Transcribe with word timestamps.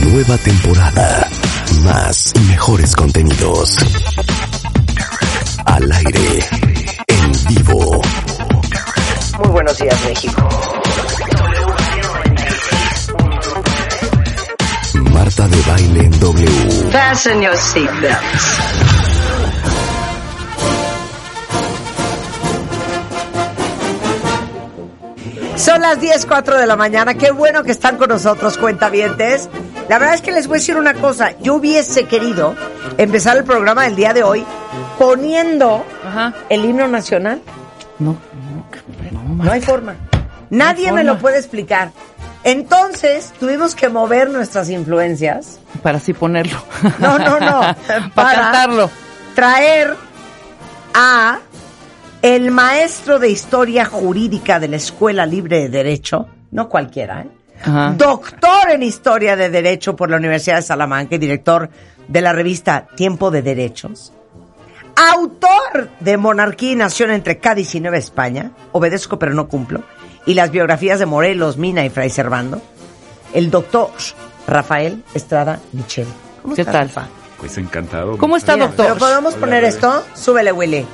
Nueva 0.00 0.38
temporada. 0.38 1.28
Más 1.84 2.32
y 2.34 2.40
mejores 2.40 2.96
contenidos. 2.96 3.76
Al 5.64 5.92
aire. 5.92 6.38
En 7.06 7.32
vivo. 7.48 8.00
Muy 9.38 9.48
buenos 9.48 9.78
días, 9.78 10.04
México. 10.06 10.48
Marta 15.12 15.48
de 15.48 15.62
baile 15.62 16.04
en 16.04 16.20
W. 16.20 16.90
Fasten 16.90 17.42
your 17.42 17.56
seatbelts. 17.56 18.62
Son 25.56 25.80
las 25.80 26.00
10, 26.00 26.26
4 26.26 26.58
de 26.58 26.66
la 26.66 26.74
mañana. 26.74 27.14
Qué 27.14 27.30
bueno 27.30 27.62
que 27.62 27.70
están 27.70 27.96
con 27.96 28.08
nosotros, 28.08 28.58
cuentavientes. 28.58 29.48
La 29.92 29.98
verdad 29.98 30.14
es 30.14 30.22
que 30.22 30.32
les 30.32 30.46
voy 30.46 30.56
a 30.56 30.58
decir 30.60 30.78
una 30.78 30.94
cosa. 30.94 31.38
Yo 31.40 31.56
hubiese 31.56 32.04
querido 32.04 32.54
empezar 32.96 33.36
el 33.36 33.44
programa 33.44 33.84
del 33.84 33.94
día 33.94 34.14
de 34.14 34.22
hoy 34.22 34.42
poniendo 34.98 35.84
Ajá. 36.02 36.32
el 36.48 36.64
himno 36.64 36.88
nacional. 36.88 37.42
No, 37.98 38.16
No 39.36 39.52
hay 39.52 39.60
forma. 39.60 39.94
Nadie 40.48 40.84
me 40.92 41.00
forma. 41.00 41.12
lo 41.12 41.18
puede 41.18 41.36
explicar. 41.36 41.90
Entonces 42.42 43.34
tuvimos 43.38 43.74
que 43.74 43.90
mover 43.90 44.30
nuestras 44.30 44.70
influencias. 44.70 45.60
para 45.82 45.98
así 45.98 46.14
ponerlo. 46.14 46.56
No, 46.98 47.18
no, 47.18 47.38
no. 47.38 47.60
para 48.14 48.40
cantarlo. 48.40 48.90
Traer 49.34 49.94
a 50.94 51.38
el 52.22 52.50
maestro 52.50 53.18
de 53.18 53.28
historia 53.28 53.84
jurídica 53.84 54.58
de 54.58 54.68
la 54.68 54.76
Escuela 54.76 55.26
Libre 55.26 55.60
de 55.60 55.68
Derecho, 55.68 56.28
no 56.50 56.70
cualquiera, 56.70 57.20
¿eh? 57.20 57.41
Ajá. 57.62 57.94
Doctor 57.96 58.70
en 58.70 58.82
Historia 58.82 59.36
de 59.36 59.50
Derecho 59.50 59.96
por 59.96 60.10
la 60.10 60.16
Universidad 60.16 60.56
de 60.56 60.62
Salamanca 60.62 61.14
y 61.14 61.18
director 61.18 61.70
de 62.08 62.20
la 62.20 62.32
revista 62.32 62.86
Tiempo 62.96 63.30
de 63.30 63.42
Derechos. 63.42 64.12
Autor 64.96 65.88
de 66.00 66.16
Monarquía 66.16 66.72
y 66.72 66.76
Nación 66.76 67.10
entre 67.10 67.38
Cádiz 67.38 67.74
y 67.74 67.80
Nueva 67.80 67.96
España, 67.96 68.50
Obedezco 68.72 69.18
pero 69.18 69.32
no 69.32 69.48
cumplo, 69.48 69.82
y 70.26 70.34
las 70.34 70.50
biografías 70.50 70.98
de 70.98 71.06
Morelos, 71.06 71.56
Mina 71.56 71.84
y 71.84 71.90
Fray 71.90 72.10
Servando. 72.10 72.60
El 73.32 73.50
doctor 73.50 73.90
Rafael 74.46 75.02
Estrada 75.14 75.60
Michel. 75.72 76.06
¿Cómo 76.42 76.54
¿Qué 76.54 76.62
estás, 76.62 76.74
tal? 76.74 76.88
Rafa? 76.88 77.08
Pues 77.38 77.56
encantado. 77.58 78.18
¿Cómo 78.18 78.36
está, 78.36 78.56
doctor? 78.56 78.86
¿Pero 78.86 78.98
podemos 78.98 79.34
poner 79.34 79.64
esto? 79.64 80.04
Súbele, 80.14 80.52
Willy. 80.52 80.86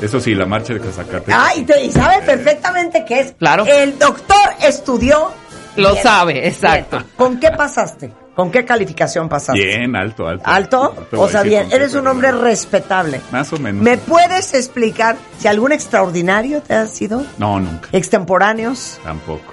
Eso 0.00 0.20
sí, 0.20 0.34
la 0.34 0.46
marcha 0.46 0.74
de 0.74 0.80
Cazacate. 0.80 1.32
Ay, 1.34 1.62
te- 1.64 1.84
y 1.84 1.90
sabe 1.90 2.22
perfectamente 2.22 3.04
que 3.04 3.20
es. 3.20 3.32
Claro. 3.38 3.64
El 3.66 3.98
doctor 3.98 4.36
estudió. 4.62 5.30
Lo 5.76 5.92
bien. 5.92 6.02
sabe, 6.02 6.46
exacto. 6.46 6.98
Bien. 6.98 7.10
¿Con 7.16 7.40
qué 7.40 7.50
pasaste? 7.50 8.12
¿Con 8.34 8.50
qué 8.50 8.64
calificación 8.64 9.28
pasaste? 9.28 9.60
Bien, 9.62 9.94
alto, 9.96 10.26
alto. 10.26 10.42
¿Alto? 10.46 11.06
O 11.12 11.28
sea, 11.28 11.42
bien. 11.42 11.68
qué, 11.68 11.76
Eres 11.76 11.94
un 11.94 12.06
hombre 12.06 12.30
respetable. 12.32 13.20
Más 13.30 13.52
o 13.52 13.58
menos. 13.58 13.82
¿Me 13.82 13.98
puedes 13.98 14.54
explicar 14.54 15.16
si 15.38 15.48
algún 15.48 15.72
extraordinario 15.72 16.62
te 16.62 16.74
ha 16.74 16.86
sido? 16.86 17.24
No, 17.38 17.58
nunca. 17.60 17.88
Extemporáneos, 17.92 18.98
Tampoco. 19.04 19.52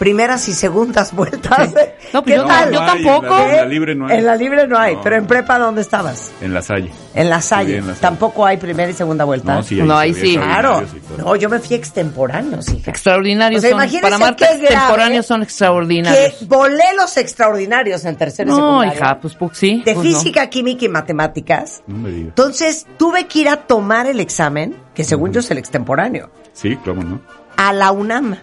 Primeras 0.00 0.48
y 0.48 0.52
segundas 0.54 1.12
vueltas. 1.14 1.72
No, 2.12 2.24
pues 2.24 2.34
¿Qué 2.34 2.36
yo- 2.36 2.46
tal? 2.46 2.72
No 2.72 2.84
tampoco. 2.84 3.26
En 3.26 3.30
la, 3.30 3.50
en 3.50 3.56
la 3.56 3.64
libre 3.66 3.94
no 3.94 4.06
hay. 4.08 4.18
En 4.18 4.26
la 4.26 4.34
libre 4.34 4.66
no 4.66 4.76
hay, 4.76 4.96
No. 4.96 5.02
pero 5.02 5.14
en 5.16 5.26
prepa, 5.26 5.58
¿dónde 5.60 5.82
estabas? 5.82 6.32
En 6.40 6.52
la 6.52 6.62
Salle. 6.62 6.90
En 7.14 7.28
la 7.30 7.40
Salle. 7.40 7.76
en 7.76 7.86
la 7.86 7.92
Salle. 7.92 8.00
Tampoco 8.00 8.44
hay 8.46 8.56
primera 8.56 8.90
y 8.90 8.94
segunda 8.94 9.24
vuelta. 9.24 9.54
No, 9.54 9.62
sí, 9.62 9.80
No, 9.82 9.96
ahí 9.96 10.14
sí. 10.14 10.34
Claro. 10.36 10.82
No, 11.18 11.36
yo 11.36 11.48
me 11.48 11.60
fui 11.60 11.76
extemporáneos, 11.76 12.68
hija. 12.70 12.90
Extraordinarios 12.90 13.58
O 13.58 13.62
sea, 13.62 13.70
son. 13.70 13.78
imagínese 13.78 14.02
Para 14.02 14.18
Marta, 14.18 14.46
extemporáneos 14.46 15.26
son 15.26 15.40
Que 15.40 15.44
extraordinarios. 15.44 16.48
volé 16.48 16.84
los 16.96 17.16
extraordinarios 17.18 18.04
en 18.06 18.16
tercero 18.16 18.52
y 18.52 18.56
No, 18.58 18.84
hija, 18.84 19.20
pues, 19.20 19.34
pues 19.34 19.58
sí. 19.58 19.82
De 19.84 19.94
pues 19.94 20.06
no. 20.08 20.18
física, 20.18 20.48
química 20.48 20.86
y 20.86 20.88
matemáticas. 20.88 21.82
No 21.86 21.98
me 21.98 22.08
digas. 22.10 22.28
Entonces, 22.28 22.86
tuve 22.96 23.26
que 23.26 23.40
ir 23.40 23.48
a 23.50 23.56
tomar 23.58 24.06
el 24.06 24.18
examen, 24.18 24.74
que 24.94 25.04
según 25.04 25.32
yo 25.32 25.40
es 25.40 25.50
el 25.50 25.58
extemporáneo, 25.58 26.30
Sí, 26.54 26.76
cómo 26.84 27.02
no. 27.02 27.20
a 27.58 27.72
la 27.74 27.92
UNAM. 27.92 28.36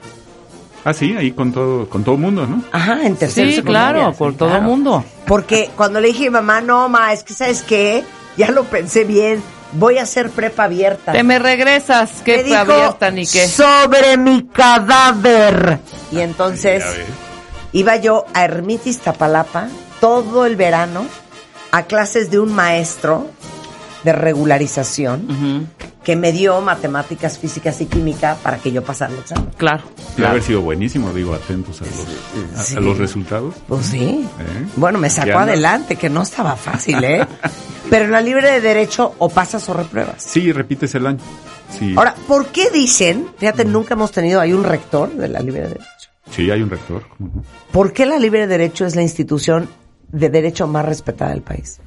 Ah, 0.90 0.94
sí, 0.94 1.14
ahí 1.18 1.32
con 1.32 1.52
todo, 1.52 1.90
con 1.90 2.04
todo 2.06 2.16
mundo, 2.16 2.48
¿no? 2.48 2.64
Ajá, 2.72 3.06
en 3.06 3.16
tercero 3.18 3.50
Sí, 3.50 3.56
secundaria. 3.58 3.94
claro, 3.94 4.12
Sí, 4.14 4.18
por 4.20 4.34
todo 4.36 4.48
claro. 4.50 4.64
el 4.64 4.68
mundo. 4.70 5.04
Porque 5.26 5.70
cuando 5.76 6.00
le 6.00 6.08
dije 6.08 6.28
a 6.28 6.30
mi 6.30 6.34
mamá, 6.36 6.62
no, 6.62 6.88
ma, 6.88 7.12
es 7.12 7.24
que 7.24 7.34
¿sabes 7.34 7.62
qué? 7.64 8.06
Ya 8.38 8.52
lo 8.52 8.64
pensé 8.64 9.04
bien, 9.04 9.42
voy 9.74 9.98
a 9.98 10.04
hacer 10.04 10.30
prepa 10.30 10.64
abierta. 10.64 11.12
Te 11.12 11.24
me 11.24 11.40
regresas, 11.40 12.12
Me 12.20 12.24
qué 12.24 12.44
dijo, 12.44 12.56
abierta 12.58 13.12
ni 13.12 13.28
qué. 13.28 13.48
Sobre 13.48 14.16
mi 14.16 14.44
cadáver. 14.48 15.80
Y 16.12 16.22
entonces 16.22 16.86
iba 17.74 17.98
yo 17.98 18.26
a 18.34 18.46
Ermitis 18.46 19.00
Tapalapa 19.00 19.68
todo 20.00 20.46
el 20.46 20.56
verano 20.56 21.06
a 21.72 21.84
clases 21.84 22.32
de 22.32 22.40
un 22.40 22.54
maestro 22.54 23.28
de 24.04 24.14
regularización 24.14 25.68
que 26.04 26.16
me 26.16 26.32
dio 26.32 26.62
matemáticas, 26.62 27.38
físicas 27.38 27.82
y 27.82 27.86
química 27.86 28.38
para 28.42 28.58
que 28.58 28.72
yo 28.72 28.82
pasara 28.84 29.12
el 29.14 29.20
examen. 29.20 29.50
Claro. 29.58 29.84
Debe 30.16 30.30
haber 30.30 30.42
sido 30.44 30.62
buenísimo, 30.62 31.12
digo, 31.14 31.34
atentos 31.34 31.82
a 31.82 31.86
los, 31.86 32.60
a- 32.60 32.64
Sí. 32.64 32.76
a 32.78 32.80
los 32.80 32.98
resultados. 32.98 33.56
Pues 33.68 33.88
sí. 33.88 34.26
¿Eh? 34.40 34.66
Bueno, 34.78 35.00
me 35.00 35.08
¿Qué 35.10 35.16
sacó 35.16 35.40
adelante, 35.40 35.96
que 35.98 36.10
no 36.10 36.22
estaba 36.22 36.56
fácil, 36.56 37.04
¿eh? 37.04 37.26
Pero 37.90 38.06
en 38.06 38.12
la 38.12 38.22
libre 38.22 38.52
de 38.52 38.62
derecho 38.62 39.16
o 39.18 39.30
pasas 39.30 39.68
o 39.70 39.74
repruebas. 39.74 40.24
Sí, 40.24 40.52
repites 40.52 40.94
el 40.96 41.08
año. 41.08 41.20
Sí. 41.78 41.94
Ahora, 41.98 42.16
¿por 42.28 42.48
qué 42.48 42.70
dicen, 42.70 43.28
fíjate, 43.38 43.66
nunca 43.66 43.94
hemos 43.96 44.12
tenido, 44.12 44.40
hay 44.40 44.54
un 44.54 44.64
rector 44.64 45.12
de 45.14 45.28
la 45.28 45.40
libre 45.42 45.62
de 45.64 45.68
derecho? 45.70 46.10
Sí, 46.32 46.50
hay 46.52 46.62
un 46.62 46.70
rector. 46.70 47.04
¿Por 47.72 47.92
qué 47.94 48.06
la 48.06 48.18
libre 48.20 48.42
de 48.42 48.48
derecho 48.48 48.86
es 48.86 48.96
la 48.96 49.02
institución 49.02 49.70
de 50.10 50.30
derecho 50.30 50.68
más 50.68 50.86
respetada 50.86 51.32
del 51.32 51.42
país? 51.42 51.80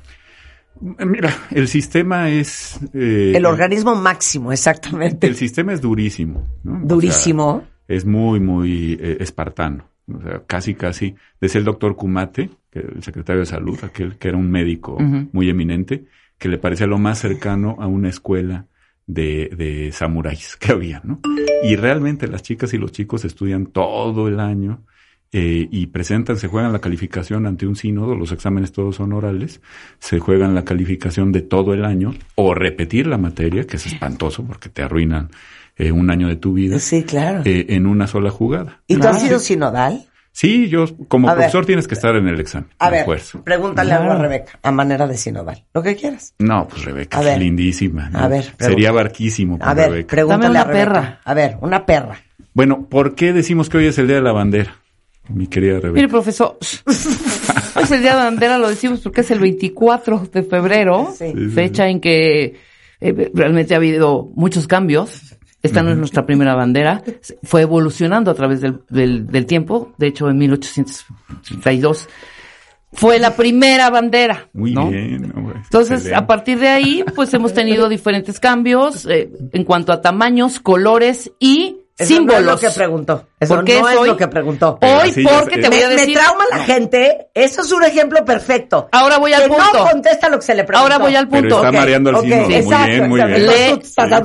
Mira, 0.80 1.32
el 1.50 1.68
sistema 1.68 2.30
es... 2.30 2.78
eh, 2.94 3.32
El 3.34 3.44
organismo 3.46 3.94
máximo, 3.94 4.52
exactamente. 4.52 5.26
El 5.26 5.34
sistema 5.36 5.72
es 5.72 5.80
durísimo. 5.80 6.46
¿no? 6.64 6.72
O 6.72 6.76
sea, 6.78 6.86
Durísimo. 6.86 7.64
es 7.88 8.04
muy, 8.06 8.40
muy 8.40 8.98
eh, 9.00 9.18
espartano. 9.20 9.84
O 10.12 10.20
sea, 10.22 10.42
casi, 10.46 10.74
casi. 10.74 11.14
Desde 11.40 11.58
el 11.58 11.64
doctor 11.64 11.96
Kumate, 11.96 12.50
que 12.70 12.80
el 12.80 13.02
secretario 13.02 13.40
de 13.40 13.46
salud, 13.46 13.78
aquel 13.82 14.16
que 14.16 14.28
era 14.28 14.36
un 14.38 14.50
médico 14.50 14.96
muy 15.32 15.48
eminente, 15.50 16.06
que 16.38 16.48
le 16.48 16.58
parecía 16.58 16.86
lo 16.86 16.98
más 16.98 17.18
cercano 17.18 17.76
a 17.78 17.86
una 17.86 18.08
escuela 18.08 18.66
de, 19.06 19.50
de 19.56 19.90
samuráis 19.92 20.56
que 20.56 20.72
había, 20.72 21.00
¿no? 21.04 21.20
Y 21.62 21.76
realmente 21.76 22.26
las 22.26 22.42
chicas 22.42 22.72
y 22.74 22.78
los 22.78 22.92
chicos 22.92 23.24
estudian 23.24 23.66
todo 23.66 24.28
el 24.28 24.40
año 24.40 24.84
eh, 25.32 25.68
y 25.70 25.86
presentan, 25.86 26.36
se 26.36 26.48
juegan 26.48 26.72
la 26.72 26.80
calificación 26.80 27.46
ante 27.46 27.66
un 27.66 27.76
sínodo, 27.76 28.14
los 28.16 28.32
exámenes 28.32 28.72
todos 28.72 28.96
son 28.96 29.12
orales, 29.12 29.60
se 29.98 30.18
juegan 30.18 30.54
la 30.54 30.64
calificación 30.64 31.30
de 31.32 31.42
todo 31.42 31.72
el 31.74 31.84
año 31.84 32.14
o 32.34 32.54
repetir 32.54 33.06
la 33.06 33.16
materia, 33.18 33.64
que 33.66 33.76
es 33.76 33.86
espantoso 33.86 34.44
porque 34.44 34.68
te 34.68 34.82
arruinan 34.82 35.30
eh, 35.76 35.92
un 35.92 36.10
año 36.10 36.26
de 36.28 36.36
tu 36.36 36.52
vida, 36.52 36.78
Sí, 36.80 37.04
claro. 37.04 37.42
eh, 37.44 37.66
en 37.70 37.86
una 37.86 38.06
sola 38.06 38.30
jugada. 38.30 38.80
¿Y 38.88 38.96
tú 38.96 39.06
has 39.06 39.22
sido 39.22 39.38
sinodal? 39.38 40.04
Sí, 40.32 40.68
yo 40.68 40.84
como 41.08 41.28
A 41.28 41.32
ver. 41.34 41.38
profesor 41.42 41.66
tienes 41.66 41.88
que 41.88 41.94
estar 41.94 42.14
en 42.14 42.28
el 42.28 42.38
examen. 42.38 42.68
A 42.78 42.88
ver, 42.88 43.04
pregúntale 43.44 43.92
algo 43.92 44.12
a. 44.12 44.16
Rebeca, 44.16 44.58
a 44.62 44.70
manera 44.70 45.06
de 45.08 45.16
sinodal. 45.16 45.64
Lo 45.74 45.82
que 45.82 45.96
quieras. 45.96 46.34
No, 46.38 46.68
pues 46.68 46.84
Rebeca, 46.84 47.18
A 47.18 47.22
ver. 47.22 47.38
lindísima. 47.40 48.08
¿no? 48.10 48.18
A 48.20 48.28
ver, 48.28 48.44
Sería 48.58 48.92
barquísimo 48.92 49.58
con 49.58 49.68
A 49.68 49.74
ver, 49.74 49.90
Rebeca. 49.90 50.08
pregúntale 50.14 50.42
Dame 50.44 50.50
una 50.52 50.60
a 50.60 50.64
Rebeca. 50.64 50.84
perra. 50.92 51.20
A 51.24 51.34
ver, 51.34 51.56
una 51.60 51.84
perra. 51.84 52.20
Bueno, 52.54 52.86
¿por 52.88 53.16
qué 53.16 53.32
decimos 53.32 53.68
que 53.68 53.78
hoy 53.78 53.86
es 53.86 53.98
el 53.98 54.06
Día 54.06 54.16
de 54.16 54.22
la 54.22 54.32
Bandera? 54.32 54.76
Mi 55.28 55.46
querida 55.46 55.74
Mire, 55.76 55.88
Rebeca. 55.88 56.08
profesor, 56.08 56.58
es 56.86 57.90
el 57.92 58.00
Día 58.02 58.12
de 58.12 58.18
la 58.18 58.24
Bandera, 58.24 58.58
lo 58.58 58.68
decimos 58.68 59.00
porque 59.00 59.20
es 59.20 59.30
el 59.30 59.38
24 59.38 60.28
de 60.32 60.42
febrero, 60.42 61.12
Sí. 61.16 61.26
Sí, 61.26 61.32
sí, 61.36 61.48
fecha 61.50 61.88
en 61.88 62.00
que 62.00 62.56
eh, 63.00 63.30
realmente 63.34 63.74
ha 63.74 63.76
habido 63.78 64.30
muchos 64.34 64.66
cambios. 64.66 65.36
Esta 65.62 65.82
no 65.82 65.90
es 65.90 65.98
nuestra 65.98 66.24
primera 66.24 66.54
bandera. 66.54 67.02
Fue 67.42 67.60
evolucionando 67.62 68.30
a 68.30 68.34
través 68.34 68.62
del, 68.62 68.80
del, 68.88 69.26
del 69.26 69.44
tiempo. 69.44 69.92
De 69.98 70.06
hecho, 70.06 70.30
en 70.30 70.38
1832 70.38 72.08
fue 72.92 73.18
la 73.18 73.36
primera 73.36 73.90
bandera. 73.90 74.48
Muy 74.52 74.72
¿no? 74.72 74.88
bien. 74.90 75.32
hombre, 75.36 75.56
Entonces, 75.62 75.98
excelente. 75.98 76.14
a 76.16 76.26
partir 76.26 76.58
de 76.58 76.68
ahí, 76.68 77.04
pues 77.14 77.32
hemos 77.34 77.52
tenido 77.52 77.88
diferentes 77.88 78.40
cambios 78.40 79.06
eh, 79.06 79.30
en 79.52 79.64
cuanto 79.64 79.92
a 79.92 80.00
tamaños, 80.00 80.60
colores 80.60 81.30
y 81.38 81.76
Eso 82.00 82.14
símbolos. 82.14 82.42
no 82.42 82.54
es 82.54 82.62
lo 82.62 82.68
que 82.68 82.74
preguntó. 82.74 83.26
Eso 83.38 83.54
¿Por 83.56 83.64
qué 83.64 83.80
no 83.80 83.88
es 83.88 83.96
hoy? 83.98 84.08
lo 84.08 84.16
que 84.16 84.28
preguntó. 84.28 84.78
Hoy, 84.82 85.24
porque 85.24 85.58
te 85.58 85.68
voy 85.68 85.78
me, 85.78 85.84
a 85.84 85.88
me 85.88 85.94
decir. 85.96 86.18
trauma 86.18 86.44
la 86.50 86.58
gente. 86.64 87.28
Eso 87.34 87.62
es 87.62 87.72
un 87.72 87.84
ejemplo 87.84 88.24
perfecto. 88.24 88.88
Ahora 88.92 89.18
voy 89.18 89.32
al 89.32 89.42
que 89.42 89.48
punto. 89.48 89.64
no 89.72 89.90
contesta 89.90 90.28
lo 90.28 90.38
que 90.38 90.44
se 90.46 90.54
le 90.54 90.64
preguntó. 90.64 90.82
Ahora 90.82 90.98
voy 91.04 91.14
al 91.16 91.28
Pero 91.28 91.42
punto. 91.42 91.56
está 91.56 91.72
mareando 91.72 92.10
el 92.10 92.16
ok, 92.16 92.22
símbolo. 92.22 92.46
Muy 92.46 92.54
exacto, 92.54 92.86
bien, 92.86 93.08
muy 93.08 93.20
exacto. 93.20 93.36
bien. 93.36 93.50
Le-. 93.50 93.82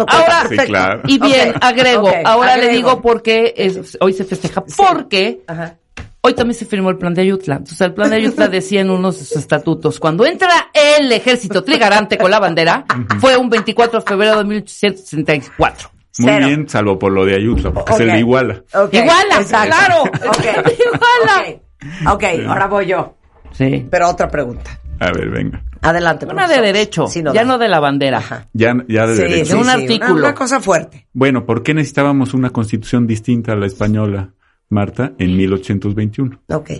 Ahora- 0.07 0.42
Sí, 0.42 0.48
Perfecto. 0.50 0.66
claro. 0.66 1.01
Y 1.07 1.19
bien, 1.19 1.54
agrego, 1.62 2.12
ahora 2.24 2.57
le 2.57 2.69
digo 2.69 3.01
porque 3.01 3.54
es- 3.57 3.98
hoy 4.00 4.13
se 4.13 4.24
festeja, 4.25 4.63
porque 4.77 5.42
Ajá. 5.48 5.77
hoy 6.22 6.33
también 6.33 6.57
se 6.57 6.66
firmó 6.66 6.89
el 6.89 6.98
plan 6.98 7.13
de 7.13 7.22
Ayutla. 7.22 7.56
Entonces, 7.56 7.81
el 7.81 7.94
plan 7.94 8.10
de 8.10 8.16
Ayutla 8.18 8.48
decía 8.48 8.81
en 8.81 8.89
unos 8.89 9.19
de 9.19 9.25
sus 9.25 9.38
estatutos, 9.38 10.00
cuando 10.00 10.25
entra 10.25 10.69
el 10.74 11.12
ejército 11.12 11.63
trigarante 11.63 12.18
con 12.18 12.31
la 12.31 12.39
bandera, 12.39 12.86
fue 13.19 13.38
un 13.38 13.50
24 13.50 14.00
de 14.01 14.06
febrero 14.06 14.38
de 14.38 14.44
1864. 14.45 15.89
Muy 16.20 16.32
Cero. 16.32 16.48
bien, 16.48 16.70
salvo 16.70 16.98
por 16.98 17.12
lo 17.12 17.26
de 17.26 17.36
Ayutla, 17.36 17.72
porque 17.74 17.94
es 17.94 18.00
el 18.00 18.08
Ok. 18.10 18.14
de 18.14 18.20
Iguala. 18.20 18.64
Iguala, 18.92 19.42
exacto. 19.42 19.76
claro. 19.76 20.04
Ok. 20.30 20.46
Iguala. 20.80 22.14
Ok, 22.14 22.24
ahora 22.48 22.68
voy 22.68 22.86
yo. 22.88 23.16
Sí. 23.52 23.86
Pero 23.90 24.10
otra 24.10 24.30
pregunta. 24.30 24.80
A 25.00 25.12
ver, 25.12 25.30
venga. 25.30 25.62
Adelante. 25.82 26.26
Una 26.26 26.48
de 26.48 26.62
derecho, 26.62 27.06
Sí, 27.08 27.22
no 27.22 27.34
ya 27.34 27.42
da. 27.42 27.48
no 27.48 27.58
de 27.58 27.68
la 27.68 27.80
bandera. 27.80 28.18
Ajá. 28.20 28.48
Ya, 28.54 28.74
ya 28.88 29.06
de 29.06 29.16
Sí, 29.16 29.22
derecho. 29.24 29.46
sí, 29.46 29.52
De 29.52 29.58
un 29.58 29.66
sí, 29.66 29.70
artículo. 29.72 30.14
Una, 30.14 30.22
una 30.22 30.34
cosa 30.34 30.60
fuerte. 30.62 31.08
Bueno, 31.14 31.46
¿por 31.46 31.62
qué 31.64 31.74
necesitábamos 31.74 32.34
una 32.34 32.50
constitución 32.50 33.06
distinta 33.06 33.52
a 33.52 33.56
la 33.56 33.66
española, 33.68 34.34
Marta, 34.70 35.12
en 35.20 35.36
1821? 35.38 36.40
Ok. 36.50 36.72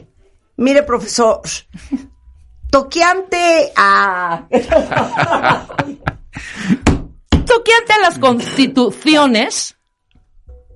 Mire, 0.58 0.84
profesor, 0.84 1.42
toqueante 2.72 3.72
a... 3.76 4.48
Toqueante 7.46 7.94
a 7.94 8.00
las 8.00 8.20
constituciones, 8.20 9.78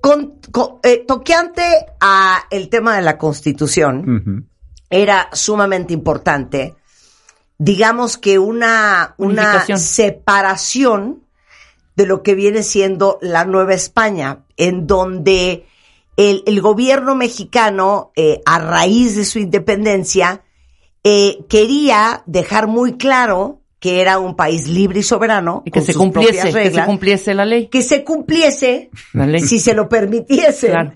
con- 0.02 0.40
con- 0.52 0.80
eh, 0.84 1.04
toqueante 1.08 1.64
a 2.00 2.44
el 2.50 2.70
tema 2.70 2.96
de 2.96 3.02
la 3.02 3.18
constitución, 3.18 4.48
era 4.90 5.30
sumamente 5.34 5.94
importante, 5.94 6.76
digamos 7.58 8.18
que 8.18 8.40
una, 8.40 9.14
una 9.18 9.44
separación 9.78 11.24
de 11.96 12.06
lo 12.06 12.24
que 12.24 12.34
viene 12.36 12.64
siendo 12.64 13.20
la 13.22 13.46
Nueva 13.46 13.74
España, 13.74 14.46
en 14.58 14.88
donde 14.88 15.66
el, 16.18 16.44
el 16.48 16.62
gobierno 16.62 17.14
mexicano, 17.16 18.12
eh, 18.16 18.42
a 18.46 18.60
raíz 18.60 19.16
de 19.16 19.26
su 19.26 19.40
independencia, 19.40 20.42
eh, 21.04 21.40
quería 21.50 22.24
dejar 22.26 22.68
muy 22.68 22.98
claro 22.98 23.59
que 23.80 24.02
era 24.02 24.20
un 24.20 24.36
país 24.36 24.68
libre 24.68 25.00
y 25.00 25.04
soberano, 25.04 25.64
y 25.66 25.72
que 25.72 25.80
con 25.80 25.86
se 25.86 25.94
sus 25.94 26.02
cumpliese, 26.02 26.32
propias 26.34 26.46
que 26.46 26.52
se 26.52 26.64
reglas, 26.66 26.86
cumpliese 26.86 27.34
la 27.34 27.46
ley. 27.46 27.68
que 27.68 27.82
se 27.82 28.04
cumpliese 28.04 28.90
La 29.14 29.26
ley. 29.26 29.42
si 29.42 29.60
se 29.60 29.74
lo 29.74 29.88
permitiesen, 29.88 30.72
Claro. 30.72 30.94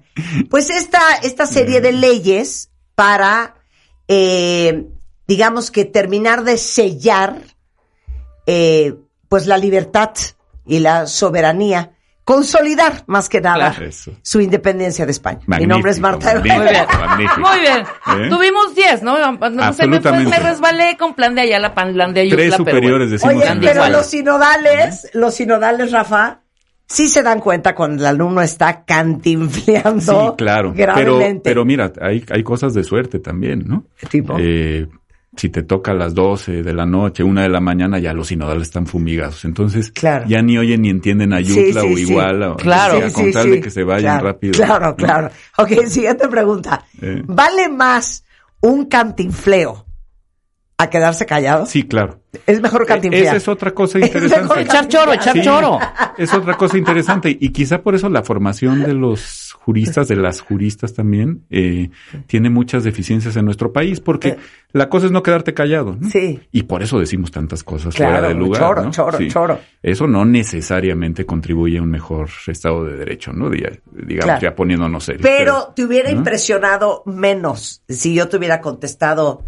pues 0.49 0.69
esta, 0.69 0.99
esta 1.23 1.45
serie 1.45 1.79
de 1.79 1.93
leyes 1.93 2.69
para, 2.95 3.55
eh, 4.09 4.85
digamos 5.27 5.71
que 5.71 5.85
terminar 5.85 6.43
de 6.43 6.57
sellar, 6.57 7.41
eh, 8.45 8.95
pues 9.29 9.47
la 9.47 9.57
libertad 9.57 10.11
y 10.65 10.79
la 10.79 11.07
soberanía, 11.07 11.92
consolidar 12.23 13.03
más 13.07 13.27
que 13.29 13.41
nada 13.41 13.73
Claro. 13.73 13.91
Su 14.21 14.39
independencia 14.41 15.05
de 15.05 15.11
España. 15.11 15.41
Mi 15.47 15.65
nombre 15.65 15.91
es 15.91 15.99
Marta. 15.99 16.33
Muy 16.35 16.43
bien. 16.43 16.85
Muy 17.37 17.59
bien. 17.59 17.79
¿Eh? 18.25 18.29
Tuvimos 18.29 18.73
10, 18.75 19.03
¿no? 19.03 19.17
No, 19.19 19.33
sé, 19.33 19.39
me, 19.39 19.49
fue- 19.49 19.63
Absolutamente. 19.65 20.29
me 20.29 20.39
resbalé 20.39 20.97
con 20.97 21.13
plan 21.13 21.35
de 21.35 21.41
Ayala, 21.41 21.73
plan 21.73 22.13
de 22.13 22.21
Ayutla. 22.21 22.37
Tres 22.37 22.49
pero 22.51 22.57
superiores 22.57 23.21
bueno. 23.21 23.39
decimos 23.39 23.59
Oye, 23.61 23.67
pero 23.73 23.89
los 23.89 24.05
sinodales, 24.05 25.09
los 25.13 25.33
sinodales, 25.35 25.91
Rafa, 25.91 26.39
sí 26.87 27.07
se 27.09 27.23
dan 27.23 27.39
cuenta 27.39 27.75
cuando 27.75 28.03
el 28.03 28.07
alumno 28.07 28.41
está 28.41 28.83
cantinfleando 28.85 30.29
Sí, 30.31 30.35
claro. 30.37 30.73
Pero, 30.75 30.93
gravemente. 30.93 31.41
pero 31.43 31.65
mira, 31.65 31.91
hay, 32.01 32.23
hay 32.29 32.43
cosas 32.43 32.73
de 32.73 32.83
suerte 32.83 33.19
también, 33.19 33.63
¿no? 33.65 33.85
¿Qué 33.97 34.07
tipo? 34.07 34.35
Eh, 34.39 34.87
si 35.35 35.49
te 35.49 35.63
toca 35.63 35.91
a 35.91 35.93
las 35.95 36.13
12 36.13 36.61
de 36.63 36.73
la 36.73 36.85
noche, 36.85 37.23
una 37.23 37.41
de 37.41 37.49
la 37.49 37.59
mañana, 37.59 37.97
ya 37.99 38.13
los 38.13 38.27
sinodales 38.27 38.63
están 38.63 38.85
fumigados. 38.85 39.45
Entonces, 39.45 39.91
Claro. 39.91 40.25
ya 40.27 40.41
ni 40.41 40.57
oyen 40.57 40.81
ni 40.83 40.89
entienden 40.89 41.33
a 41.33 41.39
Sí, 41.39 41.45
Yutla 41.45 41.81
sí, 41.81 41.93
o 41.93 41.95
sí. 41.97 42.01
Iguala. 42.03 42.51
o 42.51 42.55
Claro. 42.57 42.99
sea, 42.99 43.11
con 43.13 43.31
tal 43.31 43.49
de 43.51 43.59
que 43.61 43.69
se 43.71 43.83
vayan 43.83 44.19
claro, 44.19 44.27
rápido. 44.27 44.53
Claro, 44.53 44.85
¿no? 44.87 44.95
claro. 44.95 45.29
Ok, 45.57 45.69
siguiente 45.87 46.27
pregunta. 46.27 46.85
Eh. 47.01 47.21
¿Vale 47.25 47.69
más 47.69 48.23
un 48.61 48.85
cantinfleo 48.85 49.85
a 50.83 50.89
quedarse 50.89 51.25
callado? 51.25 51.65
Sí, 51.65 51.83
claro. 51.83 52.19
Es 52.47 52.61
mejor 52.61 52.85
cantinflear. 52.85 53.25
Esa 53.27 53.35
es 53.37 53.47
otra 53.47 53.71
cosa 53.71 53.99
Es 53.99 54.13
mejor 54.13 54.23
interesante. 54.23 54.61
Echar 54.61 54.87
choro, 54.87 55.13
echar 55.13 55.33
Sí, 55.33 55.41
choro. 55.41 55.79
Es 56.17 56.33
otra 56.33 56.55
cosa 56.55 56.77
interesante. 56.77 57.35
Y 57.39 57.49
quizá 57.49 57.81
por 57.81 57.93
eso 57.95 58.09
la 58.09 58.23
formación 58.23 58.83
de 58.83 58.93
los 58.93 59.53
juristas, 59.59 60.07
de 60.07 60.15
las 60.17 60.41
juristas 60.41 60.93
también, 60.93 61.43
eh, 61.49 61.89
tiene 62.27 62.49
muchas 62.49 62.83
deficiencias 62.83 63.35
en 63.37 63.45
nuestro 63.45 63.71
país, 63.71 63.99
porque 63.99 64.29
Eh. 64.29 64.37
la 64.73 64.89
cosa 64.89 65.05
es 65.05 65.11
no 65.11 65.21
quedarte 65.23 65.53
callado. 65.53 65.95
¿no? 65.99 66.09
Sí. 66.09 66.39
Y 66.51 66.63
por 66.63 66.81
eso 66.83 66.99
decimos 66.99 67.31
tantas 67.31 67.63
cosas 67.63 67.93
Claro, 67.95 68.13
fuera 68.13 68.27
de 68.29 68.33
lugar. 68.33 68.61
choro, 68.61 68.83
¿no? 68.83 68.91
choro, 68.91 69.17
choro. 69.27 69.59
Eso 69.81 70.07
no 70.07 70.25
necesariamente 70.25 71.25
contribuye 71.25 71.77
a 71.77 71.81
un 71.81 71.91
mejor 71.91 72.29
estado 72.47 72.83
de 72.85 72.97
derecho, 72.97 73.31
¿no? 73.31 73.49
Diga- 73.49 73.79
Digamos, 73.91 74.25
Claro. 74.25 74.41
ya 74.41 74.55
poniéndonos 74.55 75.03
serios. 75.03 75.21
Pero 75.23 75.71
te 75.75 75.83
hubiera 75.85 76.11
¿no? 76.11 76.17
impresionado 76.17 77.03
menos 77.05 77.83
si 77.87 78.13
yo 78.15 78.27
te 78.27 78.37
hubiera 78.37 78.59
contestado 78.59 79.43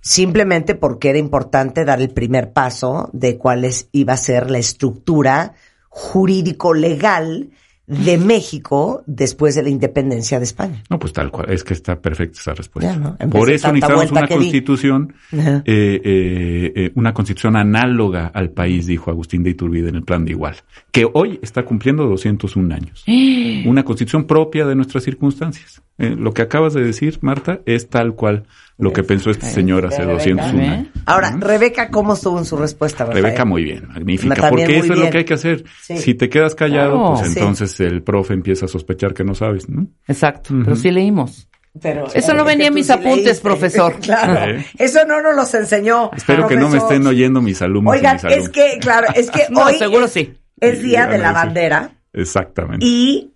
simplemente 0.00 0.74
porque 0.74 1.10
era 1.10 1.18
importante 1.18 1.84
dar 1.84 2.00
el 2.00 2.10
primer 2.10 2.52
paso 2.52 3.10
de 3.12 3.36
cuál 3.36 3.64
es, 3.64 3.88
iba 3.92 4.14
a 4.14 4.18
ser 4.18 4.50
la 4.50 4.58
estructura 4.58 5.54
jurídico-legal 5.88 7.50
de 7.90 8.18
México 8.18 9.02
después 9.06 9.56
de 9.56 9.64
la 9.64 9.68
independencia 9.68 10.38
de 10.38 10.44
España. 10.44 10.84
No, 10.88 10.98
pues 11.00 11.12
tal 11.12 11.32
cual. 11.32 11.50
Es 11.50 11.64
que 11.64 11.74
está 11.74 12.00
perfecta 12.00 12.38
esa 12.38 12.54
respuesta. 12.54 13.16
Por 13.28 13.50
eso 13.50 13.72
necesitamos 13.72 14.12
una 14.12 14.28
constitución, 14.28 15.12
eh, 15.32 15.60
eh, 15.64 16.72
eh, 16.76 16.92
una 16.94 17.12
constitución 17.12 17.56
análoga 17.56 18.28
al 18.28 18.50
país, 18.50 18.86
dijo 18.86 19.10
Agustín 19.10 19.42
de 19.42 19.50
Iturbide 19.50 19.88
en 19.88 19.96
el 19.96 20.04
plan 20.04 20.24
de 20.24 20.30
Igual, 20.30 20.54
que 20.92 21.04
hoy 21.12 21.40
está 21.42 21.64
cumpliendo 21.64 22.06
201 22.06 22.72
años. 22.72 23.04
Una 23.66 23.84
constitución 23.84 24.24
propia 24.24 24.64
de 24.64 24.74
nuestras 24.74 25.04
circunstancias. 25.04 25.82
Eh, 26.00 26.16
lo 26.18 26.32
que 26.32 26.40
acabas 26.40 26.72
de 26.72 26.82
decir, 26.82 27.18
Marta, 27.20 27.60
es 27.66 27.90
tal 27.90 28.14
cual 28.14 28.44
lo 28.80 28.92
que 28.92 29.02
pensó 29.02 29.30
este 29.30 29.46
señor 29.46 29.86
hace 29.86 30.04
201 30.04 30.62
¿eh? 30.62 30.66
años. 30.68 30.88
Ahora, 31.06 31.36
Rebeca, 31.38 31.90
¿cómo 31.90 32.14
estuvo 32.14 32.38
en 32.38 32.44
su 32.44 32.56
respuesta? 32.56 33.04
Rafael? 33.04 33.24
Rebeca, 33.24 33.44
muy 33.44 33.64
bien, 33.64 33.88
magnífica, 33.88 34.34
También 34.34 34.66
porque 34.68 34.78
eso 34.78 34.92
es 34.94 34.98
lo 34.98 35.10
que 35.10 35.18
hay 35.18 35.24
que 35.24 35.34
hacer. 35.34 35.64
Sí. 35.82 35.98
Si 35.98 36.14
te 36.14 36.28
quedas 36.28 36.54
callado, 36.54 37.14
pues 37.14 37.28
Sí. 37.32 37.38
entonces 37.38 37.78
el 37.80 38.02
profe 38.02 38.34
empieza 38.34 38.66
a 38.66 38.68
sospechar 38.68 39.14
que 39.14 39.24
no 39.24 39.34
sabes, 39.34 39.68
¿no? 39.68 39.86
Exacto, 40.08 40.54
pero 40.64 40.76
sí 40.76 40.90
leímos. 40.90 41.46
Pero, 41.80 42.06
Eso 42.12 42.34
no 42.34 42.42
que 42.44 42.48
venía 42.48 42.66
en 42.66 42.74
mis 42.74 42.86
sí 42.86 42.92
apuntes, 42.92 43.24
leíste. 43.24 43.42
profesor. 43.42 43.94
claro. 44.00 44.56
¿Eh? 44.56 44.66
Eso 44.76 45.04
no 45.06 45.22
nos 45.22 45.36
los 45.36 45.54
enseñó. 45.54 46.10
Espero 46.16 46.48
que 46.48 46.56
no 46.56 46.68
me 46.68 46.78
estén 46.78 47.06
oyendo 47.06 47.40
mis 47.40 47.62
alumnos. 47.62 47.94
Oigan, 47.94 48.14
mis 48.16 48.24
alumnos. 48.24 48.44
es 48.46 48.50
que, 48.50 48.78
claro, 48.80 49.06
es 49.14 49.30
que 49.30 49.46
No, 49.50 49.66
hoy 49.66 49.74
seguro 49.74 50.06
es, 50.06 50.12
sí. 50.12 50.34
es 50.60 50.82
Día 50.82 51.06
de 51.06 51.18
la. 51.18 51.30
Bandera 51.32 51.92
Exactamente. 52.12 52.84
y 52.84 53.29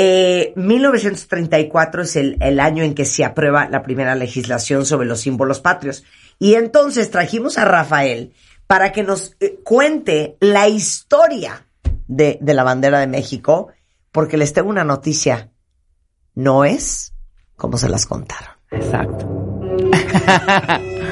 eh, 0.00 0.52
1934 0.54 2.02
es 2.02 2.14
el, 2.14 2.36
el 2.38 2.60
año 2.60 2.84
en 2.84 2.94
que 2.94 3.04
se 3.04 3.24
aprueba 3.24 3.68
la 3.68 3.82
primera 3.82 4.14
legislación 4.14 4.86
sobre 4.86 5.08
los 5.08 5.20
símbolos 5.20 5.58
patrios. 5.58 6.04
Y 6.38 6.54
entonces 6.54 7.10
trajimos 7.10 7.58
a 7.58 7.64
Rafael 7.64 8.32
para 8.68 8.92
que 8.92 9.02
nos 9.02 9.34
eh, 9.40 9.58
cuente 9.64 10.36
la 10.38 10.68
historia 10.68 11.66
de, 12.06 12.38
de 12.40 12.54
la 12.54 12.62
bandera 12.62 13.00
de 13.00 13.08
México, 13.08 13.72
porque 14.12 14.36
les 14.36 14.52
tengo 14.52 14.70
una 14.70 14.84
noticia. 14.84 15.50
No 16.36 16.64
es 16.64 17.12
como 17.56 17.76
se 17.76 17.88
las 17.88 18.06
contaron. 18.06 18.54
Exacto. 18.70 19.26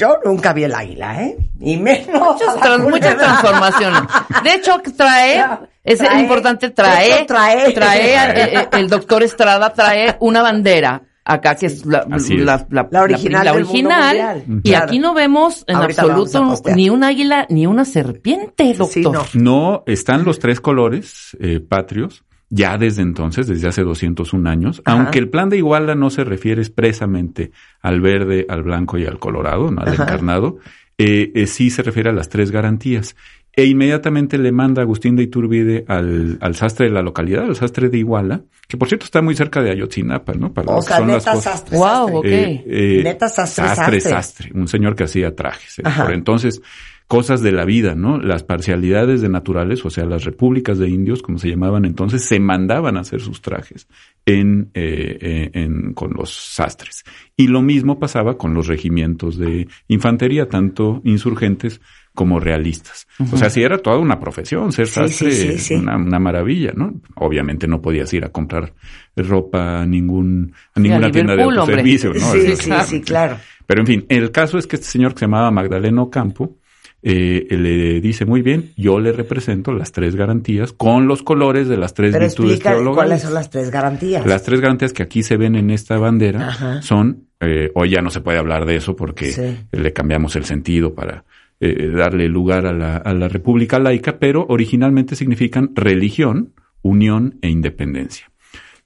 Yo 0.00 0.18
nunca 0.24 0.52
vi 0.52 0.64
el 0.64 0.74
águila, 0.74 1.22
¿eh? 1.22 1.36
Y 1.60 1.76
menos. 1.76 2.36
Muchas, 2.80 3.16
transformaciones. 3.18 4.02
De 4.42 4.54
hecho, 4.54 4.80
trae, 4.96 5.44
es 5.84 5.98
Trae, 5.98 6.20
importante, 6.20 6.70
trae, 6.70 7.16
hecho, 7.16 7.26
trae. 7.26 7.72
trae, 7.72 8.14
eh, 8.14 8.58
eh, 8.60 8.68
el 8.72 8.88
doctor 8.88 9.22
Estrada 9.22 9.72
trae 9.72 10.16
una 10.20 10.40
bandera 10.42 11.02
acá 11.22 11.54
que 11.54 11.66
es 11.66 11.84
la, 11.84 12.06
la, 12.08 12.66
la- 12.70 12.88
La 12.90 13.02
original 13.02 13.44
la 13.44 13.52
del 13.52 13.64
mundo 13.64 13.78
original, 13.90 14.16
mundial. 14.46 14.60
y 14.64 14.70
Claro. 14.70 14.84
aquí 14.86 14.98
no 14.98 15.14
vemos 15.14 15.64
en 15.68 15.76
Ahorita 15.76 16.02
absoluto 16.02 16.54
ni 16.74 16.88
un 16.90 17.04
águila 17.04 17.46
ni 17.50 17.66
una 17.66 17.84
serpiente, 17.84 18.72
doctor. 18.74 18.88
Sí, 18.90 19.02
no. 19.02 19.24
No, 19.34 19.82
están 19.86 20.24
los 20.24 20.38
tres 20.38 20.60
colores 20.60 21.36
eh, 21.40 21.60
patrios 21.60 22.24
ya 22.50 22.76
desde 22.78 23.02
entonces, 23.02 23.46
desde 23.46 23.68
hace 23.68 23.82
201 23.82 24.50
años, 24.50 24.82
Ajá. 24.84 24.96
aunque 24.98 25.18
el 25.20 25.28
plan 25.30 25.48
de 25.48 25.56
Iguala 25.58 25.94
no 25.94 26.10
se 26.10 26.24
refiere 26.24 26.60
expresamente 26.60 27.52
al 27.80 28.00
verde, 28.00 28.44
al 28.48 28.62
blanco 28.64 28.98
y 28.98 29.06
al 29.06 29.18
colorado, 29.18 29.70
no 29.70 29.80
al 29.82 29.88
Ajá. 29.88 30.02
encarnado, 30.02 30.58
eh, 30.98 31.30
eh, 31.34 31.46
sí 31.46 31.70
se 31.70 31.82
refiere 31.82 32.10
a 32.10 32.12
las 32.12 32.28
tres 32.28 32.50
garantías. 32.50 33.16
E 33.52 33.64
inmediatamente 33.64 34.38
le 34.38 34.52
manda 34.52 34.80
Agustín 34.82 35.16
de 35.16 35.24
Iturbide 35.24 35.84
al, 35.88 36.38
al 36.40 36.54
sastre 36.54 36.86
de 36.86 36.92
la 36.92 37.02
localidad, 37.02 37.44
al 37.46 37.56
sastre 37.56 37.88
de 37.88 37.98
Iguala, 37.98 38.42
que 38.68 38.76
por 38.76 38.86
cierto 38.86 39.06
está 39.06 39.22
muy 39.22 39.34
cerca 39.34 39.60
de 39.60 39.70
Ayotzinapa, 39.72 40.34
¿no? 40.34 40.52
Para 40.52 40.72
O 40.72 40.80
sea, 40.80 40.98
son 40.98 41.08
las 41.08 41.16
neta 41.24 41.32
cosas. 41.32 41.52
sastre, 41.54 41.76
Wow, 41.78 41.86
sastre. 41.86 42.16
ok. 42.18 42.24
Eh, 42.26 42.64
eh, 42.66 43.00
Neta 43.02 43.28
sastre, 43.28 43.64
sastre, 43.66 44.00
sastre. 44.00 44.10
sastre, 44.10 44.50
un 44.54 44.68
señor 44.68 44.94
que 44.94 45.02
hacía 45.04 45.34
trajes. 45.34 45.80
eh. 45.80 45.82
Por 45.96 46.12
entonces, 46.12 46.62
cosas 47.10 47.40
de 47.42 47.50
la 47.50 47.64
vida, 47.64 47.96
¿no? 47.96 48.18
Las 48.18 48.44
parcialidades 48.44 49.20
de 49.20 49.28
naturales, 49.28 49.84
o 49.84 49.90
sea, 49.90 50.04
las 50.04 50.22
repúblicas 50.22 50.78
de 50.78 50.88
indios, 50.88 51.22
como 51.22 51.38
se 51.38 51.48
llamaban 51.48 51.84
entonces, 51.84 52.22
se 52.24 52.38
mandaban 52.38 52.96
a 52.96 53.00
hacer 53.00 53.20
sus 53.20 53.42
trajes 53.42 53.88
en, 54.24 54.70
eh, 54.74 55.18
eh, 55.20 55.50
en- 55.54 55.92
con 55.92 56.12
los 56.12 56.30
sastres. 56.32 57.02
Y 57.36 57.48
lo 57.48 57.62
mismo 57.62 57.98
pasaba 57.98 58.38
con 58.38 58.54
los 58.54 58.68
regimientos 58.68 59.36
de 59.38 59.66
infantería, 59.88 60.48
tanto 60.48 61.00
insurgentes 61.02 61.80
como 62.14 62.38
realistas. 62.38 63.08
O 63.32 63.36
sea, 63.36 63.50
sí 63.50 63.60
era 63.60 63.78
toda 63.78 63.98
una 63.98 64.20
profesión, 64.20 64.70
ser 64.70 64.86
sastre, 64.86 65.32
sí, 65.32 65.50
sí, 65.54 65.58
sí. 65.58 65.74
Una, 65.74 65.96
una 65.96 66.20
maravilla, 66.20 66.72
¿no? 66.76 66.94
Obviamente 67.16 67.66
no 67.66 67.82
podías 67.82 68.12
ir 68.14 68.24
a 68.24 68.28
comprar 68.28 68.72
ropa 69.16 69.80
a 69.80 69.84
ningún, 69.86 70.52
a 70.74 70.78
ninguna 70.78 71.08
a 71.08 71.10
tienda 71.10 71.34
de 71.34 71.42
autoservicio, 71.42 72.12
¿no? 72.14 72.20
Sí, 72.32 72.54
sí, 72.56 72.70
sí, 72.86 73.00
claro. 73.00 73.36
pero 73.66 73.80
en 73.80 73.86
fin, 73.88 74.06
el 74.08 74.30
caso 74.30 74.58
es 74.58 74.68
que 74.68 74.76
este 74.76 74.86
señor 74.86 75.12
que 75.14 75.18
se 75.20 75.24
llamaba 75.24 75.50
Magdaleno 75.50 76.08
Campo 76.08 76.59
eh, 77.02 77.46
le 77.50 78.00
dice 78.00 78.24
muy 78.26 78.42
bien, 78.42 78.72
yo 78.76 78.98
le 79.00 79.12
represento 79.12 79.72
las 79.72 79.92
tres 79.92 80.16
garantías 80.16 80.72
con 80.72 81.06
los 81.08 81.22
colores 81.22 81.68
de 81.68 81.76
las 81.76 81.94
tres 81.94 82.12
Pero 82.12 82.26
virtudes 82.26 82.50
explica 82.56 82.70
teologales. 82.74 82.96
cuáles 82.96 83.22
son 83.22 83.34
las 83.34 83.50
tres 83.50 83.70
garantías. 83.70 84.26
Las 84.26 84.42
tres 84.42 84.60
garantías 84.60 84.92
que 84.92 85.02
aquí 85.02 85.22
se 85.22 85.36
ven 85.36 85.56
en 85.56 85.70
esta 85.70 85.96
bandera 85.98 86.48
Ajá. 86.48 86.82
son, 86.82 87.24
eh, 87.40 87.70
hoy 87.74 87.90
ya 87.90 88.02
no 88.02 88.10
se 88.10 88.20
puede 88.20 88.38
hablar 88.38 88.66
de 88.66 88.76
eso 88.76 88.96
porque 88.96 89.32
Sí. 89.32 89.56
le 89.72 89.92
cambiamos 89.92 90.36
el 90.36 90.44
sentido 90.44 90.94
para 90.94 91.24
eh, 91.62 91.90
darle 91.94 92.26
lugar 92.28 92.66
a 92.66 92.72
la, 92.72 92.96
a 92.96 93.12
la 93.12 93.28
república 93.28 93.78
laica, 93.78 94.18
pero 94.18 94.46
originalmente 94.48 95.14
significan 95.14 95.72
religión, 95.74 96.54
unión 96.82 97.38
e 97.42 97.48
independencia. 97.50 98.29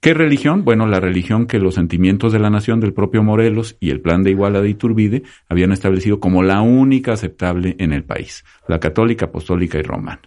¿Qué 0.05 0.13
religión? 0.13 0.67
Bueno, 0.67 0.87
la 0.87 1.01
religión 1.01 1.47
que 1.47 1.59
los 1.59 1.77
sentimientos 1.77 2.31
de 2.31 2.39
la 2.39 2.51
nación 2.51 2.79
del 2.79 2.93
propio 2.93 3.23
Morelos 3.23 3.79
y 3.81 3.89
el 3.89 4.03
plan 4.03 4.23
de 4.23 4.33
Iguala 4.33 4.61
de 4.61 4.69
Iturbide 4.69 5.23
habían 5.49 5.73
establecido 5.73 6.21
como 6.21 6.43
la 6.43 6.61
única 6.61 7.15
aceptable 7.15 7.75
en 7.79 7.95
el 7.95 8.05
país, 8.05 8.45
la 8.69 8.81
católica, 8.81 9.25
apostólica 9.25 9.79
y 9.79 9.83
romana. 9.83 10.21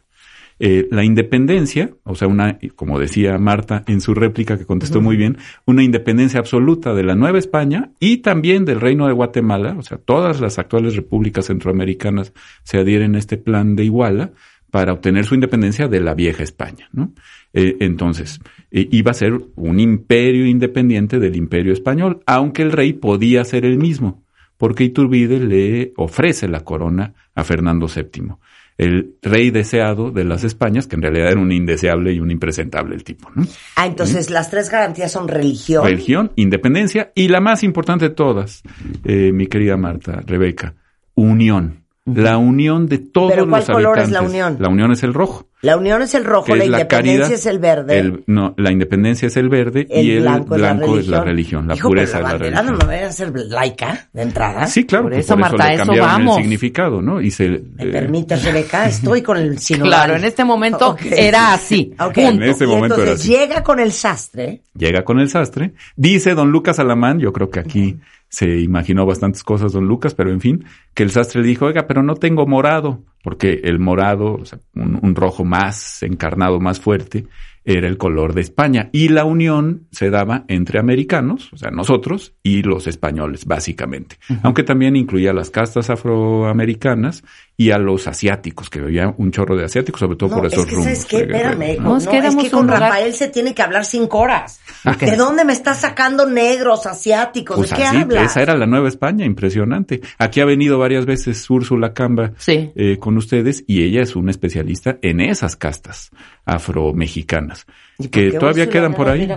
Eh, 0.58 0.88
la 0.90 1.04
independencia, 1.04 1.92
o 2.04 2.16
sea, 2.16 2.28
una, 2.28 2.58
como 2.76 2.98
decía 3.00 3.38
Marta 3.38 3.84
en 3.86 4.02
su 4.02 4.16
réplica 4.16 4.58
que 4.58 4.66
contestó 4.66 5.00
muy 5.00 5.16
bien, 5.16 5.38
una 5.68 5.84
independencia 5.84 6.40
absoluta 6.40 6.96
de 6.96 7.04
la 7.04 7.14
Nueva 7.14 7.38
España 7.38 7.92
y 8.00 8.18
también 8.18 8.66
del 8.66 8.82
Reino 8.82 9.06
de 9.06 9.14
Guatemala, 9.14 9.76
o 9.78 9.84
sea, 9.84 10.00
todas 10.00 10.42
las 10.42 10.58
actuales 10.58 10.96
repúblicas 10.96 11.46
centroamericanas 11.46 12.34
se 12.64 12.80
adhieren 12.80 13.14
a 13.14 13.20
este 13.20 13.38
plan 13.38 13.76
de 13.76 13.84
Iguala 13.84 14.32
para 14.78 14.94
obtener 14.94 15.26
su 15.26 15.34
independencia 15.34 15.88
de 15.88 16.00
la 16.00 16.14
vieja 16.14 16.44
España, 16.44 16.88
¿no? 16.92 17.12
Eh, 17.52 17.78
entonces, 17.80 18.40
eh, 18.70 18.88
iba 18.92 19.10
a 19.10 19.16
ser 19.16 19.34
un 19.56 19.80
imperio 19.80 20.46
independiente 20.46 21.18
del 21.18 21.36
imperio 21.36 21.74
español, 21.74 22.22
aunque 22.28 22.62
el 22.62 22.72
rey 22.72 22.94
podía 22.94 23.44
ser 23.44 23.66
el 23.66 23.80
mismo, 23.80 24.24
porque 24.56 24.84
Iturbide 24.84 25.40
le 25.40 25.94
ofrece 25.98 26.48
la 26.48 26.60
corona 26.60 27.16
a 27.34 27.44
Fernando 27.44 27.88
VII 27.88 28.36
el 28.78 29.16
rey 29.24 29.50
deseado 29.50 30.12
de 30.12 30.26
las 30.26 30.44
Españas, 30.44 30.86
que 30.86 30.96
en 30.96 31.02
realidad 31.02 31.32
era 31.32 31.42
un 31.42 31.52
indeseable 31.52 32.14
y 32.14 32.20
un 32.20 32.30
impresentable 32.30 32.94
el 32.94 33.04
tipo, 33.04 33.32
¿no? 33.34 33.48
Ah, 33.78 33.88
entonces 33.88 34.30
las 34.30 34.52
tres 34.52 34.70
garantías 34.70 35.12
son 35.12 35.28
religión. 35.28 35.84
Religión, 35.84 36.34
independencia 36.36 37.12
y 37.16 37.30
la 37.30 37.42
más 37.42 37.64
importante 37.64 38.10
de 38.10 38.14
todas, 38.14 38.62
eh, 39.04 39.32
mi 39.34 39.48
querida 39.48 39.76
Marta, 39.76 40.22
Rebeca, 40.24 40.76
unión. 41.16 41.87
La 42.08 42.38
unión 42.38 42.88
de 42.88 43.00
todos 43.00 43.32
¿Pero 43.32 43.48
cuál 43.50 43.62
los 43.62 43.70
color 43.70 44.00
habitantes. 44.00 44.08
es 44.08 44.12
la 44.14 44.22
unión? 44.22 44.58
La 44.60 44.70
unión 44.70 44.92
es 44.94 45.04
el 45.04 45.14
rojo. 45.14 45.46
La 45.62 45.76
unión 45.76 46.02
es 46.04 46.14
el 46.14 46.24
rojo, 46.24 46.56
la 46.56 46.64
es 46.64 46.70
la 46.70 46.78
independencia 46.82 47.20
caridad. 47.24 47.32
es 47.40 47.46
el 47.48 47.60
verde. 47.60 47.98
El- 48.00 48.24
no, 48.28 48.54
la 48.58 48.72
independencia 48.72 49.26
es 49.28 49.36
el 49.38 49.50
verde 49.50 49.88
el 49.90 50.06
y 50.06 50.12
el 50.12 50.22
blanco, 50.22 50.56
blanco, 50.56 50.98
es 51.00 51.08
la 51.08 51.24
religión. 51.24 51.68
la 51.68 51.76
Hijo, 51.76 51.90
pureza 51.90 52.20
pero 52.20 52.28
la 52.30 52.36
es 52.36 52.40
la 52.54 52.62
religión. 52.62 52.78
no 52.80 52.88
me 52.88 53.04
a 53.04 53.12
ser 53.12 53.34
laica 53.36 54.08
de 54.14 54.22
entrada. 54.22 54.68
Sí, 54.68 54.86
claro, 54.86 55.06
Por 55.06 55.14
eso, 55.16 55.34
por 55.34 55.40
Marta, 55.40 55.68
le 55.68 55.74
eso 55.76 55.86
cambiaron 55.86 56.10
vamos. 56.12 56.38
el 56.38 56.44
significado, 56.44 57.02
¿no? 57.02 57.20
Y 57.22 57.32
se, 57.32 57.50
¿Me 57.50 57.58
eh, 57.86 57.92
permites, 57.92 58.44
Rebeca? 58.46 58.86
Estoy 58.88 59.22
con 59.24 59.38
el 59.38 59.58
sinodal. 59.58 59.90
Claro, 59.90 60.16
en 60.16 60.26
este 60.26 60.46
momento 60.46 60.96
era 61.12 61.54
así. 61.54 61.92
Ok. 62.00 62.14
Punto. 62.14 62.22
En 62.30 62.44
este 62.44 62.64
Y 62.64 62.68
momento 62.68 62.96
era 62.96 63.04
entonces 63.04 63.20
así. 63.22 63.30
llega 63.30 63.64
con 63.64 63.80
el 63.80 63.92
sastre. 63.92 64.62
llega 64.76 65.04
con 65.04 65.20
el 65.20 65.28
sastre, 65.30 65.74
dice 65.96 66.36
don 66.36 66.52
Lucas 66.52 66.78
Alamán, 66.80 67.20
yo 67.20 67.34
creo 67.34 67.50
que 67.50 67.60
aquí 67.60 67.98
se 68.30 68.60
imaginó 68.60 69.06
bastantes 69.06 69.44
cosas 69.44 69.74
don 69.74 69.88
Lucas, 69.88 70.14
pero 70.14 70.32
en 70.32 70.42
fin, 70.42 70.66
que 70.94 71.04
el 71.04 71.12
sastre 71.12 71.42
le 71.42 71.48
dijo, 71.48 71.66
oiga, 71.66 71.88
pero 71.88 72.04
no 72.04 72.16
tengo 72.16 72.46
morado, 72.46 73.04
porque 73.24 73.62
el 73.64 73.80
morado, 73.80 74.34
o 74.36 74.46
sea, 74.46 74.60
un, 74.76 75.00
un 75.02 75.16
rojo 75.16 75.46
más 75.46 76.04
encarnado, 76.04 76.60
más 76.60 76.80
fuerte, 76.80 77.28
era 77.68 77.90
el 77.90 77.98
color 77.98 78.34
de 78.34 78.42
España. 78.42 78.90
Y 78.94 79.10
la 79.10 79.26
unión 79.26 79.88
se 79.92 80.10
daba 80.10 80.46
entre 80.48 80.80
americanos, 80.80 81.52
o 81.52 81.58
sea, 81.58 81.70
nosotros, 81.70 82.34
y 82.42 82.64
los 82.64 82.88
españoles, 82.88 83.46
básicamente. 83.46 84.16
Aunque 84.42 84.64
también 84.64 84.96
incluía 84.96 85.34
las 85.34 85.50
castas 85.50 85.90
afroamericanas 85.90 87.26
y 87.60 87.72
a 87.72 87.80
los 87.80 88.08
asiáticos, 88.08 88.70
que 88.70 88.78
había 88.80 89.12
un 89.18 89.32
chorro 89.32 89.56
de 89.58 89.66
asiáticos, 89.66 90.00
sobre 90.00 90.16
todo 90.16 90.30
No, 90.30 90.36
por 90.38 90.46
es 90.46 90.54
esos 90.54 90.66
que, 90.68 90.76
rumbos. 90.76 90.92
Espérame. 90.92 91.78
¿no? 91.78 91.84
No, 91.84 91.90
No, 91.90 91.98
es 91.98 92.06
es 92.06 92.36
que 92.36 92.52
con 92.52 92.68
Rafael 92.68 93.14
se 93.16 93.30
tiene 93.30 93.56
que 93.56 93.64
hablar 93.64 93.84
cinco 93.84 94.20
horas. 94.20 94.60
¿De 95.00 95.16
dónde 95.16 95.44
me 95.44 95.54
estás 95.54 95.80
sacando 95.82 96.28
negros, 96.30 96.86
asiáticos? 96.86 97.58
Pues 97.58 97.72
¿De 97.72 97.76
qué 97.78 97.84
así, 97.86 97.98
hablas? 97.98 98.32
esa 98.32 98.42
era 98.44 98.56
la 98.56 98.68
Nueva 98.68 98.88
España, 98.88 99.26
impresionante. 99.26 100.02
Aquí 100.20 100.40
ha 100.40 100.46
venido 100.46 100.78
varias 100.78 101.08
veces 101.08 101.50
Úrsula 101.50 101.94
Camba 101.94 102.34
Sí. 102.38 102.72
eh, 102.76 103.00
con 103.00 103.18
ustedes 103.18 103.64
y 103.66 103.84
ella 103.84 104.04
es 104.04 104.16
una 104.16 104.30
especialista 104.30 105.00
en 105.02 105.20
esas 105.20 105.56
castas 105.56 106.12
afromexicanas 106.46 107.66
¿Y 107.98 108.04
por 108.04 108.12
que 108.12 108.32
todavía 108.34 108.66
Úrsula 108.66 108.72
quedan 108.72 108.94
por 108.94 109.08
nos 109.08 109.16
ahí. 109.16 109.28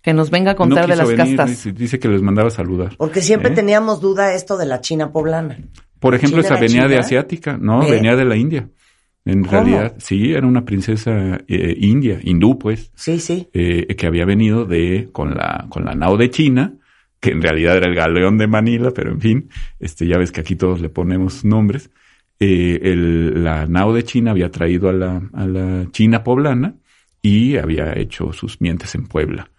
Que 0.00 0.14
nos 0.14 0.30
venga 0.30 0.52
a 0.52 0.54
No 0.54 0.58
contar 0.58 0.86
de 0.88 0.94
las 0.96 1.08
venir, 1.08 1.36
castas. 1.36 1.48
Dice, 1.50 1.72
dice 1.72 1.98
que 1.98 2.06
les 2.08 2.22
mandaba 2.22 2.48
a 2.48 2.52
saludar. 2.52 2.94
Porque 2.96 3.20
siempre 3.20 3.50
¿Eh? 3.50 3.54
teníamos 3.54 4.00
duda 4.00 4.32
esto 4.34 4.56
de 4.56 4.66
la 4.66 4.80
China 4.80 5.10
poblana. 5.10 5.58
Por 6.00 6.14
ejemplo, 6.14 6.42
¿China 6.42 6.54
esa 6.54 6.60
venía 6.60 6.88
de 6.88 6.98
asiática, 6.98 7.58
no, 7.60 7.82
¿Eh? 7.82 7.90
venía 7.90 8.16
de 8.16 8.24
la 8.24 8.36
India. 8.36 8.68
En 9.24 9.42
¿Cómo? 9.44 9.52
realidad, 9.52 9.96
sí, 9.98 10.32
era 10.32 10.46
una 10.46 10.64
princesa 10.64 11.38
eh, 11.48 11.76
india, 11.80 12.18
hindú, 12.22 12.58
pues, 12.58 12.90
Sí, 12.94 13.18
sí. 13.20 13.48
eh, 13.52 13.86
que 13.96 14.06
había 14.06 14.24
venido 14.24 14.64
de 14.64 15.08
con 15.12 15.34
la 15.34 15.66
con 15.68 15.84
la 15.84 15.94
nao 15.94 16.16
de 16.16 16.30
China, 16.30 16.74
que 17.20 17.30
en 17.32 17.42
realidad 17.42 17.76
era 17.76 17.88
el 17.88 17.94
galeón 17.94 18.38
de 18.38 18.46
Manila, 18.46 18.90
pero 18.94 19.10
en 19.10 19.20
fin, 19.20 19.48
este 19.80 20.06
ya 20.06 20.16
ves 20.18 20.32
que 20.32 20.40
aquí 20.40 20.56
todos 20.56 20.80
le 20.80 20.88
ponemos 20.88 21.44
nombres. 21.44 21.90
Eh, 22.40 22.78
el, 22.84 23.42
la 23.44 23.66
nao 23.66 23.92
de 23.92 24.04
China 24.04 24.30
había 24.30 24.50
traído 24.50 24.88
a 24.88 24.92
la, 24.92 25.20
a 25.34 25.46
la 25.46 25.90
China 25.90 26.22
poblana 26.22 26.76
y 27.20 27.56
había 27.56 27.92
hecho 27.98 28.32
sus 28.32 28.60
mientes 28.60 28.94
en 28.94 29.08
Puebla. 29.08 29.50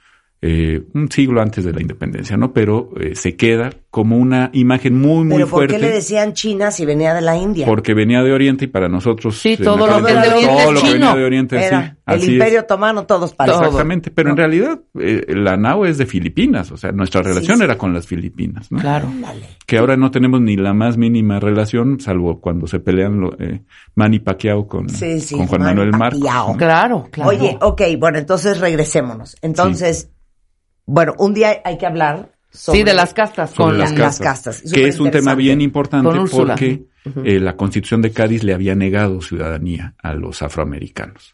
eh, 0.42 0.82
un 0.94 1.12
siglo 1.12 1.42
antes 1.42 1.66
de 1.66 1.74
la 1.74 1.82
independencia, 1.82 2.38
¿no? 2.38 2.54
Pero 2.54 2.92
eh, 2.98 3.14
se 3.16 3.36
queda 3.36 3.72
como 3.92 4.18
una 4.18 4.52
imagen 4.54 5.00
muy, 5.00 5.24
muy 5.24 5.38
Pero 5.38 5.48
¿por 5.48 5.60
fuerte. 5.60 5.76
qué 5.76 5.82
le 5.82 5.92
decían 5.92 6.34
China 6.34 6.70
si 6.70 6.86
venía 6.86 7.14
de 7.16 7.22
la 7.22 7.36
India? 7.36 7.66
Porque 7.66 7.96
venía 7.96 8.22
de 8.22 8.32
Oriente 8.32 8.66
y 8.66 8.68
para 8.68 8.88
nosotros. 8.88 9.40
Sí, 9.40 9.54
en 9.54 9.64
todo 9.64 9.88
lo 9.88 10.06
que 10.06 10.14
de 10.14 10.22
todo 10.46 10.60
es 10.60 10.72
lo 10.74 10.82
que 10.82 10.94
venía 10.94 11.16
de 11.16 11.24
Oriente, 11.24 11.58
sí, 11.58 11.66
Era 11.66 11.98
el 12.06 12.14
así 12.16 12.24
es. 12.26 12.30
Imperio 12.34 12.60
Otomano, 12.62 13.06
todos 13.08 13.34
para. 13.34 13.54
Exactamente, 13.54 14.12
pero 14.12 14.30
en 14.30 14.38
realidad 14.38 14.80
eh, 15.00 15.26
la 15.30 15.58
NAO 15.58 15.88
es 15.88 15.98
de 15.98 16.06
Filipinas, 16.06 16.72
o 16.72 16.78
sea, 16.78 16.92
nuestra 16.92 17.24
relación 17.24 17.58
sí. 17.58 17.64
era 17.64 17.80
con 17.80 17.92
las 17.92 18.06
Filipinas, 18.06 18.72
¿no? 18.72 18.80
Claro. 18.80 19.08
Que 19.66 19.80
ahora 19.80 19.98
no 19.98 20.12
tenemos 20.12 20.40
ni 20.40 20.56
la 20.56 20.74
más 20.74 20.98
mínima 20.98 21.40
relación, 21.40 22.00
salvo 22.00 22.40
cuando 22.40 22.68
se 22.68 22.80
pelean 22.80 23.20
lo, 23.20 23.40
eh, 23.40 23.64
Manny 23.96 24.20
Pacquiao 24.20 24.68
con, 24.68 24.88
Sí, 24.90 25.20
sí, 25.20 25.36
con 25.36 25.48
Juan 25.48 25.62
Manny 25.62 25.76
Manuel 25.76 25.98
Marcos. 25.98 26.20
Pacquiao. 26.20 26.52
¿no? 26.52 26.58
Claro, 26.58 27.08
claro. 27.12 27.30
Oye, 27.32 27.58
ok, 27.60 27.82
bueno, 27.98 28.20
entonces 28.20 28.60
regresémonos. 28.60 29.36
Entonces, 29.42 30.12
bueno, 30.86 31.16
un 31.18 31.34
día 31.34 31.62
hay 31.66 31.78
que 31.80 31.88
hablar 31.88 32.38
sobre 32.52 32.80
sí, 32.80 32.84
de 32.84 32.94
las 32.94 33.14
castas. 33.14 33.52
con 33.54 33.78
las 33.78 33.92
las 33.92 34.20
castas, 34.20 34.58
castas. 34.58 34.74
que 34.74 34.88
es 34.88 35.00
un 35.00 35.12
tema 35.12 35.36
bien 35.36 35.62
importante 35.62 36.10
porque 36.32 36.86
eh, 37.24 37.40
la 37.40 37.56
Constitución 37.56 38.02
de 38.02 38.12
Cádiz 38.12 38.44
le 38.44 38.54
había 38.54 38.76
negado 38.76 39.22
ciudadanía 39.22 39.96
a 40.02 40.14
los 40.14 40.42
afroamericanos. 40.42 41.34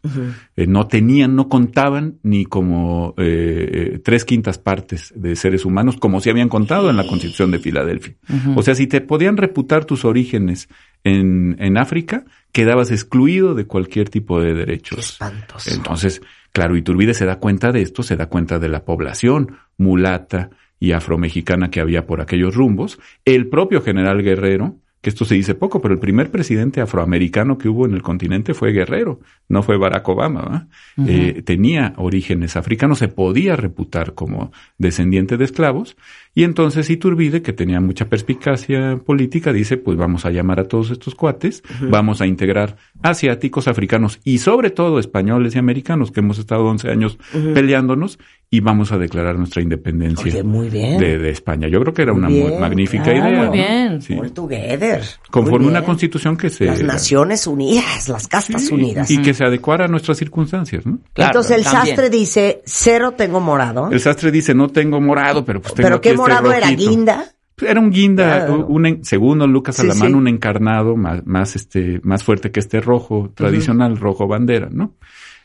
Eh, 0.56 0.68
no 0.68 0.88
tenían, 0.88 1.36
no 1.36 1.48
contaban 1.48 2.20
ni 2.24 2.46
como 2.46 3.14
eh, 3.18 3.94
eh, 3.96 4.00
tres 4.04 4.26
quintas 4.26 4.58
partes 4.58 5.14
de 5.16 5.36
seres 5.36 5.66
humanos, 5.66 5.98
como 5.98 6.20
se 6.20 6.30
habían 6.30 6.50
contado 6.50 6.90
en 6.90 6.98
la 6.98 7.08
Constitución 7.08 7.52
de 7.52 7.60
Filadelfia. 7.60 8.16
O 8.56 8.62
sea, 8.62 8.76
si 8.76 8.88
te 8.88 9.02
podían 9.02 9.38
reputar 9.38 9.86
tus 9.86 10.06
orígenes 10.06 10.70
en, 11.04 11.56
en 11.60 11.78
África, 11.78 12.26
quedabas 12.52 12.92
excluido 12.92 13.56
de 13.56 13.66
cualquier 13.66 14.10
tipo 14.10 14.42
de 14.42 14.54
derechos. 14.54 15.18
Entonces, 15.66 16.22
claro, 16.52 16.76
Iturbide 16.76 17.14
se 17.14 17.26
da 17.26 17.40
cuenta 17.40 17.72
de 17.72 17.82
esto, 17.82 18.04
se 18.04 18.16
da 18.16 18.28
cuenta 18.28 18.60
de 18.60 18.70
la 18.70 18.86
población 18.86 19.58
mulata 19.78 20.50
y 20.80 20.92
afromexicana 20.92 21.70
que 21.70 21.80
había 21.80 22.06
por 22.06 22.22
aquellos 22.22 22.56
rumbos. 22.56 23.00
El 23.24 23.48
propio 23.48 23.82
general 23.82 24.22
Guerrero, 24.24 24.76
que 25.02 25.10
esto 25.10 25.24
se 25.24 25.36
dice 25.36 25.54
poco, 25.54 25.82
pero 25.82 25.94
el 25.94 26.00
primer 26.00 26.32
presidente 26.32 26.82
afroamericano 26.82 27.60
que 27.60 27.70
hubo 27.70 27.86
en 27.86 27.94
el 27.94 28.02
continente 28.02 28.56
fue 28.56 28.72
Guerrero, 28.72 29.20
no 29.48 29.62
fue 29.62 29.78
Barack 29.78 30.10
Obama. 30.10 30.68
Eh, 31.06 31.44
tenía 31.46 31.94
orígenes 31.98 32.56
africanos, 32.56 32.98
se 32.98 33.08
podía 33.08 33.56
reputar 33.56 34.16
como 34.16 34.52
descendiente 34.80 35.38
de 35.38 35.46
esclavos, 35.46 35.96
y 36.36 36.44
entonces 36.44 36.90
Iturbide, 36.90 37.42
que 37.42 37.54
tenía 37.54 37.80
mucha 37.82 38.06
perspicacia 38.10 38.98
política, 39.04 39.52
dice, 39.54 39.78
pues 39.78 39.98
vamos 39.98 40.26
a 40.26 40.32
llamar 40.32 40.60
a 40.60 40.66
todos 40.68 40.92
estos 40.92 41.16
cuates, 41.16 41.64
vamos 41.82 42.22
a 42.22 42.28
integrar 42.28 42.76
asiáticos, 43.02 43.68
africanos 43.68 44.20
y 44.24 44.38
sobre 44.40 44.70
todo 44.70 45.00
españoles 45.00 45.56
y 45.56 45.60
americanos, 45.60 46.12
que 46.12 46.20
hemos 46.20 46.38
estado 46.38 46.66
11 46.66 46.90
años 46.92 47.18
peleándonos, 47.54 48.20
y 48.52 48.60
vamos 48.60 48.92
a 48.92 48.98
declarar 48.98 49.38
nuestra 49.38 49.62
independencia 49.62 50.24
Oye, 50.32 50.44
muy 50.44 50.70
bien. 50.70 51.00
de, 51.00 51.18
de 51.18 51.30
España. 51.30 51.68
Yo 51.68 51.82
creo 51.82 51.94
que 51.94 52.04
era 52.04 52.14
Muy 52.14 52.20
una 52.20 52.28
bien, 52.30 52.60
magnífica 52.62 53.04
claro. 53.06 53.20
idea. 53.20 53.38
Muy 53.38 53.46
¿no? 53.48 53.52
bien. 53.52 54.02
Sí. 54.02 54.14
All 54.18 54.32
together. 54.32 55.02
Conforme 55.32 55.66
Muy 55.66 55.72
una 55.72 55.84
constitución 55.84 56.38
que 56.38 56.50
se... 56.52 56.66
Las 56.66 56.82
Naciones 56.84 57.48
Unidas, 57.48 58.08
las 58.08 58.28
castas 58.28 58.66
Sí, 58.68 58.74
unidas. 58.74 59.10
Y 59.10 59.22
que 59.22 59.34
se 59.34 59.44
adecuara 59.44 59.86
a 59.86 59.88
nuestras 59.88 60.18
circunstancias, 60.20 60.86
¿no? 60.86 61.00
Claro, 61.14 61.32
Entonces 61.32 61.58
el 61.58 61.64
también. 61.64 61.86
sastre 61.88 62.10
dice, 62.10 62.62
cero 62.66 63.14
tengo 63.18 63.42
morado. 63.42 63.90
El 63.92 64.00
sastre 64.00 64.32
dice, 64.32 64.54
no 64.54 64.70
tengo 64.70 65.02
morado, 65.02 65.44
pero 65.44 65.60
pues 65.62 65.74
tengo 65.74 65.88
¿Pero 65.90 66.02
qué 66.02 66.14
este 66.30 66.42
morado 66.42 66.52
era? 66.54 66.68
rojito". 66.72 66.90
¿Guinda? 66.92 67.26
Era 67.62 67.80
un 67.80 67.90
guinda, 67.90 68.46
Claro. 68.48 68.66
un, 68.68 69.00
según 69.04 69.40
don 69.40 69.54
Lucas 69.54 69.78
Sí, 69.78 69.84
Alamán, 69.84 70.10
sí. 70.10 70.14
un 70.14 70.28
encarnado 70.28 70.98
más, 70.98 71.26
más, 71.26 71.56
este, 71.56 72.02
más 72.04 72.22
fuerte 72.24 72.52
que 72.52 72.60
este 72.60 72.82
rojo 72.82 73.32
tradicional, 73.34 73.98
rojo 73.98 74.28
bandera, 74.28 74.68
¿no? 74.70 74.96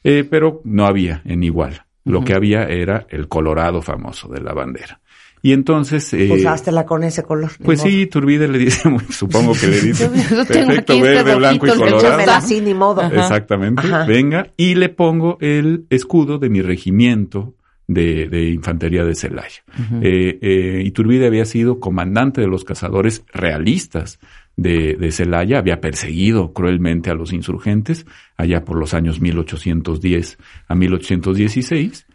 Eh, 0.02 0.26
pero 0.28 0.60
no 0.64 0.86
había 0.86 1.22
en 1.24 1.44
igual. 1.44 1.84
Lo 2.04 2.24
que 2.24 2.34
había 2.34 2.64
era 2.64 3.06
el 3.10 3.28
colorado 3.28 3.80
famoso 3.82 4.26
de 4.28 4.40
la 4.40 4.52
bandera. 4.54 5.00
Y 5.42 5.52
entonces, 5.52 6.12
eh, 6.12 6.28
Usástela 6.32 6.84
con 6.84 7.04
ese 7.04 7.22
color. 7.22 7.52
pues 7.64 7.80
sí, 7.80 8.06
Turbide 8.06 8.48
le 8.48 8.58
dice, 8.58 8.82
supongo 9.10 9.52
que 9.52 9.68
le 9.68 9.80
dice, 9.80 10.08
perfecto, 10.48 10.92
este 10.94 11.00
verde, 11.02 11.34
blanco 11.36 11.66
y 11.66 11.70
colorado. 11.70 11.98
Échamela 11.98 12.36
así, 12.38 12.60
ni 12.60 12.74
modo. 12.74 13.02
Exactamente. 13.02 13.82
Ajá. 13.86 14.04
Venga, 14.04 14.48
y 14.56 14.74
le 14.74 14.88
pongo 14.88 15.38
el 15.40 15.86
escudo 15.90 16.38
de 16.38 16.48
mi 16.50 16.60
regimiento 16.60 17.54
de, 17.92 18.28
de 18.28 18.50
infantería 18.50 19.04
de 19.04 19.16
Celaya. 19.16 19.62
Eh, 20.00 20.38
eh, 20.40 20.82
Iturbide 20.84 21.26
había 21.26 21.44
sido 21.44 21.80
comandante 21.80 22.40
de 22.40 22.46
los 22.46 22.62
cazadores 22.62 23.24
realistas 23.34 24.20
de, 24.56 24.94
de 24.94 25.10
Celaya, 25.10 25.58
había 25.58 25.80
perseguido 25.80 26.52
cruelmente 26.52 27.10
a 27.10 27.14
los 27.14 27.32
insurgentes 27.32 28.06
allá 28.36 28.64
por 28.64 28.76
los 28.78 28.94
años 28.94 29.20
1810 29.20 30.38
a 30.68 30.74
1816 30.74 32.06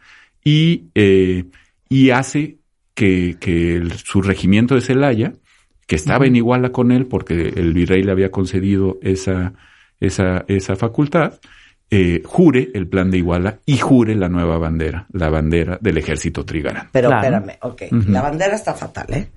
y, 0.43 0.85
eh, 0.95 1.45
y 1.89 2.11
hace 2.11 2.57
que, 2.93 3.35
que 3.39 3.75
el- 3.75 3.91
su 3.93 4.21
regimiento 4.21 4.75
de 4.75 4.81
Celaya, 4.81 5.33
que 5.87 5.95
estaba 5.97 6.25
en 6.25 6.35
iguala 6.37 6.71
con 6.71 6.91
él 6.91 7.05
porque 7.05 7.49
el 7.55 7.73
virrey 7.73 8.01
le 8.03 8.11
había 8.11 8.31
concedido 8.31 8.97
esa, 9.01 9.53
esa, 9.99 10.45
esa 10.47 10.75
facultad, 10.75 11.33
eh, 11.91 12.21
jure 12.25 12.71
el 12.73 12.87
plan 12.87 13.11
de 13.11 13.17
Iguala 13.19 13.59
y 13.65 13.77
jure 13.77 14.15
la 14.15 14.27
nueva 14.29 14.57
bandera, 14.57 15.05
la 15.11 15.29
bandera 15.29 15.77
del 15.81 15.97
ejército 15.97 16.43
trigarán. 16.45 16.89
Pero 16.91 17.09
Claro. 17.09 17.37
espérame, 17.37 17.57
ok. 17.61 17.81
La 18.09 18.21
bandera 18.21 18.55
está 18.55 18.73
fatal, 18.73 19.05
¿eh? 19.13 19.29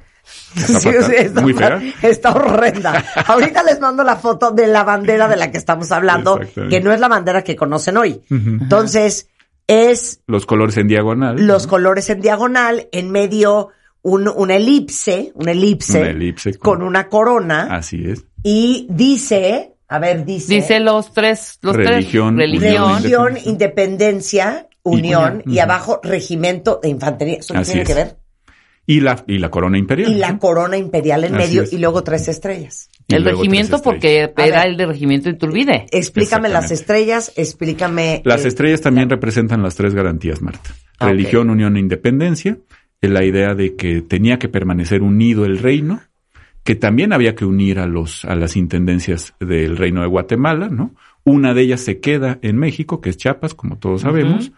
Está 0.57 0.81
fatal, 0.81 1.43
muy 1.43 1.53
fea. 1.55 1.81
Está 2.03 2.33
horrenda. 2.33 3.05
Ahorita 3.27 3.63
les 3.63 3.81
mando 3.81 4.03
la 4.05 4.17
foto 4.17 4.51
de 4.51 4.67
la 4.67 4.85
bandera 4.85 5.27
de 5.29 5.37
la 5.37 5.51
que 5.51 5.59
estamos 5.59 5.91
hablando, 5.93 6.39
que 6.69 6.81
no 6.81 6.93
es 6.93 7.01
la 7.01 7.09
bandera 7.09 7.43
que 7.45 7.57
conocen 7.57 7.97
hoy. 7.97 8.21
Entonces, 8.31 9.29
es 9.67 10.21
Los 10.27 10.47
colores 10.47 10.77
en 10.79 10.89
diagonal. 10.89 11.47
los 11.47 11.67
colores 11.67 12.09
en 12.11 12.21
diagonal, 12.21 12.89
en 12.93 13.11
medio 13.11 13.69
un, 14.03 14.29
una 14.29 14.57
elipse, 14.57 15.33
una 15.35 15.53
elipse, 15.53 16.01
Una 16.01 16.11
elipse 16.11 16.55
con- 16.59 16.79
con 16.79 16.87
una 16.87 17.09
corona, 17.09 17.69
Así 17.77 18.09
es. 18.09 18.25
y 18.43 18.87
dice, 18.91 19.68
a 19.89 19.99
ver, 19.99 20.25
dice, 20.25 20.55
Dice 20.55 20.81
los 20.81 21.13
tres, 21.13 21.59
los 21.63 21.75
Religión, 21.75 22.37
tres. 22.37 22.51
Religión. 22.51 22.97
religión, 23.03 23.39
independencia, 23.45 24.69
unión, 24.83 25.43
y, 25.47 25.59
abajo 25.59 26.01
regimiento 26.03 26.79
de 26.83 26.89
infantería. 26.91 27.39
¿Eso 27.39 27.55
qué 27.55 27.61
Así 27.61 27.73
tiene 27.73 27.83
es. 27.83 27.89
que 27.89 27.95
ver? 27.95 28.17
Y 28.87 29.01
la, 29.01 29.23
y 29.27 29.39
la 29.39 29.51
corona 29.51 29.77
imperial. 29.79 30.11
Y 30.11 30.15
la 30.15 30.39
corona 30.39 30.77
imperial 30.79 31.25
en 31.25 31.35
Así 31.35 31.47
medio 31.47 31.63
es. 31.63 31.73
y 31.73 31.79
luego 31.79 32.03
tres 32.05 32.27
estrellas. 32.29 32.89
Y 33.07 33.15
El 33.15 33.25
regimiento 33.25 33.81
porque 33.83 34.33
era 34.37 34.63
ver. 34.63 34.67
el 34.67 34.77
de 34.77 34.87
regimiento 34.87 35.29
de 35.29 35.37
Iturbide. 35.37 35.87
Explícame 35.91 36.49
las 36.49 36.71
estrellas, 36.71 37.33
explícame... 37.37 38.23
Las 38.25 38.45
eh, 38.45 38.49
estrellas 38.49 38.81
también 38.81 39.09
representan 39.11 39.63
las 39.63 39.75
tres 39.75 39.95
garantías, 39.95 40.41
Marta. 40.43 40.71
Ah. 40.99 41.09
Religión, 41.09 41.51
unión 41.51 41.77
e 41.77 41.81
independencia. 41.81 42.59
La 43.01 43.25
idea 43.25 43.55
de 43.55 43.77
que 43.77 44.03
tenía 44.03 44.39
que 44.39 44.49
permanecer 44.49 45.03
unido 45.03 45.45
el 45.45 45.59
reino, 45.59 46.01
que 46.69 46.75
también 46.75 47.15
había 47.15 47.35
que 47.35 47.47
unir 47.47 47.79
a 47.79 47.87
los, 47.87 48.27
a 48.27 48.35
las 48.35 48.55
intendencias 48.55 49.33
del 49.41 49.79
reino 49.79 50.03
de 50.03 50.07
Guatemala, 50.07 50.69
¿no? 50.69 50.95
Una 51.25 51.55
de 51.55 51.63
ellas 51.63 51.81
se 51.81 51.99
queda 51.99 52.39
en 52.43 52.59
México, 52.59 53.01
que 53.01 53.09
es 53.09 53.17
Chiapas, 53.17 53.55
como 53.55 53.79
todos 53.79 54.03
sabemos, 54.03 54.53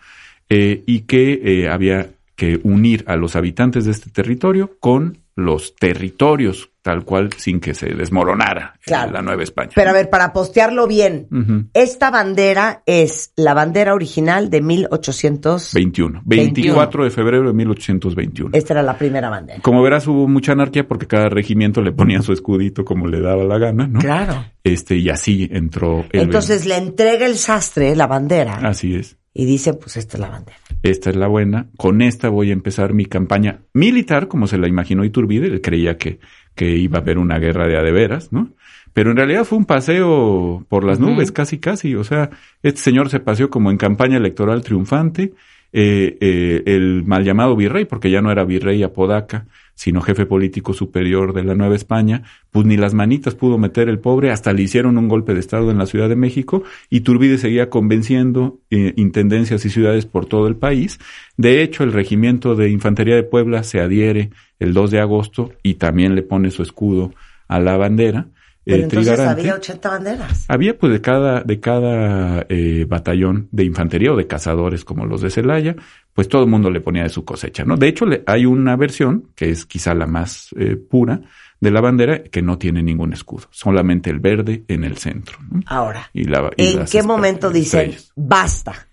eh, 0.48 0.82
y 0.86 1.02
que 1.02 1.40
eh, 1.40 1.68
había 1.68 2.10
que 2.34 2.58
unir 2.64 3.04
a 3.06 3.14
los 3.14 3.36
habitantes 3.36 3.84
de 3.84 3.92
este 3.92 4.10
territorio 4.10 4.76
con 4.80 5.18
los 5.36 5.74
territorios, 5.76 6.70
tal 6.82 7.04
cual, 7.04 7.30
sin 7.36 7.60
que 7.60 7.74
se 7.74 7.94
desmoronara 7.94 8.74
eh, 8.76 8.80
Claro. 8.86 9.12
la 9.12 9.22
Nueva 9.22 9.42
España. 9.42 9.70
Pero 9.74 9.90
a 9.90 9.92
ver, 9.92 10.10
para 10.10 10.32
postearlo 10.32 10.86
bien, 10.86 11.28
esta 11.74 12.10
bandera 12.10 12.82
es 12.86 13.32
la 13.36 13.54
bandera 13.54 13.94
original 13.94 14.50
de 14.50 14.60
1800... 14.60 15.74
21. 15.74 16.22
24 16.24 17.04
de 17.04 17.10
febrero 17.10 17.48
de 17.48 17.52
1821. 17.54 18.50
Esta 18.54 18.74
era 18.74 18.82
la 18.82 18.96
primera 18.96 19.30
bandera. 19.30 19.60
Como 19.60 19.82
verás, 19.82 20.06
hubo 20.06 20.26
mucha 20.28 20.52
anarquía 20.52 20.86
porque 20.86 21.06
cada 21.06 21.28
regimiento 21.28 21.80
le 21.82 21.92
ponía 21.92 22.22
su 22.22 22.32
escudito 22.32 22.84
como 22.84 23.06
le 23.06 23.20
daba 23.20 23.44
la 23.44 23.58
gana, 23.58 23.86
¿no? 23.86 24.00
Claro. 24.00 24.44
Este, 24.64 24.96
y 24.96 25.08
así 25.08 25.48
entró 25.52 26.04
el 26.12 26.20
Entonces 26.20 26.66
le 26.66 26.76
entrega 26.76 27.24
el 27.26 27.36
sastre 27.36 27.96
la 27.96 28.06
bandera 28.06 28.56
Así 28.62 28.94
es. 28.94 29.16
Y 29.32 29.44
dice, 29.44 29.74
pues 29.74 29.96
esta 29.96 30.16
es 30.16 30.20
la 30.20 30.28
bandera. 30.28 30.58
Esta 30.82 31.10
es 31.10 31.16
la 31.16 31.28
buena. 31.28 31.68
Con 31.76 32.02
esta 32.02 32.28
voy 32.28 32.50
a 32.50 32.52
empezar 32.52 32.94
mi 32.94 33.06
campaña 33.06 33.60
militar, 33.72 34.28
como 34.28 34.46
se 34.46 34.58
la 34.58 34.66
imaginó 34.66 35.04
Iturbide. 35.04 35.46
Él 35.46 35.60
creía 35.60 35.96
que, 35.96 36.18
que 36.54 36.76
iba 36.76 36.98
a 36.98 37.02
haber 37.02 37.18
una 37.18 37.38
guerra 37.38 37.66
de 37.68 37.76
a 37.76 37.82
de 37.82 37.92
veras, 37.92 38.32
¿no? 38.32 38.50
Pero 38.92 39.12
en 39.12 39.16
realidad 39.16 39.44
fue 39.44 39.58
un 39.58 39.66
paseo 39.66 40.64
por 40.68 40.84
las 40.84 40.98
nubes, 40.98 41.30
casi, 41.30 41.58
casi. 41.58 41.94
O 41.94 42.02
sea, 42.02 42.30
este 42.62 42.80
señor 42.80 43.08
se 43.08 43.20
paseó 43.20 43.48
como 43.48 43.70
en 43.70 43.76
campaña 43.76 44.16
electoral 44.16 44.62
triunfante. 44.62 45.32
Eh, 45.72 46.18
eh, 46.20 46.64
el 46.66 47.04
mal 47.06 47.22
llamado 47.22 47.54
virrey, 47.54 47.84
porque 47.84 48.10
ya 48.10 48.20
no 48.20 48.32
era 48.32 48.42
virrey 48.42 48.82
Apodaca, 48.82 49.46
sino 49.80 50.02
jefe 50.02 50.26
político 50.26 50.74
superior 50.74 51.32
de 51.32 51.42
la 51.42 51.54
Nueva 51.54 51.74
España, 51.74 52.24
pues 52.50 52.66
ni 52.66 52.76
las 52.76 52.92
manitas 52.92 53.34
pudo 53.34 53.56
meter 53.56 53.88
el 53.88 53.98
pobre, 53.98 54.30
hasta 54.30 54.52
le 54.52 54.60
hicieron 54.60 54.98
un 54.98 55.08
golpe 55.08 55.32
de 55.32 55.40
Estado 55.40 55.70
en 55.70 55.78
la 55.78 55.86
Ciudad 55.86 56.10
de 56.10 56.16
México 56.16 56.64
y 56.90 57.00
Turbide 57.00 57.38
seguía 57.38 57.70
convenciendo 57.70 58.58
eh, 58.68 58.92
intendencias 58.96 59.64
y 59.64 59.70
ciudades 59.70 60.04
por 60.04 60.26
todo 60.26 60.48
el 60.48 60.56
país. 60.56 61.00
De 61.38 61.62
hecho, 61.62 61.82
el 61.82 61.94
regimiento 61.94 62.56
de 62.56 62.68
infantería 62.68 63.14
de 63.14 63.22
Puebla 63.22 63.62
se 63.62 63.80
adhiere 63.80 64.28
el 64.58 64.74
2 64.74 64.90
de 64.90 65.00
agosto 65.00 65.52
y 65.62 65.76
también 65.76 66.14
le 66.14 66.24
pone 66.24 66.50
su 66.50 66.62
escudo 66.62 67.14
a 67.48 67.58
la 67.58 67.78
bandera. 67.78 68.26
Pero 68.64 68.76
eh, 68.76 68.82
entonces 68.84 69.14
trigarante. 69.14 69.40
había 69.40 69.54
80 69.54 69.88
banderas. 69.88 70.44
Había 70.48 70.78
pues 70.78 70.92
de 70.92 71.00
cada, 71.00 71.42
de 71.42 71.60
cada 71.60 72.46
eh, 72.48 72.84
batallón 72.88 73.48
de 73.52 73.64
infantería 73.64 74.12
o 74.12 74.16
de 74.16 74.26
cazadores 74.26 74.84
como 74.84 75.06
los 75.06 75.22
de 75.22 75.30
Celaya, 75.30 75.76
pues 76.12 76.28
todo 76.28 76.42
el 76.44 76.50
mundo 76.50 76.70
le 76.70 76.80
ponía 76.80 77.02
de 77.04 77.08
su 77.08 77.24
cosecha, 77.24 77.64
¿no? 77.64 77.76
De 77.76 77.88
hecho, 77.88 78.04
le, 78.04 78.22
hay 78.26 78.44
una 78.46 78.76
versión, 78.76 79.28
que 79.34 79.48
es 79.50 79.64
quizá 79.64 79.94
la 79.94 80.06
más 80.06 80.50
eh, 80.58 80.76
pura, 80.76 81.20
de 81.60 81.70
la 81.70 81.80
bandera, 81.80 82.22
que 82.22 82.40
no 82.42 82.56
tiene 82.58 82.82
ningún 82.82 83.12
escudo, 83.12 83.46
solamente 83.50 84.08
el 84.10 84.18
verde 84.18 84.64
en 84.68 84.84
el 84.84 84.96
centro. 84.98 85.36
¿no? 85.50 85.60
Ahora, 85.66 86.08
Y 86.12 86.24
la- 86.24 86.50
y 86.56 86.68
¿en 86.68 86.84
qué 86.86 87.02
momento 87.02 87.50
dicen, 87.50 87.94
basta? 88.16 88.86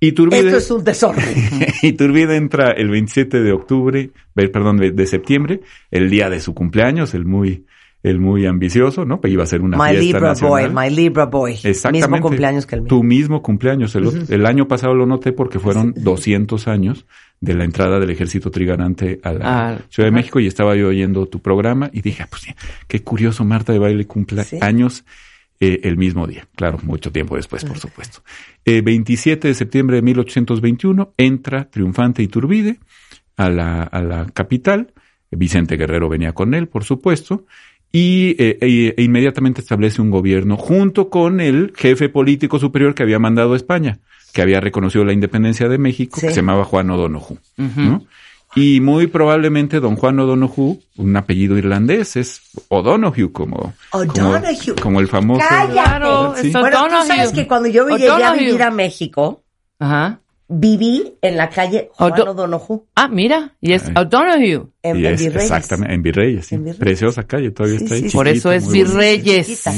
Iturbide, 0.00 0.40
Esto 0.48 0.56
es 0.58 0.70
un 0.70 0.84
desorden. 0.84 1.24
Iturbide 1.82 2.36
entra 2.36 2.70
el 2.72 2.90
27 2.90 3.40
de 3.42 3.52
octubre, 3.52 4.10
perdón, 4.34 4.76
de, 4.76 4.90
de 4.90 5.06
septiembre, 5.06 5.60
el 5.90 6.10
día 6.10 6.28
de 6.28 6.40
su 6.40 6.52
cumpleaños, 6.54 7.14
el 7.14 7.24
muy, 7.24 7.64
el 8.04 8.20
muy 8.20 8.44
ambicioso, 8.46 9.04
¿no? 9.06 9.18
Pues 9.20 9.32
iba 9.32 9.42
a 9.42 9.46
ser 9.46 9.62
una 9.62 9.78
My 9.78 9.84
fiesta 9.96 10.00
Libra 10.04 10.20
nacional. 10.28 10.70
Boy, 10.70 10.84
my 10.90 10.94
Libra 10.94 11.24
Boy. 11.26 11.52
Exactamente. 11.64 12.06
Mismo 12.08 12.28
cumpleaños 12.28 12.66
que 12.66 12.74
el 12.76 12.82
mío. 12.82 12.88
Tu 12.90 13.02
mismo 13.02 13.42
cumpleaños. 13.42 13.96
El, 13.96 14.46
año 14.46 14.68
pasado 14.68 14.94
lo 14.94 15.06
noté 15.06 15.32
porque 15.32 15.58
fueron 15.58 15.94
200 15.96 16.68
años 16.68 17.06
de 17.40 17.54
la 17.54 17.64
entrada 17.64 17.98
del 17.98 18.10
ejército 18.10 18.50
trigarante 18.50 19.20
a 19.22 19.32
la 19.32 19.40
Ah, 19.42 19.78
Ciudad 19.88 20.08
de. 20.08 20.14
México 20.14 20.38
y 20.38 20.46
estaba 20.46 20.76
yo 20.76 20.88
oyendo 20.88 21.26
tu 21.26 21.40
programa 21.40 21.88
y 21.94 22.02
dije, 22.02 22.22
ah, 22.22 22.28
pues 22.28 22.46
qué 22.86 23.02
curioso, 23.02 23.42
Marta 23.44 23.72
de 23.72 23.78
Baile 23.78 24.06
cumple 24.06 24.44
Sí. 24.44 24.58
años 24.60 25.04
eh, 25.58 25.80
el 25.84 25.96
mismo 25.96 26.26
día. 26.26 26.46
Claro, 26.56 26.78
mucho 26.82 27.10
tiempo 27.10 27.36
después, 27.36 27.64
por 27.64 27.78
supuesto. 27.78 28.22
Eh, 28.66 28.82
27 28.82 29.48
de 29.48 29.54
septiembre 29.54 29.96
de 29.96 30.02
1821 30.02 31.14
entra 31.16 31.70
triunfante 31.70 32.22
Iturbide 32.22 32.80
a 33.38 33.48
la, 33.48 33.82
a 33.82 34.02
la 34.02 34.26
capital. 34.26 34.92
Vicente 35.30 35.76
Guerrero 35.76 36.08
venía 36.08 36.32
con 36.32 36.54
él, 36.54 36.68
por 36.68 36.84
supuesto, 36.84 37.46
y 37.96 38.34
eh, 38.42 38.58
e- 38.60 38.94
e 38.96 39.02
inmediatamente 39.04 39.60
establece 39.60 40.02
un 40.02 40.10
gobierno 40.10 40.56
junto 40.56 41.08
con 41.10 41.40
el 41.40 41.72
jefe 41.76 42.08
político 42.08 42.58
superior 42.58 42.92
que 42.92 43.04
había 43.04 43.20
mandado 43.20 43.52
a 43.52 43.56
España, 43.56 44.00
que 44.32 44.42
había 44.42 44.58
reconocido 44.58 45.04
la 45.04 45.12
independencia 45.12 45.68
de 45.68 45.78
México, 45.78 46.18
Sí. 46.18 46.26
que 46.26 46.32
se 46.32 46.40
llamaba 46.40 46.64
Juan 46.64 46.90
O'Donoghue. 46.90 47.38
¿no? 47.56 48.04
Y 48.56 48.80
muy 48.80 49.06
probablemente 49.06 49.78
don 49.78 49.94
Juan 49.94 50.18
O'Donoghue, 50.18 50.80
un 50.96 51.16
apellido 51.16 51.56
irlandés, 51.56 52.16
es 52.16 52.40
O'Donoghue 52.68 53.30
como, 53.30 53.74
O'Donoghue. 53.92 54.56
como, 54.74 54.80
como 54.82 55.00
el 55.00 55.06
famoso. 55.06 55.44
¡Cállate! 55.48 55.72
Claro, 55.72 56.34
Sí. 56.36 56.48
es 56.48 56.52
Bueno, 56.52 56.84
tú 56.88 57.06
sabes 57.06 57.30
que 57.32 57.46
cuando 57.46 57.68
yo 57.68 57.88
llegué 57.88 58.08
a 58.24 58.32
vivir 58.34 58.62
a 58.64 58.70
México, 58.72 59.42
Ajá. 59.78 60.18
Viví 60.48 61.14
en 61.22 61.36
la 61.36 61.48
calle 61.48 61.90
Juan 61.94 62.12
O'Do- 62.12 62.30
O'Donoghue, 62.32 62.82
Ah, 62.94 63.08
mira, 63.08 63.52
y 63.60 63.72
es 63.72 63.84
Ay. 63.88 63.94
O'Donoghue. 63.96 64.66
en, 64.82 64.96
Y 64.98 65.06
en 65.06 65.14
es- 65.14 65.20
Virreyes. 65.20 65.42
exactamente, 65.42 65.94
en 65.94 66.02
Virreyes, 66.02 66.46
sí. 66.46 66.54
En 66.56 66.64
Virreyes. 66.64 66.80
Preciosa 66.80 67.22
calle, 67.24 67.50
todavía 67.50 67.78
Sí, 67.78 67.84
está 67.84 67.94
ahí. 67.96 68.02
sí, 68.02 68.10
sí. 68.10 68.16
Por 68.16 68.28
eso 68.28 68.52
chiquita, 68.52 68.54
es. 68.66 68.72
Virreyes. 68.72 69.46
Chiquita. 69.46 69.72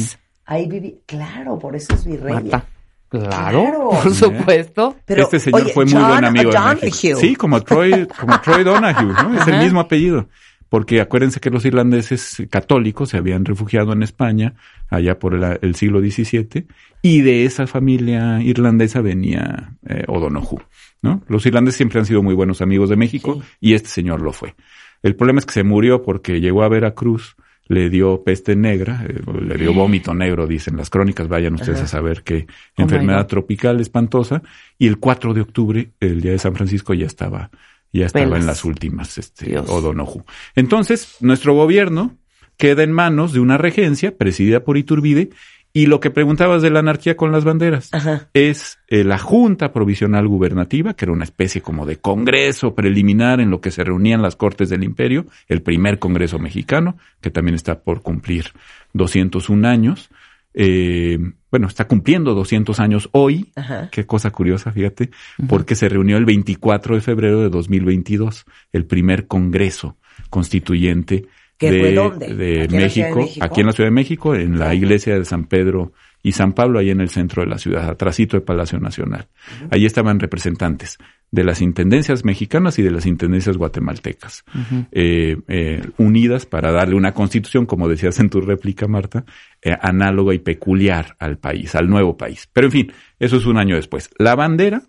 Ahí 0.46 0.66
viví, 0.68 0.98
claro, 1.06 1.58
por 1.58 1.74
eso 1.76 1.94
es 1.94 2.04
Virreyes. 2.04 2.42
Marta. 2.44 2.66
Claro, 3.08 3.28
Claro. 3.30 3.90
por 4.02 4.12
supuesto. 4.14 4.96
Pero, 5.06 5.22
este 5.22 5.38
señor 5.38 5.62
oye, 5.62 5.72
fue 5.72 5.84
muy 5.84 5.94
John 5.94 6.08
buen 6.08 6.24
amigo 6.24 6.50
de. 6.50 6.90
Sí, 6.90 7.36
como 7.36 7.62
Troy, 7.62 8.06
como 8.18 8.40
Troy 8.40 8.64
Donahue, 8.64 9.12
¿no? 9.22 9.40
Es 9.40 9.46
el 9.46 9.58
mismo 9.60 9.80
apellido. 9.80 10.28
Porque 10.68 11.00
acuérdense 11.00 11.38
que 11.38 11.48
los 11.50 11.64
irlandeses 11.64 12.42
católicos 12.50 13.10
se 13.10 13.16
habían 13.16 13.44
refugiado 13.44 13.92
en 13.92 14.02
España 14.02 14.54
allá 14.90 15.16
por 15.20 15.34
el, 15.34 15.58
el 15.62 15.76
siglo 15.76 16.00
XVII 16.00 16.66
y 17.02 17.20
de 17.22 17.44
esa 17.44 17.66
familia 17.66 18.40
irlandesa 18.42 19.00
venía 19.00 19.76
eh, 19.88 20.04
O'Donoghue, 20.08 20.62
¿no? 21.02 21.22
Los 21.28 21.46
irlandeses 21.46 21.76
siempre 21.76 22.00
han 22.00 22.06
sido 22.06 22.22
muy 22.22 22.34
buenos 22.34 22.60
amigos 22.60 22.90
de 22.90 22.96
México 22.96 23.40
y 23.60 23.74
este 23.74 23.88
señor 23.88 24.20
lo 24.20 24.32
fue. 24.32 24.54
El 25.02 25.14
problema 25.14 25.38
es 25.38 25.46
que 25.46 25.52
se 25.52 25.62
murió 25.62 26.02
porque 26.02 26.40
llegó 26.40 26.62
a 26.62 26.68
Veracruz, 26.68 27.36
le 27.68 27.90
dio 27.90 28.22
peste 28.22 28.56
negra, 28.56 29.04
eh, 29.08 29.20
le 29.40 29.56
dio 29.56 29.72
vómito 29.72 30.14
negro, 30.14 30.46
dicen 30.46 30.76
las 30.76 30.90
crónicas, 30.90 31.28
vayan 31.28 31.54
ustedes 31.54 31.80
a 31.80 31.86
saber 31.86 32.22
qué 32.22 32.46
Oh 32.76 32.82
enfermedad 32.82 33.26
tropical 33.26 33.80
espantosa, 33.80 34.42
y 34.78 34.86
el 34.86 34.98
4 34.98 35.34
de 35.34 35.40
octubre, 35.40 35.90
el 36.00 36.20
día 36.20 36.32
de 36.32 36.38
San 36.38 36.54
Francisco, 36.54 36.94
ya 36.94 37.06
estaba, 37.06 37.50
ya 37.92 38.06
estaba 38.06 38.24
Pelas. 38.24 38.40
en 38.40 38.46
las 38.46 38.64
últimas, 38.64 39.18
este. 39.18 39.58
O'Donoghue. 39.58 40.22
Entonces, 40.54 41.16
nuestro 41.20 41.54
gobierno 41.54 42.16
queda 42.56 42.82
en 42.82 42.92
manos 42.92 43.32
de 43.32 43.40
una 43.40 43.58
regencia 43.58 44.16
presidida 44.16 44.64
por 44.64 44.76
Iturbide, 44.76 45.30
y 45.76 45.84
lo 45.84 46.00
que 46.00 46.10
preguntabas 46.10 46.62
de 46.62 46.70
la 46.70 46.78
anarquía 46.78 47.18
con 47.18 47.32
las 47.32 47.44
banderas 47.44 47.92
Ajá. 47.92 48.30
es 48.32 48.78
eh, 48.88 49.04
la 49.04 49.18
Junta 49.18 49.74
Provisional 49.74 50.26
Gubernativa, 50.26 50.94
que 50.94 51.04
era 51.04 51.12
una 51.12 51.24
especie 51.24 51.60
como 51.60 51.84
de 51.84 51.98
congreso 51.98 52.74
preliminar 52.74 53.40
en 53.40 53.50
lo 53.50 53.60
que 53.60 53.70
se 53.70 53.84
reunían 53.84 54.22
las 54.22 54.36
Cortes 54.36 54.70
del 54.70 54.84
Imperio, 54.84 55.26
el 55.48 55.60
primer 55.60 55.98
Congreso 55.98 56.38
mexicano, 56.38 56.96
que 57.20 57.30
también 57.30 57.56
está 57.56 57.80
por 57.80 58.00
cumplir 58.00 58.52
201 58.94 59.68
años. 59.68 60.08
Eh, 60.54 61.18
bueno, 61.50 61.66
está 61.66 61.86
cumpliendo 61.86 62.32
200 62.32 62.80
años 62.80 63.10
hoy. 63.12 63.52
Ajá. 63.54 63.90
Qué 63.92 64.06
cosa 64.06 64.30
curiosa, 64.30 64.72
fíjate, 64.72 65.10
porque 65.46 65.74
se 65.74 65.90
reunió 65.90 66.16
el 66.16 66.24
24 66.24 66.94
de 66.94 67.02
febrero 67.02 67.42
de 67.42 67.50
2022, 67.50 68.46
el 68.72 68.86
primer 68.86 69.26
Congreso 69.26 69.98
Constituyente 70.30 71.26
¿Que 71.58 71.70
de, 71.70 71.80
fue 71.80 71.92
dónde? 71.94 72.34
de 72.34 72.62
¿Aquí 72.62 72.74
en 72.76 72.80
la 72.82 72.88
Ciudad 72.90 73.08
de 73.08 73.14
México, 73.14 73.20
México? 73.20 73.44
aquí 73.44 73.60
en 73.60 73.66
la 73.66 73.72
Ciudad 73.72 73.86
de 73.88 73.94
México, 73.94 74.34
en 74.34 74.58
la 74.58 74.74
iglesia 74.74 75.18
de 75.18 75.24
San 75.24 75.44
Pedro 75.44 75.92
y 76.22 76.32
San 76.32 76.52
Pablo, 76.52 76.78
ahí 76.78 76.90
en 76.90 77.00
el 77.00 77.08
centro 77.08 77.42
de 77.42 77.48
la 77.48 77.58
ciudad, 77.58 77.88
atrásito 77.88 78.36
de 78.36 78.40
Palacio 78.40 78.80
Nacional. 78.80 79.28
Allí 79.70 79.86
estaban 79.86 80.18
representantes 80.18 80.98
de 81.30 81.44
las 81.44 81.60
intendencias 81.60 82.24
mexicanas 82.24 82.78
y 82.78 82.82
de 82.82 82.90
las 82.90 83.06
intendencias 83.06 83.56
guatemaltecas, 83.56 84.44
eh, 84.92 85.36
eh, 85.48 85.82
unidas 85.98 86.46
para 86.46 86.72
darle 86.72 86.94
una 86.96 87.12
constitución, 87.12 87.66
como 87.66 87.88
decías 87.88 88.18
en 88.20 88.28
tu 88.30 88.40
réplica, 88.40 88.86
Marta, 88.86 89.24
eh, 89.62 89.76
análoga 89.80 90.34
y 90.34 90.38
peculiar 90.38 91.16
al 91.18 91.38
país, 91.38 91.74
al 91.74 91.88
nuevo 91.88 92.16
país. 92.16 92.48
Pero 92.52 92.66
en 92.68 92.72
fin, 92.72 92.92
eso 93.18 93.36
es 93.36 93.46
un 93.46 93.58
año 93.58 93.76
después. 93.76 94.10
La 94.18 94.34
bandera, 94.34 94.82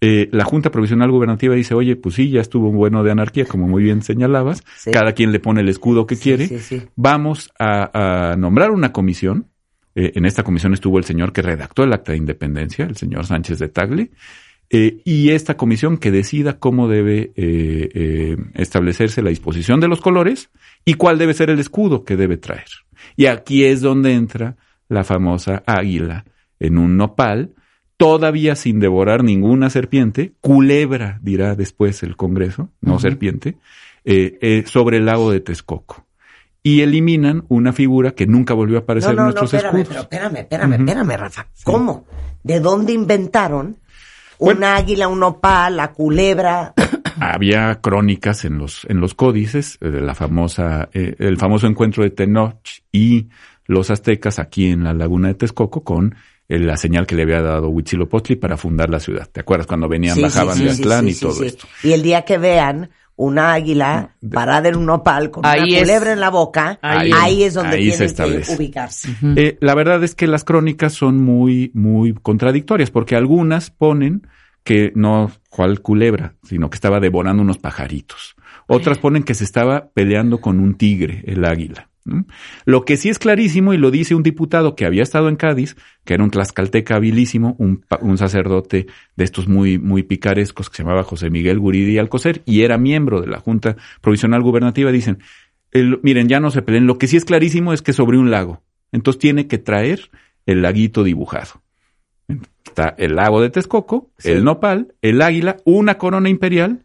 eh, 0.00 0.28
la 0.32 0.44
Junta 0.44 0.70
Provisional 0.70 1.10
Gubernativa 1.10 1.54
dice, 1.54 1.74
oye, 1.74 1.96
pues 1.96 2.14
sí, 2.14 2.30
ya 2.30 2.40
estuvo 2.40 2.70
bueno 2.72 3.02
de 3.02 3.10
anarquía, 3.10 3.44
como 3.44 3.68
muy 3.68 3.82
bien 3.82 4.02
señalabas, 4.02 4.62
Sí. 4.76 4.90
cada 4.90 5.12
quien 5.12 5.32
le 5.32 5.40
pone 5.40 5.60
el 5.60 5.68
escudo 5.68 6.06
que 6.06 6.16
Sí, 6.16 6.22
quiere, 6.22 6.46
sí, 6.60 6.82
vamos 6.96 7.50
a, 7.58 8.30
a 8.32 8.36
nombrar 8.36 8.70
una 8.70 8.92
comisión. 8.92 9.46
Eh, 9.94 10.12
en 10.14 10.24
esta 10.24 10.42
comisión 10.44 10.72
estuvo 10.72 10.98
el 10.98 11.04
señor 11.04 11.32
que 11.32 11.42
redactó 11.42 11.82
el 11.82 11.92
acta 11.92 12.12
de 12.12 12.18
independencia, 12.18 12.84
el 12.86 12.96
señor 12.96 13.26
Sánchez 13.26 13.58
de 13.58 13.68
Tagle, 13.68 14.10
eh, 14.70 15.00
y 15.04 15.30
esta 15.30 15.56
comisión 15.56 15.98
que 15.98 16.10
decida 16.12 16.58
cómo 16.60 16.86
debe 16.88 17.32
establecerse 18.54 19.22
la 19.22 19.30
disposición 19.30 19.80
de 19.80 19.88
los 19.88 20.00
colores 20.00 20.50
y 20.84 20.94
cuál 20.94 21.18
debe 21.18 21.34
ser 21.34 21.50
el 21.50 21.58
escudo 21.58 22.04
que 22.04 22.16
debe 22.16 22.36
traer. 22.36 22.68
Y 23.16 23.26
aquí 23.26 23.64
es 23.64 23.80
donde 23.80 24.12
entra 24.12 24.56
la 24.88 25.04
famosa 25.04 25.62
águila 25.66 26.24
en 26.58 26.78
un 26.78 26.96
nopal, 26.96 27.50
todavía 28.00 28.56
sin 28.56 28.80
devorar 28.80 29.22
ninguna 29.22 29.68
serpiente, 29.68 30.32
culebra, 30.40 31.18
dirá 31.22 31.54
después 31.54 32.02
el 32.02 32.16
Congreso, 32.16 32.70
no 32.80 32.98
serpiente, 32.98 33.58
eh, 34.06 34.38
eh, 34.40 34.64
sobre 34.66 34.96
el 34.96 35.04
lago 35.04 35.30
de 35.30 35.40
Texcoco. 35.40 36.06
Y 36.62 36.80
eliminan 36.80 37.44
una 37.48 37.74
figura 37.74 38.12
que 38.12 38.26
nunca 38.26 38.54
volvió 38.54 38.78
a 38.78 38.80
aparecer 38.80 39.10
No, 39.10 39.16
no, 39.16 39.20
en 39.28 39.34
no, 39.34 39.40
nuestros 39.40 39.52
espérame, 39.52 39.80
escudos. 39.82 39.88
pero 39.88 40.00
espérame, 40.00 40.36
espérame, 40.40 40.72
espérame, 40.80 41.16
Rafa. 41.18 41.46
¿Cómo? 41.62 42.06
¿De 42.42 42.58
dónde 42.60 42.94
inventaron 42.94 43.76
un 44.38 44.46
Bueno. 44.46 44.66
águila, 44.66 45.08
un 45.08 45.22
opal, 45.22 45.76
la 45.76 45.92
culebra? 45.92 46.72
había 47.20 47.82
crónicas 47.82 48.46
en 48.46 48.56
los 48.56 48.86
en 48.88 48.98
los 48.98 49.12
códices 49.12 49.76
eh, 49.82 49.90
de 49.90 50.00
la 50.00 50.14
famosa 50.14 50.88
eh, 50.94 51.16
el 51.18 51.36
famoso 51.36 51.66
encuentro 51.66 52.02
de 52.02 52.08
Tenoch 52.08 52.56
y 52.90 53.28
los 53.66 53.90
aztecas 53.90 54.38
aquí 54.38 54.70
en 54.70 54.84
la 54.84 54.94
laguna 54.94 55.28
de 55.28 55.34
Texcoco 55.34 55.84
con 55.84 56.14
la 56.58 56.76
señal 56.76 57.06
que 57.06 57.14
le 57.14 57.22
había 57.22 57.40
dado 57.42 57.68
Huitzilopochtli 57.68 58.36
para 58.36 58.56
fundar 58.56 58.90
la 58.90 58.98
ciudad. 59.00 59.28
¿Te 59.30 59.40
acuerdas 59.40 59.66
cuando 59.66 59.88
venían, 59.88 60.16
Sí, 60.16 60.22
bajaban 60.22 60.56
sí, 60.56 60.64
de 60.64 60.74
sí, 60.74 60.82
y 60.82 61.14
todo 61.14 61.32
sí. 61.34 61.46
esto? 61.46 61.66
Y 61.84 61.92
el 61.92 62.02
día 62.02 62.22
que 62.22 62.38
vean 62.38 62.90
una 63.16 63.52
águila 63.52 64.16
parada 64.32 64.70
en 64.70 64.76
un 64.76 64.88
opal 64.88 65.30
con 65.30 65.44
Ahí 65.44 65.60
una 65.60 65.76
es. 65.76 65.82
culebra 65.82 66.12
en 66.12 66.20
la 66.20 66.30
boca, 66.30 66.78
ahí, 66.80 67.10
Ahí- 67.14 67.42
es 67.44 67.52
donde 67.54 67.76
ahí 67.76 67.90
tienen 67.90 68.14
que 68.42 68.52
ubicarse. 68.54 69.10
Eh, 69.36 69.58
la 69.60 69.74
verdad 69.74 70.02
es 70.02 70.14
que 70.14 70.26
las 70.26 70.42
crónicas 70.42 70.94
son 70.94 71.22
muy, 71.22 71.70
muy 71.74 72.14
contradictorias, 72.14 72.90
porque 72.90 73.16
algunas 73.16 73.70
ponen 73.70 74.26
que 74.64 74.92
no 74.94 75.30
cual 75.50 75.80
culebra, 75.80 76.34
sino 76.44 76.70
que 76.70 76.76
estaba 76.76 76.98
devorando 76.98 77.42
unos 77.42 77.58
pajaritos. 77.58 78.36
Otras 78.66 78.98
ponen 78.98 79.22
que 79.22 79.34
se 79.34 79.44
estaba 79.44 79.90
peleando 79.92 80.40
con 80.40 80.58
un 80.58 80.74
tigre, 80.76 81.22
el 81.26 81.44
águila. 81.44 81.89
Lo 82.64 82.84
que 82.84 82.96
sí 82.96 83.08
es 83.08 83.18
clarísimo, 83.18 83.72
y 83.74 83.78
lo 83.78 83.90
dice 83.90 84.14
un 84.14 84.22
diputado 84.22 84.74
que 84.74 84.84
había 84.86 85.02
estado 85.02 85.28
en 85.28 85.36
Cádiz, 85.36 85.76
que 86.04 86.14
era 86.14 86.24
un 86.24 86.30
tlaxcalteca 86.30 86.96
habilísimo, 86.96 87.56
un, 87.58 87.84
un 88.00 88.18
sacerdote 88.18 88.86
de 89.16 89.24
estos 89.24 89.48
muy, 89.48 89.78
muy 89.78 90.02
picarescos 90.02 90.68
que 90.70 90.76
se 90.76 90.82
llamaba 90.82 91.02
José 91.04 91.30
Miguel 91.30 91.58
Guridi 91.58 91.98
Alcocer, 91.98 92.42
y 92.46 92.62
era 92.62 92.78
miembro 92.78 93.20
de 93.20 93.26
la 93.28 93.40
Junta 93.40 93.76
Provisional 94.00 94.42
Gubernativa, 94.42 94.90
dicen, 94.92 95.18
el- 95.72 96.00
miren, 96.02 96.28
ya 96.28 96.40
no 96.40 96.50
se 96.50 96.62
peleen. 96.62 96.86
Lo 96.86 96.98
que 96.98 97.06
sí 97.06 97.16
es 97.16 97.24
clarísimo 97.24 97.72
es 97.72 97.82
que 97.82 97.92
sobre 97.92 98.18
un 98.18 98.30
lago. 98.30 98.62
Entonces 98.92 99.20
tiene 99.20 99.46
que 99.46 99.58
traer 99.58 100.10
el 100.46 100.62
laguito 100.62 101.04
dibujado. 101.04 101.62
Está 102.64 102.94
el 102.98 103.16
lago 103.16 103.40
de 103.40 103.50
Texcoco, 103.50 104.10
el 104.24 104.44
nopal, 104.44 104.94
el 105.02 105.20
águila, 105.22 105.56
una 105.64 105.98
corona 105.98 106.28
imperial 106.28 106.84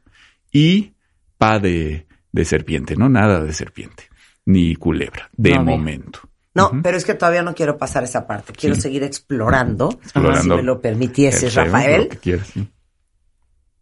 y 0.51 0.93
pa 1.37 1.59
de, 1.59 2.07
de 2.31 2.45
serpiente, 2.45 2.95
¿no? 2.95 3.09
Nada 3.09 3.43
de 3.43 3.53
serpiente, 3.53 4.03
ni 4.45 4.75
culebra, 4.75 5.29
de 5.35 5.51
No, 5.55 5.63
momento. 5.63 6.19
No, 6.53 6.71
pero 6.81 6.95
es 6.97 7.03
que 7.03 7.15
todavía 7.15 7.43
no 7.43 7.53
quiero 7.53 7.77
pasar 7.77 8.03
esa 8.05 8.25
parte. 8.27 8.53
Quiero 8.53 8.75
Sí. 8.75 8.81
seguir 8.81 9.03
explorando, 9.03 9.89
Explorando 10.01 10.41
si 10.41 10.49
me 10.49 10.63
lo 10.63 10.79
permitieses, 10.79 11.53
Rafael. 11.53 12.03
lo 12.03 12.09
que 12.09 12.17
quieras, 12.17 12.47
sí. 12.53 12.67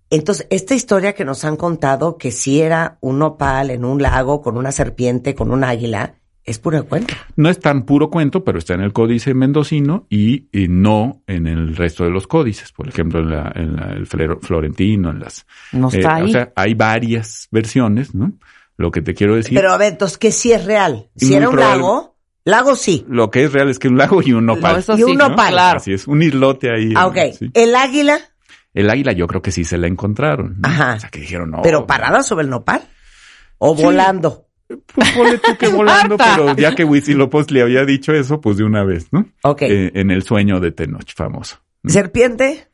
Entonces, 0.09 0.45
esta 0.51 0.75
historia 0.75 1.13
que 1.13 1.25
nos 1.25 1.43
han 1.43 1.55
contado, 1.55 2.17
que 2.17 2.31
si 2.31 2.61
era 2.61 2.97
un 3.01 3.19
nopal 3.19 3.71
en 3.71 3.83
un 3.83 4.01
lago 4.01 4.41
con 4.41 4.57
una 4.57 4.71
serpiente, 4.71 5.33
con 5.33 5.51
un 5.51 5.63
águila, 5.63 6.15
es 6.43 6.59
pura 6.59 6.83
cuenta. 6.83 7.15
No 7.35 7.49
es 7.49 7.59
tan 7.59 7.83
puro 7.83 8.09
cuento, 8.09 8.43
pero 8.43 8.59
está 8.59 8.73
en 8.75 8.81
el 8.81 8.91
códice 8.93 9.33
mendocino 9.33 10.05
y, 10.09 10.49
y 10.51 10.67
no 10.67 11.21
en 11.25 11.47
el 11.47 11.75
resto 11.75 12.03
de 12.03 12.09
los 12.11 12.27
códices. 12.27 12.71
Por 12.71 12.89
ejemplo, 12.89 13.21
en, 13.21 13.29
la, 13.31 13.51
en 13.55 13.75
la- 13.75 13.93
el 13.93 14.05
florentino, 14.05 15.09
en 15.09 15.19
las... 15.19 15.45
No 15.71 15.87
eh, 15.89 15.97
está 15.97 16.15
ahí. 16.15 16.23
O 16.25 16.27
sea, 16.27 16.51
hay 16.55 16.73
varias 16.75 17.47
versiones, 17.49 18.13
¿no? 18.13 18.33
Lo 18.77 18.91
que 18.91 19.01
te 19.01 19.13
quiero 19.13 19.35
decir... 19.35 19.53
Pero 19.55 19.71
a 19.71 19.77
ver, 19.77 19.93
entonces, 19.93 20.17
¿qué 20.17 20.31
sí 20.31 20.51
es 20.51 20.65
real? 20.65 21.09
Si 21.15 21.33
era 21.33 21.49
un 21.49 21.55
probable. 21.55 21.77
lago, 21.77 22.17
lago 22.43 22.75
sí. 22.75 23.05
Lo 23.07 23.29
que 23.29 23.43
es 23.43 23.53
real 23.53 23.69
es 23.69 23.79
que 23.79 23.87
un 23.87 23.97
lago 23.97 24.21
y 24.23 24.33
un 24.33 24.45
nopal. 24.45 24.73
No, 24.73 24.79
eso 24.79 24.93
Y 24.93 24.97
sí, 24.97 25.03
un 25.03 25.17
¿no? 25.17 25.29
nopal. 25.29 25.53
Claro. 25.53 25.77
Así 25.77 25.93
es, 25.93 26.07
un 26.07 26.21
islote 26.23 26.69
ahí. 26.71 26.93
Ah, 26.95 27.07
ok. 27.07 27.17
sí. 27.37 27.49
El 27.53 27.75
águila, 27.75 28.19
El 28.73 28.89
águila 28.89 29.11
yo 29.13 29.27
creo 29.27 29.41
que 29.41 29.51
sí 29.51 29.63
se 29.63 29.77
la 29.77 29.87
encontraron. 29.87 30.55
¿no? 30.59 30.67
Ajá. 30.67 30.95
O 30.95 30.99
sea, 30.99 31.09
que 31.09 31.19
dijeron, 31.19 31.51
no. 31.51 31.61
pero 31.61 31.85
parada 31.85 32.23
sobre 32.23 32.43
el 32.45 32.49
nopal. 32.49 32.81
O 33.59 33.75
Sí. 33.77 33.83
volando. 33.83 34.47
Pues 34.95 35.11
ponle 35.11 35.37
tú 35.37 35.55
que 35.57 35.67
volando, 35.69 36.17
pero 36.17 36.55
ya 36.55 36.73
que 36.73 36.83
Huitzilopochtli 36.83 37.57
le 37.59 37.61
había 37.63 37.85
dicho 37.85 38.11
eso, 38.11 38.41
pues 38.41 38.57
de 38.57 38.63
una 38.63 38.83
vez, 38.83 39.07
¿no? 39.11 39.27
Ok. 39.43 39.61
Eh, 39.63 39.91
en 39.93 40.09
el 40.09 40.23
sueño 40.23 40.59
de 40.59 40.71
Tenoch, 40.71 41.13
famoso. 41.15 41.57
Serpiente, 41.85 42.69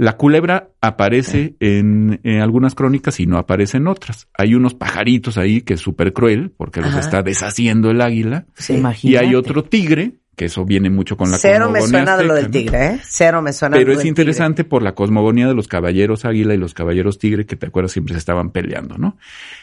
La 0.00 0.16
culebra 0.16 0.70
aparece 0.80 1.56
en, 1.60 2.20
en 2.24 2.40
algunas 2.40 2.74
crónicas 2.74 3.20
y 3.20 3.26
no 3.26 3.36
aparece 3.36 3.76
en 3.76 3.86
otras. 3.86 4.28
Hay 4.32 4.54
unos 4.54 4.72
pajaritos 4.72 5.36
ahí 5.36 5.60
que 5.60 5.74
es 5.74 5.80
súper 5.80 6.14
cruel 6.14 6.54
porque 6.56 6.80
los 6.80 6.94
está 6.94 7.22
deshaciendo 7.22 7.90
el 7.90 8.00
águila. 8.00 8.46
sí. 8.54 8.82
Y 9.02 9.16
hay 9.16 9.34
otro 9.34 9.62
tigre 9.62 10.20
que 10.40 10.46
eso 10.46 10.64
viene 10.64 10.88
mucho 10.88 11.18
con 11.18 11.30
la 11.30 11.36
Cero 11.36 11.68
me 11.68 11.80
cosmogonía 11.80 12.06
suena 12.06 12.16
de 12.16 12.24
lo 12.24 12.34
del 12.34 12.50
tigre, 12.50 12.86
¿eh? 12.86 13.00
Cero 13.06 13.42
me 13.42 13.52
suena 13.52 13.76
Pero 13.76 13.88
lo 13.88 13.92
es 13.92 13.98
del 13.98 14.06
interesante 14.06 14.64
por 14.64 14.82
la 14.82 14.94
cosmogonía 14.94 15.46
de 15.46 15.52
los 15.52 15.68
caballeros 15.68 16.24
águila 16.24 16.54
y 16.54 16.56
los 16.56 16.72
caballeros 16.72 17.18
tigre, 17.18 17.44
que 17.44 17.56
te 17.56 17.66
acuerdas 17.66 17.92
siempre 17.92 18.14
se 18.14 18.20
estaban 18.20 18.50
peleando, 18.50 18.96
¿no? 18.96 19.18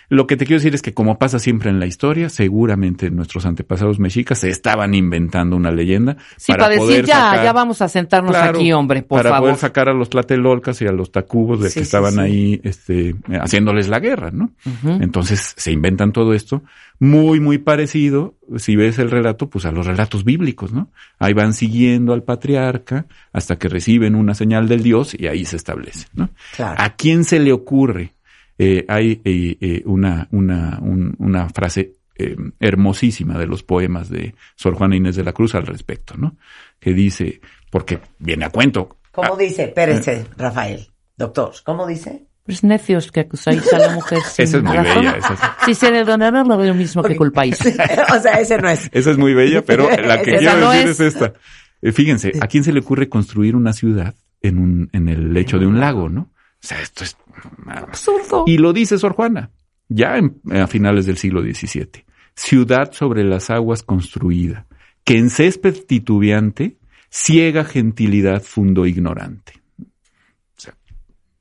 Lo 0.10 0.26
que 0.26 0.38
te 0.38 0.46
quiero 0.46 0.60
decir 0.60 0.74
es 0.74 0.82
que 0.82 0.94
como 0.94 1.18
pasa 1.20 1.38
siempre 1.38 1.70
en 1.70 1.80
la 1.82 1.86
historia, 1.86 2.30
seguramente 2.30 3.10
nuestros 3.12 3.46
antepasados 3.46 4.00
mexicas 4.00 4.40
se 4.40 4.50
estaban 4.50 4.94
inventando 4.94 5.56
una 5.58 5.70
leyenda 5.72 6.16
Sí, 6.38 6.54
para, 6.54 6.70
decir, 6.70 6.80
poder 6.86 7.06
ya, 7.06 7.16
sacar- 7.16 7.44
ya 7.44 7.54
vamos 7.54 7.82
a 7.82 7.90
sentarnos 7.90 8.32
Claro, 8.32 8.58
aquí, 8.58 8.72
hombre, 8.72 9.04
por 9.04 9.20
para 9.20 9.32
favor. 9.32 9.50
poder 9.50 9.60
sacar 9.60 9.90
a 9.90 9.94
los 9.94 10.10
tlatelolcas 10.10 10.82
y 10.82 10.88
a 10.88 10.92
los 10.94 11.12
tacubos 11.12 11.60
de 11.62 11.70
Sí, 11.70 11.80
que 11.80 11.84
estaban 11.84 12.14
sí. 12.14 12.20
ahí 12.22 12.62
este, 12.64 13.16
haciéndoles 13.42 13.90
la 13.90 14.00
guerra, 14.00 14.32
¿no? 14.32 14.52
Entonces 14.86 15.54
se 15.58 15.72
inventan 15.72 16.12
todo 16.14 16.34
esto, 16.34 16.64
muy, 17.00 17.40
muy 17.40 17.58
parecido, 17.58 18.36
si 18.56 18.76
ves 18.76 19.00
el 19.00 19.12
relato, 19.12 19.50
pues 19.50 19.66
a 19.66 19.72
los 19.72 19.86
relatos 19.86 20.24
bíblicos, 20.24 20.72
¿no? 20.72 20.90
Ahí 21.20 21.34
van 21.34 21.54
siguiendo 21.54 22.14
al 22.14 22.24
patriarca 22.24 23.06
hasta 23.34 23.58
que 23.58 23.68
reciben 23.68 24.16
una 24.16 24.34
señal 24.34 24.68
del 24.68 24.84
Dios 24.84 25.16
y 25.18 25.28
ahí 25.28 25.46
se 25.46 25.58
establece, 25.58 26.08
¿no? 26.14 26.30
Claro. 26.56 26.76
¿A 26.82 26.96
quién 26.96 27.24
se 27.24 27.40
le 27.40 27.52
ocurre? 27.52 28.14
Eh, 28.60 28.86
hay 28.88 29.22
eh, 29.24 29.58
eh, 29.62 29.84
una, 29.86 30.28
una, 30.32 30.80
un- 30.82 31.16
una 31.20 31.48
frase 31.50 31.94
eh, 32.16 32.36
hermosísima 32.60 33.38
de 33.38 33.46
los 33.48 33.64
poemas 33.64 34.10
de 34.10 34.34
Sor 34.56 34.74
Juana 34.76 34.96
Inés 34.96 35.16
de 35.16 35.24
la 35.24 35.34
Cruz 35.34 35.54
al 35.56 35.68
respecto, 35.68 36.16
¿no? 36.18 36.36
Que 36.80 36.94
dice, 36.94 37.40
porque 37.70 38.00
viene 38.20 38.46
a 38.46 38.50
cuento. 38.50 38.98
¿Cómo 39.12 39.34
Ah, 39.34 39.38
dice? 39.38 39.66
Espérense, 39.66 40.26
Rafael. 40.38 40.88
Doctor, 41.16 41.52
¿cómo 41.64 41.86
dice? 41.88 42.26
Pues 42.44 42.64
necios 42.64 43.12
que 43.12 43.20
acusáis 43.22 43.72
a 43.74 43.78
la 43.80 43.90
mujer 43.94 44.20
sin 44.32 44.46
Esa 44.46 44.58
es 44.58 44.64
muy 44.64 44.78
razón. 44.78 44.96
bella, 45.04 45.18
esa 45.18 45.34
es- 45.34 45.40
Si 45.66 45.76
se 45.76 45.92
le 45.92 46.04
donará 46.04 46.44
lo 46.44 46.74
mismo 46.74 47.04
que 47.04 47.16
culpáis. 47.16 47.60
o 48.16 48.20
sea, 48.20 48.34
ese 48.40 48.58
no 48.58 48.70
es. 48.70 48.90
Esa 48.92 49.12
es 49.12 49.18
muy 49.18 49.34
bella, 49.34 49.64
pero 49.66 49.90
la 49.90 50.22
que 50.22 50.38
quiero 50.38 50.58
no 50.58 50.72
decir 50.72 50.90
es. 50.90 51.00
es, 51.00 51.14
esta. 51.16 51.34
Eh, 51.82 51.92
fíjense, 51.92 52.34
¿a 52.42 52.48
quién 52.48 52.64
se 52.64 52.72
le 52.74 52.80
ocurre 52.80 53.10
construir 53.10 53.56
una 53.56 53.74
ciudad 53.74 54.16
en 54.42 54.58
un, 54.58 54.90
en 54.94 55.10
el 55.10 55.34
lecho 55.34 55.60
de 55.60 55.68
un 55.68 55.80
lago, 55.80 56.10
no? 56.10 56.22
O 56.22 56.68
sea, 56.68 56.82
esto 56.82 57.04
es 57.04 57.16
Absurdo. 57.68 58.44
Y 58.48 58.58
lo 58.58 58.74
dice 58.74 58.98
Sor 58.98 59.14
Juana, 59.14 59.52
ya 59.90 60.18
en- 60.18 60.40
a 60.52 60.68
finales 60.68 61.06
del 61.06 61.18
siglo 61.18 61.42
XVII. 61.42 62.06
Ciudad 62.36 62.92
sobre 62.92 63.24
las 63.24 63.50
aguas 63.50 63.84
construida, 63.84 64.68
que 65.04 65.18
en 65.18 65.30
césped 65.30 65.76
titubeante, 65.88 66.78
ciega 67.10 67.64
gentilidad 67.64 68.44
fundó 68.44 68.86
ignorante. 68.86 69.54
O 69.82 69.86
sea, 70.58 70.76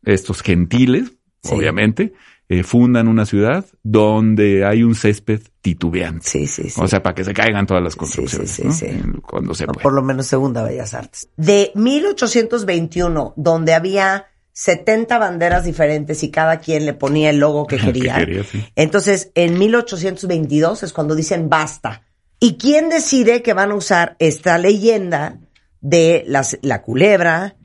estos 0.04 0.42
gentiles, 0.42 1.12
Sí. 1.42 1.54
obviamente, 1.54 2.12
eh, 2.48 2.62
fundan 2.62 3.08
una 3.08 3.26
ciudad 3.26 3.66
donde 3.82 4.64
hay 4.64 4.84
un 4.84 4.94
césped 4.94 5.42
titubeante. 5.60 6.26
Sí, 6.28 6.46
sí, 6.46 6.70
sí. 6.70 6.80
O 6.80 6.86
sea, 6.86 7.02
para 7.02 7.14
que 7.14 7.24
se 7.24 7.34
caigan 7.34 7.66
todas 7.66 7.82
las 7.82 7.96
construcciones, 7.96 8.50
sí, 8.50 8.62
sí, 8.62 8.68
¿no? 8.68 8.72
sí. 8.72 8.86
Cuando 9.22 9.52
se 9.54 9.66
puede. 9.66 9.82
por 9.82 9.92
lo 9.92 10.02
menos 10.02 10.26
Segunda 10.28 10.62
Bellas 10.62 10.94
Artes. 10.94 11.28
De 11.36 11.72
1821, 11.74 13.34
donde 13.36 13.74
había 13.74 14.26
70 14.58 15.18
banderas 15.18 15.66
diferentes 15.66 16.22
y 16.22 16.30
cada 16.30 16.60
quien 16.60 16.86
le 16.86 16.94
ponía 16.94 17.28
el 17.28 17.36
logo 17.38 17.66
que 17.66 17.76
Que 17.76 17.92
quería. 17.92 18.24
sí. 18.50 18.64
Entonces, 18.74 19.30
en 19.34 19.58
1822 19.58 20.82
es 20.82 20.94
cuando 20.94 21.14
dicen 21.14 21.50
basta. 21.50 22.04
¿Y 22.40 22.56
quién 22.56 22.88
decide 22.88 23.42
que 23.42 23.52
van 23.52 23.70
a 23.70 23.74
usar 23.74 24.16
esta 24.18 24.56
leyenda 24.56 25.36
de 25.82 26.24
las- 26.26 26.58
la 26.62 26.80
culebra, 26.80 27.56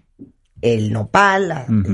el 0.62 0.92
nopal, 0.92 1.48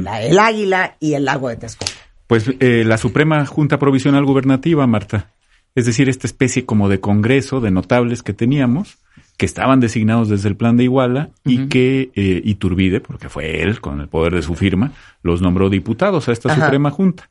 la- 0.03 0.21
el 0.23 0.39
águila 0.39 0.97
y 0.99 1.13
el 1.13 1.25
lago 1.25 1.49
de 1.49 1.57
Texcoco? 1.57 1.91
Pues 2.25 2.45
eh, 2.59 2.83
la 2.83 2.97
Suprema 2.97 3.45
Junta 3.45 3.77
Provisional 3.77 4.25
Gubernativa, 4.25 4.87
Marta. 4.87 5.31
Es 5.75 5.85
decir, 5.85 6.09
esta 6.09 6.25
especie 6.25 6.65
como 6.65 6.89
de 6.89 6.99
congreso 6.99 7.61
de 7.61 7.69
notables 7.69 8.23
que 8.23 8.33
teníamos, 8.33 8.97
que 9.37 9.45
estaban 9.45 9.79
designados 9.79 10.29
desde 10.29 10.49
el 10.49 10.55
plan 10.55 10.77
de 10.77 10.83
Iguala 10.85 11.29
y 11.45 11.67
que 11.67 12.09
eh, 12.15 12.41
Iturbide, 12.43 12.99
porque 12.99 13.29
fue 13.29 13.61
él, 13.61 13.79
con 13.79 14.01
el 14.01 14.07
poder 14.07 14.33
de 14.33 14.41
su 14.41 14.55
firma, 14.55 14.91
los 15.21 15.41
nombró 15.41 15.69
diputados 15.69 16.27
a 16.27 16.31
esta 16.31 16.51
Ajá. 16.51 16.65
Suprema 16.65 16.89
Junta. 16.91 17.29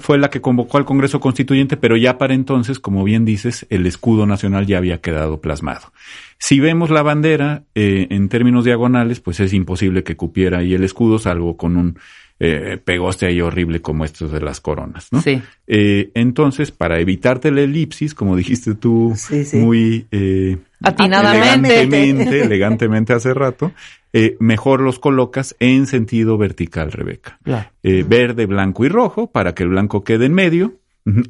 Fue 0.00 0.16
la 0.16 0.30
que 0.30 0.40
convocó 0.40 0.78
al 0.78 0.86
Congreso 0.86 1.20
Constituyente, 1.20 1.76
pero 1.76 1.98
ya 1.98 2.16
para 2.16 2.32
entonces, 2.32 2.78
como 2.78 3.04
bien 3.04 3.26
dices, 3.26 3.66
el 3.68 3.84
escudo 3.84 4.24
nacional 4.26 4.66
ya 4.66 4.78
había 4.78 5.02
quedado 5.02 5.42
plasmado. 5.42 5.92
Si 6.38 6.60
vemos 6.60 6.88
la 6.88 7.02
bandera 7.02 7.64
eh, 7.74 8.06
en 8.08 8.30
términos 8.30 8.64
diagonales, 8.64 9.20
pues 9.20 9.38
es 9.40 9.52
imposible 9.52 10.02
que 10.02 10.16
cupiera 10.16 10.58
ahí 10.58 10.72
el 10.72 10.82
escudo, 10.82 11.18
salvo 11.18 11.58
con 11.58 11.76
un 11.76 11.98
eh, 12.40 12.78
pegoste 12.82 13.26
ahí 13.26 13.40
horrible 13.42 13.82
como 13.82 14.04
estos 14.06 14.32
de 14.32 14.40
las 14.40 14.60
coronas, 14.60 15.08
¿no? 15.10 15.20
Sí. 15.20 15.42
Eh, 15.66 16.10
entonces, 16.14 16.70
para 16.70 16.98
evitarte 16.98 17.50
la 17.50 17.60
elipsis, 17.62 18.14
como 18.14 18.34
dijiste 18.36 18.74
tú 18.74 19.12
Sí, 19.16 19.44
sí. 19.44 19.58
muy 19.58 20.06
eh, 20.10 20.56
Atinadamente. 20.82 21.82
elegantemente, 21.82 22.42
elegantemente 22.44 23.12
hace 23.12 23.34
rato, 23.34 23.72
eh, 24.12 24.36
mejor 24.40 24.80
los 24.80 24.98
colocas 24.98 25.56
en 25.58 25.86
sentido 25.86 26.38
vertical, 26.38 26.92
Rebeca. 26.92 27.38
Claro. 27.42 27.70
Eh, 27.82 28.04
verde, 28.06 28.46
blanco 28.46 28.84
y 28.84 28.88
rojo, 28.88 29.30
para 29.30 29.54
que 29.54 29.62
el 29.62 29.70
blanco 29.70 30.04
quede 30.04 30.26
en 30.26 30.34
medio. 30.34 30.74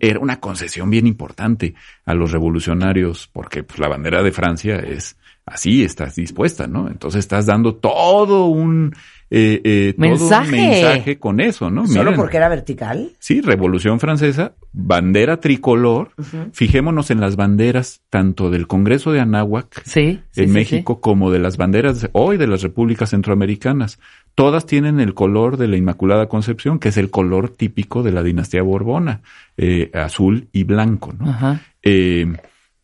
Era 0.01 0.21
una 0.21 0.41
concesión 0.41 0.89
bien 0.89 1.07
importante 1.07 1.75
a 2.07 2.15
los 2.15 2.33
revolucionarios, 2.33 3.29
porque 3.31 3.63
pues, 3.63 3.79
la 3.79 3.89
bandera 3.89 4.23
de 4.23 4.33
Francia 4.33 4.77
es 4.79 5.19
así, 5.47 5.85
estás 5.85 6.17
dispuesta, 6.17 6.67
¿no? 6.67 6.89
Entonces 6.89 7.21
estás 7.21 7.47
dando 7.47 7.77
todo 7.77 8.47
un, 8.47 8.93
eh, 9.31 9.61
eh, 9.65 9.95
todo 9.97 10.07
un 10.07 10.51
Mensaje. 10.51 11.19
con 11.19 11.41
eso, 11.41 11.71
¿no? 11.71 11.87
¿Solo 11.87 12.03
Miren, 12.11 12.17
porque 12.17 12.37
era 12.37 12.49
vertical? 12.49 13.13
Sí, 13.21 13.41
Revolución 13.41 13.99
Francesa, 14.01 14.55
bandera 14.73 15.39
tricolor. 15.41 16.11
Fijémonos 16.53 17.11
en 17.11 17.21
las 17.21 17.37
banderas 17.37 18.03
tanto 18.11 18.51
del 18.51 18.67
Congreso 18.67 19.13
de 19.13 19.21
Anáhuac 19.21 19.83
Sí. 19.85 20.21
sí, 20.33 20.43
en 20.43 20.49
sí, 20.49 20.53
México 20.53 21.01
como 21.01 21.31
de 21.31 21.39
las 21.39 21.57
banderas 21.57 22.01
de- 22.03 22.11
hoy 22.13 22.37
de 22.37 22.47
las 22.49 22.63
repúblicas 22.63 23.11
centroamericanas. 23.11 23.99
Todas 24.35 24.67
tienen 24.67 25.01
el 25.01 25.15
color 25.15 25.57
de 25.57 25.69
la 25.69 25.77
Inmaculada 25.77 26.29
Concepción, 26.29 26.79
que 26.79 26.91
es 26.91 26.97
el 26.99 27.09
color 27.11 27.49
típico 27.51 28.03
de 28.03 28.13
la 28.13 28.23
dinastía 28.23 28.63
Borbona, 28.63 29.23
eh, 29.57 29.91
azul 29.95 30.49
y 30.53 30.65
blanco. 30.65 31.15
¿no? 31.19 31.31
Ajá. 31.31 31.61
Eh, 31.83 32.27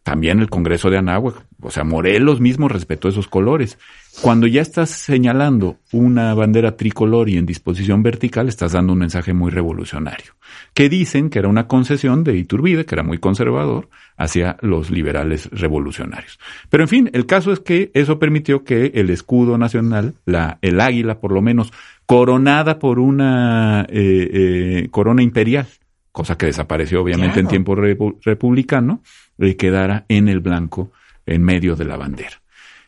también 0.03 0.41
el 0.41 0.51
Congreso 0.51 0.91
de 0.91 0.99
Anáhuac, 0.99 1.45
o 1.61 1.71
sea, 1.71 1.85
Morelos 1.85 2.41
mismo 2.41 2.69
respetó 2.69 3.09
esos 3.09 3.29
colores. 3.29 3.79
Cuando 4.21 4.47
ya 4.47 4.61
estás 4.61 4.91
señalando 4.91 5.77
una 5.93 6.35
bandera 6.35 6.77
tricolor 6.77 7.29
y 7.29 7.39
en 7.39 7.47
disposición 7.47 8.03
vertical, 8.03 8.49
estás 8.49 8.73
dando 8.73 8.93
un 8.93 8.99
mensaje 8.99 9.33
muy 9.33 9.51
revolucionario, 9.51 10.33
que 10.75 10.89
dicen 10.89 11.31
que 11.31 11.39
era 11.39 11.49
una 11.49 11.69
concesión 11.69 12.25
de 12.25 12.37
Iturbide, 12.37 12.85
que 12.85 12.95
era 12.95 13.05
muy 13.05 13.19
conservador, 13.19 13.89
hacia 14.17 14.57
los 14.61 14.91
liberales 14.91 15.49
revolucionarios. 15.53 16.39
Pero 16.69 16.83
en 16.83 16.89
fin, 16.89 17.11
el 17.13 17.25
caso 17.27 17.53
es 17.53 17.61
que 17.61 17.91
eso 17.95 18.19
permitió 18.19 18.65
que 18.65 18.93
el 18.95 19.09
escudo 19.09 19.57
nacional, 19.57 20.15
la, 20.27 20.59
el 20.63 20.81
águila 20.81 21.21
por 21.21 21.33
lo 21.33 21.41
menos, 21.43 21.73
coronada 22.05 22.79
por 22.81 22.99
una 22.99 23.87
eh, 23.89 24.31
eh, 24.33 24.89
corona 24.91 25.23
imperial, 25.23 25.67
cosa 26.11 26.37
que 26.37 26.47
desapareció 26.47 27.01
obviamente 27.01 27.41
en 27.41 27.47
tiempo 27.49 27.75
repu- 27.75 28.19
republicano, 28.23 29.01
eh, 29.39 29.57
quedara 29.57 30.05
en 30.09 30.29
el 30.29 30.41
blanco 30.41 30.93
en 31.27 31.43
medio 31.43 31.77
de 31.77 31.85
la 31.85 31.97
bandera. 31.97 32.43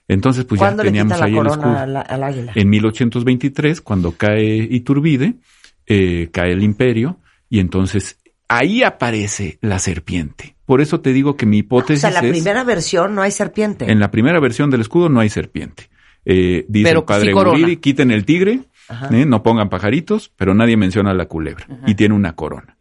Entonces, 0.06 0.44
pues 0.44 0.60
ya 0.60 0.66
¿Cuándo 0.66 0.82
le 0.82 0.90
teníamos 0.90 1.18
la 1.18 1.24
ahí 1.24 1.36
el 1.36 1.46
escudo. 1.46 1.62
corona 1.62 1.82
al, 1.82 1.96
al 1.96 2.22
águila? 2.22 2.52
En 2.54 2.68
1823, 2.68 3.80
cuando 3.80 4.12
cae 4.12 4.56
Iturbide, 4.70 5.34
eh, 5.86 6.28
cae 6.32 6.52
el 6.52 6.62
imperio, 6.62 7.18
y 7.48 7.60
entonces 7.60 8.18
ahí 8.48 8.82
aparece 8.82 9.58
la 9.62 9.78
serpiente. 9.78 10.56
Por 10.66 10.80
eso 10.80 11.00
te 11.00 11.12
digo 11.12 11.36
que 11.36 11.46
mi 11.46 11.58
o 11.58 11.60
hipótesis 11.60 12.00
sea, 12.00 12.10
la 12.10 12.20
es, 12.20 12.30
primera 12.30 12.64
versión 12.64 13.14
no 13.14 13.22
hay 13.22 13.30
serpiente. 13.30 13.90
en 13.90 13.98
la 14.00 14.10
primera 14.10 14.40
versión 14.40 14.70
del 14.70 14.80
escudo 14.80 15.08
no 15.08 15.20
hay 15.20 15.28
serpiente. 15.28 15.88
Eh, 16.24 16.64
dice 16.68 16.88
Pero 16.88 17.00
el 17.00 17.04
padre 17.04 17.34
sí 17.66 17.76
quiten 17.76 18.10
el 18.10 18.24
tigre. 18.24 18.60
¿eh? 19.10 19.26
no 19.26 19.42
pongan 19.42 19.68
pajaritos, 19.68 20.32
pero 20.36 20.54
nadie 20.54 20.76
menciona 20.76 21.14
la 21.14 21.26
culebra, 21.26 21.66
y 21.86 21.94
tiene 21.94 22.14
una 22.14 22.34
corona. 22.34 22.76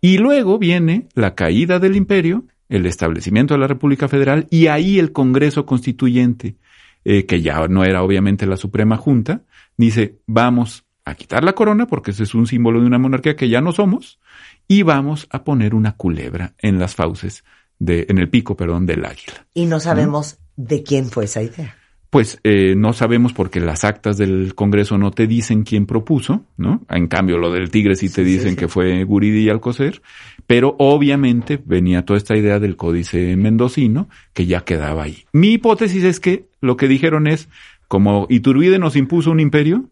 Y 0.00 0.18
luego 0.18 0.58
viene 0.58 1.08
la 1.14 1.34
caída 1.34 1.78
del 1.80 1.96
imperio, 1.96 2.44
el 2.68 2.86
establecimiento 2.86 3.54
de 3.54 3.60
la 3.60 3.66
República 3.66 4.08
Federal, 4.08 4.46
y 4.50 4.66
ahí 4.66 4.98
el 4.98 5.12
Congreso 5.12 5.66
Constituyente, 5.66 6.56
eh, 7.04 7.24
que 7.26 7.40
ya 7.40 7.66
no 7.68 7.84
era 7.84 8.02
obviamente 8.02 8.46
la 8.46 8.56
Suprema 8.56 8.96
Junta, 8.96 9.42
dice, 9.76 10.18
vamos 10.26 10.84
a 11.04 11.14
quitar 11.14 11.44
la 11.44 11.54
corona, 11.54 11.86
porque 11.86 12.10
ese 12.10 12.24
es 12.24 12.34
un 12.34 12.46
símbolo 12.46 12.80
de 12.80 12.86
una 12.86 12.98
monarquía 12.98 13.36
que 13.36 13.48
ya 13.48 13.60
no 13.60 13.72
somos, 13.72 14.18
y 14.66 14.82
vamos 14.82 15.26
a 15.30 15.44
poner 15.44 15.74
una 15.74 15.96
culebra 15.96 16.54
en 16.58 16.78
las 16.78 16.94
fauces, 16.94 17.44
de, 17.78 18.06
en 18.08 18.18
el 18.18 18.28
pico, 18.28 18.56
perdón, 18.56 18.86
del 18.86 19.04
águila. 19.04 19.46
Y 19.54 19.66
no 19.66 19.80
sabemos 19.80 20.38
de 20.56 20.82
quién 20.82 21.06
fue 21.06 21.24
esa 21.24 21.42
idea. 21.42 21.76
Pues 22.10 22.40
eh, 22.42 22.74
no 22.74 22.94
sabemos 22.94 23.34
porque 23.34 23.60
las 23.60 23.84
actas 23.84 24.16
del 24.16 24.54
Congreso 24.54 24.96
no 24.96 25.10
te 25.10 25.26
dicen 25.26 25.62
quién 25.62 25.84
propuso, 25.84 26.46
¿no? 26.56 26.82
En 26.88 27.06
cambio, 27.06 27.36
lo 27.36 27.52
del 27.52 27.70
tigre 27.70 27.96
sí 27.96 28.08
te 28.08 28.24
Sí, 28.24 28.24
sí, 28.24 28.32
dicen 28.32 28.50
sí. 28.50 28.56
que 28.56 28.68
fue 28.68 29.04
Guridi 29.04 29.44
y 29.44 29.50
Alcocer, 29.50 30.00
pero 30.48 30.76
obviamente 30.78 31.60
venía 31.62 32.06
toda 32.06 32.16
esta 32.16 32.34
idea 32.34 32.58
del 32.58 32.74
códice 32.74 33.36
mendocino 33.36 34.08
que 34.32 34.46
ya 34.46 34.62
quedaba 34.62 35.02
ahí. 35.02 35.24
Mi 35.30 35.52
hipótesis 35.52 36.04
es 36.04 36.20
que 36.20 36.46
lo 36.62 36.78
que 36.78 36.88
dijeron 36.88 37.26
es, 37.26 37.50
como 37.86 38.26
Iturbide 38.30 38.78
nos 38.78 38.96
impuso 38.96 39.30
un 39.30 39.40
imperio, 39.40 39.90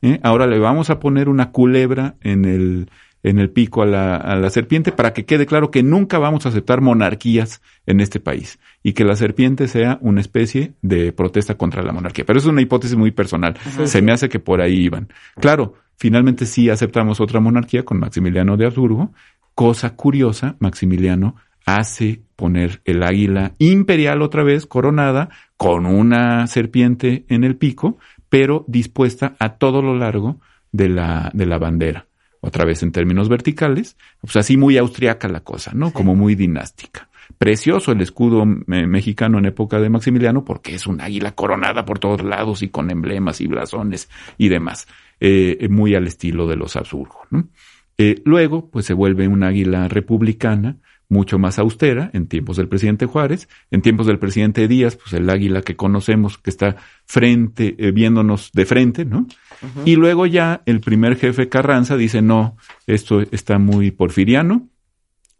¿eh? 0.00 0.18
ahora 0.22 0.46
le 0.46 0.58
vamos 0.58 0.88
a 0.88 0.98
poner 0.98 1.28
una 1.28 1.50
culebra 1.50 2.16
en 2.22 2.46
el, 2.46 2.90
en 3.22 3.38
el 3.38 3.50
pico 3.50 3.82
a 3.82 3.86
la, 3.86 4.16
a 4.16 4.36
la 4.36 4.48
serpiente 4.48 4.92
para 4.92 5.12
que 5.12 5.26
quede 5.26 5.44
claro 5.44 5.70
que 5.70 5.82
nunca 5.82 6.18
vamos 6.18 6.46
a 6.46 6.48
aceptar 6.48 6.80
monarquías 6.80 7.60
en 7.84 8.00
este 8.00 8.18
país 8.18 8.58
y 8.82 8.94
que 8.94 9.04
la 9.04 9.14
serpiente 9.14 9.68
sea 9.68 9.98
una 10.00 10.22
especie 10.22 10.72
de 10.80 11.12
protesta 11.12 11.58
contra 11.58 11.82
la 11.82 11.92
monarquía. 11.92 12.24
Pero 12.24 12.38
es 12.38 12.46
una 12.46 12.62
hipótesis 12.62 12.96
muy 12.96 13.10
personal. 13.10 13.58
Se 13.84 14.00
me 14.00 14.12
hace 14.12 14.30
que 14.30 14.40
por 14.40 14.62
ahí 14.62 14.76
iban. 14.76 15.08
Claro, 15.38 15.74
finalmente 15.98 16.46
sí 16.46 16.70
aceptamos 16.70 17.20
otra 17.20 17.40
monarquía 17.40 17.84
con 17.84 17.98
Maximiliano 17.98 18.56
de 18.56 18.64
Habsburgo. 18.64 19.12
Cosa 19.58 19.96
curiosa, 19.96 20.54
Maximiliano 20.60 21.34
hace 21.66 22.22
poner 22.36 22.80
el 22.84 23.02
águila 23.02 23.54
imperial 23.58 24.22
otra 24.22 24.44
vez 24.44 24.66
coronada 24.66 25.30
con 25.56 25.84
una 25.84 26.46
serpiente 26.46 27.24
en 27.28 27.42
el 27.42 27.56
pico, 27.56 27.98
pero 28.28 28.64
dispuesta 28.68 29.34
a 29.40 29.54
todo 29.54 29.82
lo 29.82 29.96
largo 29.96 30.40
de 30.70 30.88
la, 30.88 31.32
de 31.34 31.44
la 31.44 31.58
bandera. 31.58 32.06
Otra 32.38 32.64
vez 32.64 32.84
en 32.84 32.92
términos 32.92 33.28
verticales, 33.28 33.96
pues 34.20 34.36
así 34.36 34.56
muy 34.56 34.78
austriaca 34.78 35.26
la 35.26 35.40
cosa, 35.40 35.72
¿no? 35.74 35.92
Como 35.92 36.14
muy 36.14 36.36
dinástica. 36.36 37.08
Precioso 37.36 37.90
el 37.90 38.00
escudo 38.00 38.46
me- 38.46 38.86
mexicano 38.86 39.38
en 39.38 39.46
época 39.46 39.80
de 39.80 39.90
Maximiliano 39.90 40.44
porque 40.44 40.76
es 40.76 40.86
un 40.86 41.00
águila 41.00 41.32
coronada 41.32 41.84
por 41.84 41.98
todos 41.98 42.22
lados 42.22 42.62
y 42.62 42.68
con 42.68 42.92
emblemas 42.92 43.40
y 43.40 43.48
blasones 43.48 44.08
y 44.38 44.50
demás. 44.50 44.86
Eh, 45.18 45.66
muy 45.68 45.96
al 45.96 46.06
estilo 46.06 46.46
de 46.46 46.54
los 46.54 46.76
Habsburgo, 46.76 47.22
¿no? 47.30 47.48
Eh, 47.98 48.22
luego, 48.24 48.70
pues 48.70 48.86
se 48.86 48.94
vuelve 48.94 49.26
un 49.26 49.42
águila 49.42 49.88
republicana, 49.88 50.76
mucho 51.08 51.38
más 51.38 51.58
austera, 51.58 52.10
en 52.12 52.26
tiempos 52.26 52.56
del 52.56 52.68
presidente 52.68 53.06
Juárez, 53.06 53.48
en 53.70 53.82
tiempos 53.82 54.06
del 54.06 54.18
presidente 54.18 54.68
Díaz, 54.68 54.96
pues 54.96 55.14
el 55.14 55.28
águila 55.28 55.62
que 55.62 55.74
conocemos, 55.74 56.38
que 56.38 56.50
está 56.50 56.76
frente, 57.06 57.74
eh, 57.78 57.90
viéndonos 57.92 58.52
de 58.52 58.66
frente, 58.66 59.04
¿no? 59.04 59.26
Y 59.84 59.96
luego 59.96 60.26
ya 60.26 60.62
el 60.66 60.80
primer 60.80 61.16
jefe 61.16 61.48
Carranza 61.48 61.96
dice, 61.96 62.22
no, 62.22 62.56
esto 62.86 63.22
está 63.32 63.58
muy 63.58 63.90
porfiriano, 63.90 64.68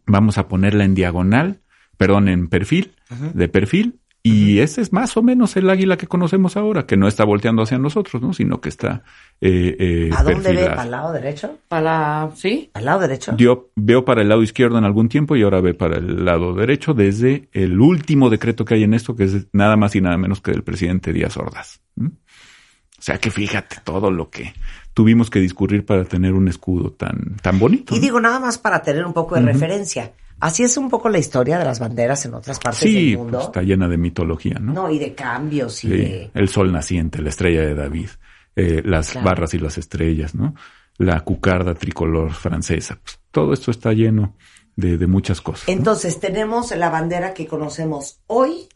vamos 0.05 0.37
a 0.37 0.47
ponerla 0.47 0.83
en 0.83 0.95
diagonal, 0.95 1.61
perdón, 1.97 2.27
en 2.27 2.49
perfil, 2.49 2.91
de 3.33 3.47
perfil, 3.47 3.99
y 4.21 4.59
ese 4.59 4.81
es 4.81 4.91
más 4.91 5.15
o 5.15 5.23
menos 5.23 5.55
el 5.55 5.69
águila 5.69 5.97
que 5.97 6.07
conocemos 6.07 6.57
ahora, 6.57 6.85
que 6.85 6.97
no 6.97 7.07
está 7.07 7.23
volteando 7.23 7.61
hacia 7.61 7.77
nosotros, 7.77 8.21
¿no? 8.21 8.33
Sino 8.33 8.59
que 8.59 8.67
está 8.67 9.03
eh, 9.39 9.77
eh, 9.79 10.09
¿A 10.13 10.23
dónde 10.23 10.51
ve? 10.51 10.65
¿Para 10.65 10.83
el 10.83 10.91
lado 10.91 11.13
derecho? 11.13 11.57
Para, 11.69 12.29
sí, 12.35 12.69
¿Al 12.73 12.83
lado 12.83 12.99
derecho? 12.99 13.37
Yo 13.37 13.69
veo 13.75 14.03
para 14.03 14.21
el 14.21 14.27
lado 14.27 14.43
izquierdo 14.43 14.77
en 14.77 14.83
algún 14.83 15.07
tiempo 15.07 15.37
y 15.37 15.43
ahora 15.43 15.61
ve 15.61 15.73
para 15.73 15.97
el 15.97 16.25
lado 16.25 16.53
derecho 16.53 16.93
desde 16.93 17.47
el 17.53 17.79
último 17.79 18.29
decreto 18.29 18.65
que 18.65 18.73
hay 18.73 18.83
en 18.83 18.93
esto, 18.93 19.15
que 19.15 19.23
es 19.23 19.47
nada 19.53 19.77
más 19.77 19.95
y 19.95 20.01
nada 20.01 20.17
menos 20.17 20.41
que 20.41 20.51
del 20.51 20.63
presidente 20.63 21.13
Díaz 21.13 21.37
Ordaz. 21.37 21.79
¿Mm? 21.95 22.07
O 22.07 23.01
sea 23.01 23.17
que 23.17 23.31
fíjate 23.31 23.77
todo 23.85 24.11
lo 24.11 24.29
que 24.29 24.53
tuvimos 24.93 25.29
que 25.29 25.39
discurrir 25.39 25.85
para 25.85 26.03
tener 26.03 26.33
un 26.33 26.49
escudo 26.49 26.91
tan, 26.91 27.37
tan 27.41 27.57
bonito. 27.57 27.95
Y 27.95 27.99
¿no? 27.99 28.01
digo 28.01 28.19
nada 28.19 28.41
más 28.41 28.57
para 28.57 28.81
tener 28.81 29.05
un 29.05 29.13
poco 29.13 29.35
de 29.35 29.41
referencia. 29.41 30.11
Así 30.39 30.63
es 30.63 30.77
un 30.77 30.89
poco 30.89 31.09
la 31.09 31.17
historia 31.17 31.57
de 31.59 31.65
las 31.65 31.79
banderas 31.79 32.25
en 32.25 32.33
otras 32.33 32.59
partes 32.59 32.79
sí, 32.81 33.09
del 33.11 33.17
mundo. 33.17 33.37
pues, 33.39 33.45
está 33.47 33.61
llena 33.61 33.87
de 33.87 33.97
mitología, 33.97 34.57
¿no? 34.59 34.73
No, 34.73 34.89
y 34.91 34.97
de 34.99 35.13
cambios 35.13 35.83
y 35.83 35.87
Sí, 35.89 35.93
de... 35.97 36.31
el 36.33 36.49
sol 36.49 36.71
naciente, 36.71 37.21
la 37.21 37.29
estrella 37.29 37.61
de 37.61 37.75
David, 37.75 38.09
eh, 38.55 38.81
las 38.85 39.11
Claro. 39.11 39.25
barras 39.25 39.53
y 39.53 39.59
las 39.59 39.77
estrellas, 39.77 40.35
¿no? 40.35 40.55
La 40.97 41.19
cucarda 41.21 41.75
tricolor 41.75 42.31
francesa. 42.31 42.99
Pues, 43.03 43.19
todo 43.31 43.53
esto 43.53 43.71
está 43.71 43.93
lleno 43.93 44.35
de, 44.75 44.97
de 44.97 45.07
muchas 45.07 45.41
cosas. 45.41 45.67
¿no? 45.67 45.73
Entonces 45.73 46.19
tenemos 46.19 46.75
la 46.75 46.89
bandera 46.89 47.33
que 47.33 47.45
conocemos 47.47 48.19
hoy 48.27 48.67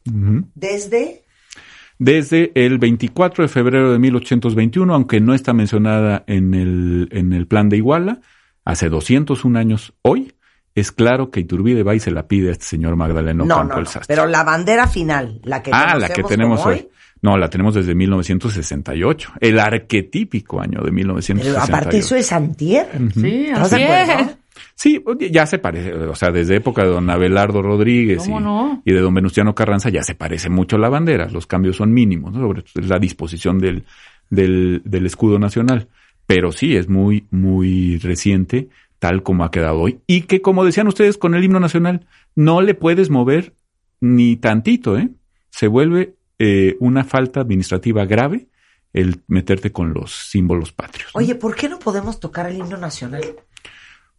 desde... 0.56 1.23
desde 1.99 2.52
el 2.56 2.78
24 2.78 3.43
de 3.43 3.47
febrero 3.47 3.91
de 3.91 3.99
1821, 3.99 4.93
aunque 4.93 5.21
no 5.21 5.34
está 5.34 5.54
mencionada 5.54 6.23
en 6.28 6.54
el, 6.54 7.10
en 7.12 7.34
el 7.34 7.47
plan 7.47 7.69
de 7.69 7.78
Iguala, 7.78 8.19
hace 8.65 8.89
201 8.89 9.58
años 9.60 9.93
hoy, 10.02 10.34
es 10.76 10.92
claro 10.92 11.30
que 11.30 11.40
Iturbide 11.40 11.84
va 11.84 11.96
y 11.96 12.00
se 12.00 12.12
la 12.12 12.28
pide 12.28 12.50
a 12.50 12.52
este 12.54 12.66
señor 12.66 12.96
Magdaleno 12.96 13.46
No, 13.46 13.56
Campo 13.58 13.74
no, 13.74 13.80
el 13.80 13.86
no, 13.86 13.90
Sastre. 13.90 14.16
pero 14.16 14.28
la 14.28 14.44
bandera 14.44 14.88
final, 14.88 15.40
la 15.44 15.62
que 15.62 15.72
ah, 15.74 15.96
la 15.98 16.10
que 16.10 16.24
tenemos 16.24 16.66
hoy. 16.66 16.88
No, 17.22 17.38
la 17.38 17.50
tenemos 17.50 17.74
desde 17.76 17.96
1968, 17.96 19.34
el 19.40 19.58
arquetípico 19.60 20.60
año 20.60 20.80
de 20.82 20.92
Pero 20.92 20.92
1968. 20.92 21.62
aparte 21.74 21.98
eso 22.00 22.16
es 22.16 22.32
antier. 22.34 22.88
sí, 23.14 23.46
¿Estás 23.48 23.74
así 23.74 23.82
es. 23.84 24.38
Sí, 24.76 25.04
ya 25.32 25.46
se 25.46 25.60
parece, 25.60 25.94
o 25.94 26.16
sea, 26.16 26.32
desde 26.32 26.56
época 26.58 26.84
de 26.84 26.90
don 26.90 27.10
Abelardo 27.10 27.62
Rodríguez 27.62 28.24
y, 28.26 28.30
¿Cómo 28.30 28.40
no? 28.40 28.82
y 28.84 28.92
de 28.92 29.00
don 29.00 29.14
Venustiano 29.14 29.54
Carranza 29.56 29.90
ya 29.90 30.04
se 30.04 30.16
parece 30.16 30.50
mucho 30.50 30.78
la 30.78 30.90
bandera, 30.90 31.30
los 31.30 31.46
cambios 31.48 31.78
son 31.78 31.94
mínimos, 31.94 32.34
¿no? 32.34 32.42
sobre 32.42 32.64
todo 32.64 32.84
la 32.86 33.00
disposición 33.00 33.60
del, 33.60 33.86
del, 34.30 34.82
del 34.84 35.06
escudo 35.06 35.40
nacional. 35.40 35.88
Pero 36.26 36.52
sí, 36.52 36.76
es 36.76 36.90
muy, 36.90 37.28
muy 37.32 37.98
reciente, 38.00 38.70
tal 39.04 39.22
como 39.22 39.44
ha 39.44 39.52
quedado 39.52 39.82
hoy. 39.82 40.00
Y 40.08 40.22
que, 40.22 40.42
como 40.42 40.63
decían 40.63 40.88
ustedes, 40.88 41.18
con 41.18 41.36
el 41.36 41.44
himno 41.44 41.60
nacional, 41.60 42.08
no 42.36 42.62
le 42.62 42.74
puedes 42.74 43.10
mover 43.10 43.54
ni 44.00 44.38
tantito, 44.38 44.98
¿eh? 44.98 45.10
Se 45.50 45.68
vuelve 45.68 46.16
eh, 46.39 46.78
una 46.80 47.04
falta 47.04 47.42
administrativa 47.42 48.06
grave 48.06 48.48
el 48.94 49.22
meterte 49.28 49.74
con 49.74 49.94
los 49.94 50.13
símbolos 50.13 50.72
patrios. 50.72 51.12
¿no? 51.13 51.20
Oye, 51.20 51.36
¿por 51.36 51.54
qué 51.54 51.68
no 51.68 51.80
podemos 51.80 52.22
tocar 52.22 52.50
el 52.50 52.60
himno 52.60 52.78
nacional? 52.78 53.24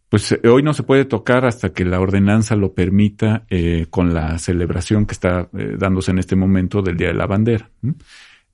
Pues 0.07 0.31
eh, 0.33 0.47
hoy 0.47 0.61
no 0.61 0.75
se 0.75 0.83
puede 0.83 1.05
tocar 1.05 1.47
hasta 1.47 1.73
que 1.73 1.83
la 1.83 1.99
ordenanza 1.99 2.55
lo 2.55 2.73
permita 2.73 3.47
eh, 3.49 3.87
con 3.89 4.13
la 4.13 4.37
celebración 4.37 5.07
que 5.07 5.13
está 5.13 5.49
eh, 5.57 5.77
dándose 5.79 6.11
en 6.11 6.19
este 6.19 6.35
momento 6.35 6.83
del 6.83 6.95
Día 6.95 7.07
de 7.07 7.15
la 7.15 7.25
Bandera. 7.25 7.71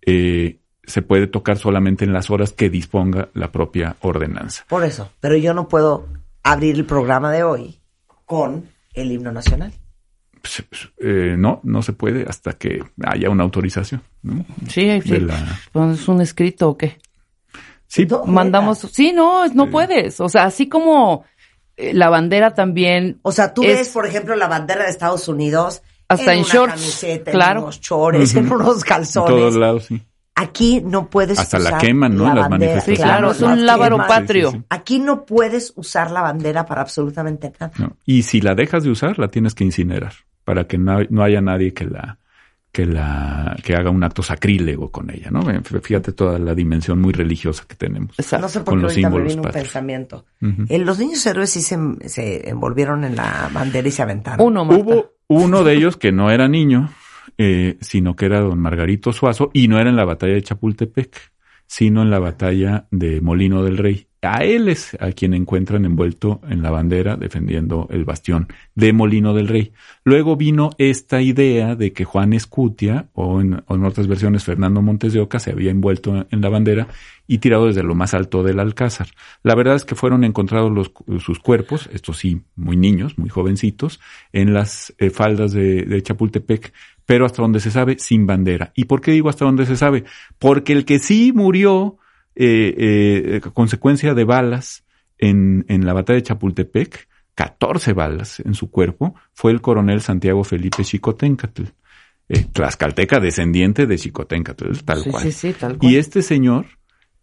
se 0.02 1.02
puede 1.02 1.28
tocar 1.28 1.58
solamente 1.58 2.06
en 2.06 2.14
las 2.14 2.30
horas 2.30 2.54
que 2.54 2.70
disponga 2.70 3.28
la 3.34 3.52
propia 3.52 3.98
ordenanza. 4.00 4.64
Por 4.70 4.86
eso, 4.86 5.12
pero 5.20 5.36
yo 5.36 5.54
no 5.54 5.68
puedo 5.68 6.08
abrir 6.44 6.76
el 6.76 6.86
programa 6.86 7.32
de 7.32 7.44
hoy 7.44 7.80
con 8.26 8.70
el 8.94 9.12
himno 9.12 9.32
nacional. 9.32 9.72
Pues, 10.42 10.64
eh, 10.98 11.36
no, 11.38 11.60
no 11.64 11.82
se 11.84 11.94
puede 11.94 12.26
hasta 12.28 12.54
que 12.54 12.84
haya 13.04 13.30
una 13.30 13.44
autorización. 13.44 14.02
¿no? 14.24 14.44
Sí, 14.68 15.02
sí. 15.02 15.20
La- 15.20 15.60
Pues, 15.72 16.00
¿Es 16.02 16.08
un 16.08 16.22
escrito 16.22 16.70
o 16.70 16.78
qué? 16.78 16.98
Sí, 17.88 18.06
No, 18.06 18.26
Mandamos, 18.26 18.80
sí, 18.80 19.12
no, 19.14 19.46
no 19.50 19.66
Sí. 19.66 19.70
puedes. 19.72 20.20
O 20.22 20.30
sea, 20.30 20.46
así 20.46 20.68
como 20.70 21.26
eh, 21.78 21.94
la 21.94 22.10
bandera 22.10 22.54
también. 22.54 23.20
O 23.22 23.32
sea, 23.32 23.54
tú 23.54 23.64
Es- 23.64 23.78
ves, 23.78 23.90
por 23.90 24.06
ejemplo, 24.06 24.36
la 24.36 24.48
bandera 24.48 24.84
de 24.86 24.90
Estados 24.92 25.28
Unidos 25.28 25.82
Hasta 26.08 26.34
en 26.34 26.40
una 26.40 26.48
shorts, 26.48 26.74
camiseta, 26.76 27.32
claro. 27.32 27.60
en 27.60 27.64
unos 27.64 27.82
chores, 27.82 28.36
en 28.36 28.52
unos 28.52 28.78
en 28.78 28.82
calzones. 28.84 29.30
todos 29.30 29.56
lados, 29.56 29.86
sí. 29.86 30.02
Aquí 30.36 30.82
no 30.84 31.10
puedes 31.10 31.38
Hasta 31.38 31.60
la 31.60 31.70
usar 31.70 31.82
queman, 31.82 32.16
¿no? 32.16 32.28
En 32.30 32.36
las 32.36 32.50
bandera. 32.50 32.74
manifestaciones. 32.74 33.00
Sí, 33.00 33.04
claro, 33.04 33.32
es 33.32 33.42
un 33.42 33.66
la 33.66 33.74
lábaro 33.74 33.98
patrio. 34.08 34.52
Sí, 34.52 34.58
sí, 34.58 34.62
sí. 34.62 34.66
Aquí 34.70 35.00
no 35.00 35.26
puedes 35.26 35.74
usar 35.76 36.10
la 36.12 36.22
bandera 36.22 36.66
para 36.66 36.82
absolutamente 36.82 37.52
nada. 37.60 37.72
No. 37.78 37.98
Y 38.06 38.24
si 38.24 38.42
la 38.42 38.56
dejas 38.56 38.84
de 38.84 38.90
usar, 38.92 39.20
la 39.20 39.28
tienes 39.30 39.54
que 39.54 39.64
incinerar 39.64 40.14
para 40.44 40.66
que 40.68 40.78
no, 40.78 41.00
no 41.10 41.24
haya 41.24 41.42
nadie 41.42 41.74
que 41.74 41.86
la 41.86 42.18
que 42.72 42.86
la 42.86 43.58
que 43.64 43.76
haga 43.76 43.90
un 43.90 44.02
acto 44.02 44.24
sacrílego 44.24 44.92
con 44.92 45.10
ella, 45.12 45.30
¿no? 45.30 45.42
Fíjate 45.82 46.14
toda 46.14 46.40
la 46.40 46.56
dimensión 46.56 47.02
muy 47.02 47.12
religiosa 47.12 47.66
que 47.68 47.76
tenemos. 47.76 48.18
Exacto. 48.18 48.46
No 48.46 48.50
sé 48.50 48.60
por 48.62 48.66
Con 48.68 48.80
qué 48.80 48.84
los 48.84 48.92
ahorita 48.94 49.10
me 49.10 49.22
vino 49.24 49.42
un 49.42 49.52
pensamiento. 49.52 50.26
Eh, 50.70 50.80
los 50.80 50.98
niños 50.98 51.26
héroes 51.26 51.50
sí 51.50 51.62
se, 51.62 51.78
se 52.08 52.50
envolvieron 52.50 53.04
en 53.04 53.18
la 53.18 53.50
bandera 53.54 53.86
y 53.88 53.92
se 53.92 54.02
aventaron. 54.02 54.46
Uno, 54.48 54.64
Marta. 54.64 54.84
Hubo 54.84 55.12
uno 55.28 55.64
de 55.66 55.74
ellos 55.74 55.98
que 55.98 56.14
no 56.14 56.32
era 56.32 56.48
niño, 56.48 56.90
eh, 57.44 57.78
sino 57.82 58.16
que 58.16 58.28
era 58.28 58.40
don 58.40 58.60
Margarito 58.60 59.12
Suazo, 59.12 59.50
y 59.52 59.68
no 59.68 59.80
era 59.80 59.90
en 59.90 59.96
la 59.96 60.06
batalla 60.06 60.34
de 60.34 60.44
Chapultepec, 60.44 61.18
sino 61.66 62.04
en 62.04 62.12
la 62.12 62.20
batalla 62.20 62.86
de 62.92 63.20
Molino 63.20 63.64
del 63.64 63.80
Rey. 63.80 64.06
A 64.22 64.44
él 64.44 64.70
es 64.70 64.96
a 65.00 65.12
quien 65.14 65.34
encuentran 65.34 65.84
envuelto 65.84 66.42
en 66.48 66.62
la 66.62 66.70
bandera 66.70 67.18
defendiendo 67.18 67.88
el 67.90 68.06
bastión 68.06 68.48
de 68.76 68.94
Molino 68.94 69.34
del 69.34 69.48
Rey. 69.48 69.74
Luego 70.04 70.36
vino 70.36 70.70
esta 70.78 71.24
idea 71.24 71.76
de 71.76 71.92
que 71.92 72.06
Juan 72.06 72.34
Escutia, 72.34 73.10
o 73.14 73.42
en, 73.42 73.64
otras 73.68 74.06
versiones 74.06 74.44
Fernando 74.44 74.84
Montes 74.84 75.14
de 75.14 75.22
Oca, 75.22 75.40
se 75.40 75.50
había 75.50 75.72
envuelto 75.72 76.28
en 76.30 76.42
la 76.42 76.50
bandera 76.50 76.88
y 77.26 77.40
tirado 77.40 77.66
desde 77.66 77.82
lo 77.82 77.96
más 77.96 78.14
alto 78.14 78.44
del 78.44 78.60
Alcázar. 78.60 79.08
La 79.42 79.56
verdad 79.56 79.76
es 79.76 79.86
que 79.86 79.96
fueron 79.96 80.24
encontrados 80.24 80.72
los, 80.72 80.92
sus 81.24 81.40
cuerpos, 81.40 81.90
estos 81.92 82.18
sí, 82.18 82.44
muy 82.56 82.78
niños, 82.78 83.18
muy 83.18 83.30
jovencitos, 83.30 84.00
en 84.34 84.54
las 84.54 84.94
eh, 85.00 85.10
faldas 85.10 85.52
de 85.52 86.04
Chapultepec, 86.04 86.74
pero 87.12 87.26
hasta 87.26 87.42
donde 87.42 87.60
se 87.60 87.72
sabe, 87.72 88.00
sin 88.00 88.26
bandera. 88.26 88.72
¿Y 88.74 88.86
por 88.86 89.02
qué 89.02 89.12
digo 89.12 89.28
hasta 89.28 89.44
donde 89.44 89.66
se 89.66 89.76
sabe? 89.76 90.06
Porque 90.40 90.72
el 90.72 90.86
que 90.86 90.98
sí 90.98 91.34
murió 91.34 91.98
eh, 92.36 92.74
eh, 92.78 93.42
a 93.44 93.50
consecuencia 93.50 94.14
de 94.14 94.24
balas 94.24 94.86
en, 95.18 95.66
en 95.68 95.86
la 95.86 95.92
batalla 95.92 96.16
de 96.16 96.24
Chapultepec, 96.24 97.10
14 97.36 97.92
balas 97.92 98.40
en 98.40 98.54
su 98.54 98.72
cuerpo, 98.72 99.14
fue 99.34 99.52
el 99.52 99.60
coronel 99.60 100.00
Santiago 100.00 100.46
Felipe 100.46 100.86
Chicoténcatl. 100.86 101.64
Eh, 102.30 102.46
tlaxcalteca, 102.54 103.20
descendiente 103.20 103.88
de 103.88 103.98
Chicoténcatl, 103.98 104.72
tal 104.86 105.04
sí, 105.04 105.10
cual. 105.10 105.24
sí, 105.24 105.32
sí, 105.34 105.52
tal 105.52 105.78
cual. 105.78 105.92
Y 105.92 105.98
este 105.98 106.22
señor 106.22 106.68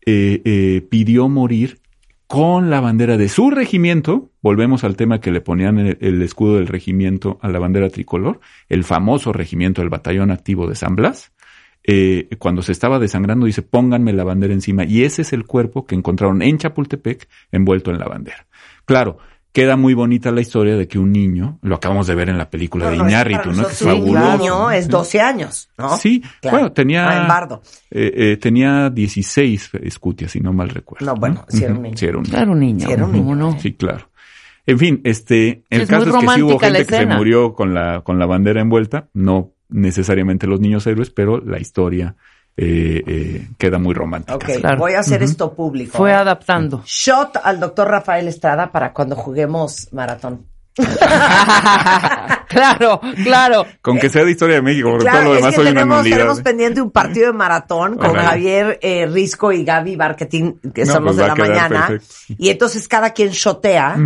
eh, 0.04 0.42
eh, 0.44 0.86
pidió 0.90 1.30
morir 1.30 1.80
con 2.28 2.68
la 2.68 2.80
bandera 2.80 3.16
de 3.16 3.28
su 3.28 3.50
regimiento. 3.50 4.30
Volvemos 4.42 4.84
al 4.84 4.96
tema 4.96 5.18
que 5.18 5.32
le 5.32 5.40
ponían 5.40 5.78
el, 5.78 6.22
escudo 6.22 6.56
del 6.56 6.68
regimiento 6.68 7.38
a 7.42 7.48
la 7.48 7.58
bandera 7.58 7.88
tricolor, 7.88 8.40
el 8.68 8.84
famoso 8.84 9.32
regimiento 9.32 9.80
del 9.80 9.88
batallón 9.88 10.30
activo 10.30 10.68
de 10.68 10.76
San 10.76 10.94
Blas. 10.94 11.32
Eh, 11.82 12.28
cuando 12.38 12.60
se 12.60 12.72
estaba 12.72 12.98
desangrando, 12.98 13.46
dice, 13.46 13.62
pónganme 13.62 14.12
la 14.12 14.24
bandera 14.24 14.52
encima. 14.52 14.84
Y 14.84 15.04
ese 15.04 15.22
es 15.22 15.32
el 15.32 15.46
cuerpo 15.46 15.86
que 15.86 15.94
encontraron 15.94 16.42
en 16.42 16.58
Chapultepec 16.58 17.26
envuelto 17.50 17.90
en 17.90 17.98
la 17.98 18.06
bandera. 18.06 18.46
Claro, 18.84 19.18
queda 19.62 19.76
muy 19.76 19.94
bonita 19.94 20.30
la 20.30 20.40
historia 20.40 20.76
de 20.76 20.86
que 20.88 20.98
un 20.98 21.12
niño, 21.12 21.58
lo 21.62 21.74
acabamos 21.76 22.06
de 22.06 22.14
ver 22.14 22.28
en 22.28 22.38
la 22.38 22.48
película 22.50 22.84
No, 22.86 22.90
de 22.92 22.96
no, 22.98 23.04
es 23.06 23.10
Iñárritu, 23.10 23.50
¿no? 23.52 23.66
Que 23.66 23.72
es 23.72 23.82
nosotros 23.82 23.82
un 23.82 24.14
fabuloso. 24.14 24.38
niño 24.38 24.70
es 24.70 24.88
12 24.88 25.20
años, 25.20 25.70
¿no? 25.78 25.96
Sí, 25.96 26.22
Claro. 26.40 26.56
bueno, 26.56 26.72
tenía, 26.72 27.08
Ah, 27.08 27.22
en 27.22 27.28
Bardo. 27.28 27.62
eh, 27.90 28.12
eh, 28.14 28.36
tenía 28.36 28.90
16 28.90 29.70
escutias, 29.82 30.32
si 30.32 30.40
no 30.40 30.52
mal 30.52 30.68
recuerdo. 30.68 31.06
No, 31.06 31.14
bueno, 31.16 31.44
sí 31.48 31.64
era 31.64 31.74
un 31.74 31.82
niño. 31.82 31.96
Sí, 31.96 32.06
era 32.06 32.18
un 32.18 32.22
niño. 32.24 32.34
Claro, 32.34 32.52
un 32.52 32.60
niño. 32.60 32.86
Sí, 32.86 32.92
era 32.92 33.04
un 33.04 33.12
¿cómo 33.12 33.34
niño. 33.34 33.50
no? 33.52 33.60
Sí, 33.60 33.72
claro. 33.74 34.10
En 34.66 34.78
fin, 34.78 35.00
este, 35.04 35.62
el 35.70 35.82
Es 35.82 35.88
caso 35.88 36.08
es 36.08 36.14
que 36.24 36.28
sí 36.34 36.42
hubo 36.42 36.58
gente 36.58 36.84
que 36.86 36.96
se 36.96 37.06
murió 37.06 37.54
con 37.54 37.72
la, 37.74 38.02
con 38.02 38.18
la 38.18 38.26
bandera 38.26 38.60
envuelta, 38.60 39.08
no 39.14 39.52
necesariamente 39.70 40.46
los 40.46 40.60
niños 40.60 40.86
héroes, 40.86 41.10
pero 41.10 41.40
la 41.44 41.58
historia 41.58 42.16
eh, 42.60 43.02
eh, 43.06 43.48
queda 43.56 43.78
muy 43.78 43.94
romántica. 43.94 44.34
Ok, 44.34 44.44
Claro. 44.60 44.78
voy 44.78 44.92
a 44.94 44.98
hacer 45.00 45.22
esto 45.22 45.54
público. 45.54 45.96
Fue 45.96 46.10
¿eh? 46.10 46.14
adaptando. 46.14 46.82
Shot 46.84 47.38
al 47.42 47.60
doctor 47.60 47.88
Rafael 47.88 48.26
Estrada 48.28 48.72
para 48.72 48.92
cuando 48.92 49.14
juguemos 49.16 49.88
maratón. 49.92 50.44
claro, 52.48 53.00
claro. 53.24 53.66
Con 53.82 53.98
que 53.98 54.08
sea 54.08 54.24
de 54.24 54.30
historia 54.32 54.56
de 54.56 54.62
México, 54.62 54.90
porque 54.90 55.04
Claro, 55.04 55.18
todo 55.18 55.28
lo 55.28 55.34
es 55.34 55.40
demás 55.40 55.50
que 55.50 55.56
soy 55.56 55.64
una 55.72 55.80
tenemos, 55.80 55.98
nulidad. 55.98 56.16
tenemos 56.16 56.40
pendiente 56.40 56.80
un 56.82 56.90
partido 56.90 57.26
de 57.28 57.32
maratón 57.32 57.96
con. 57.96 58.14
Javier 58.14 58.78
eh, 58.82 59.06
Risco 59.06 59.52
y 59.52 59.64
Gaby 59.64 59.96
Barquetín, 59.96 60.60
que 60.74 60.84
No, 60.84 60.92
son 60.94 61.04
los 61.04 61.16
pues 61.16 61.24
de 61.24 61.28
la 61.28 61.34
mañana. 61.36 61.86
perfecto. 61.88 62.34
Y 62.38 62.48
entonces 62.50 62.86
cada 62.88 63.10
quien 63.10 63.30
shotea. 63.30 63.96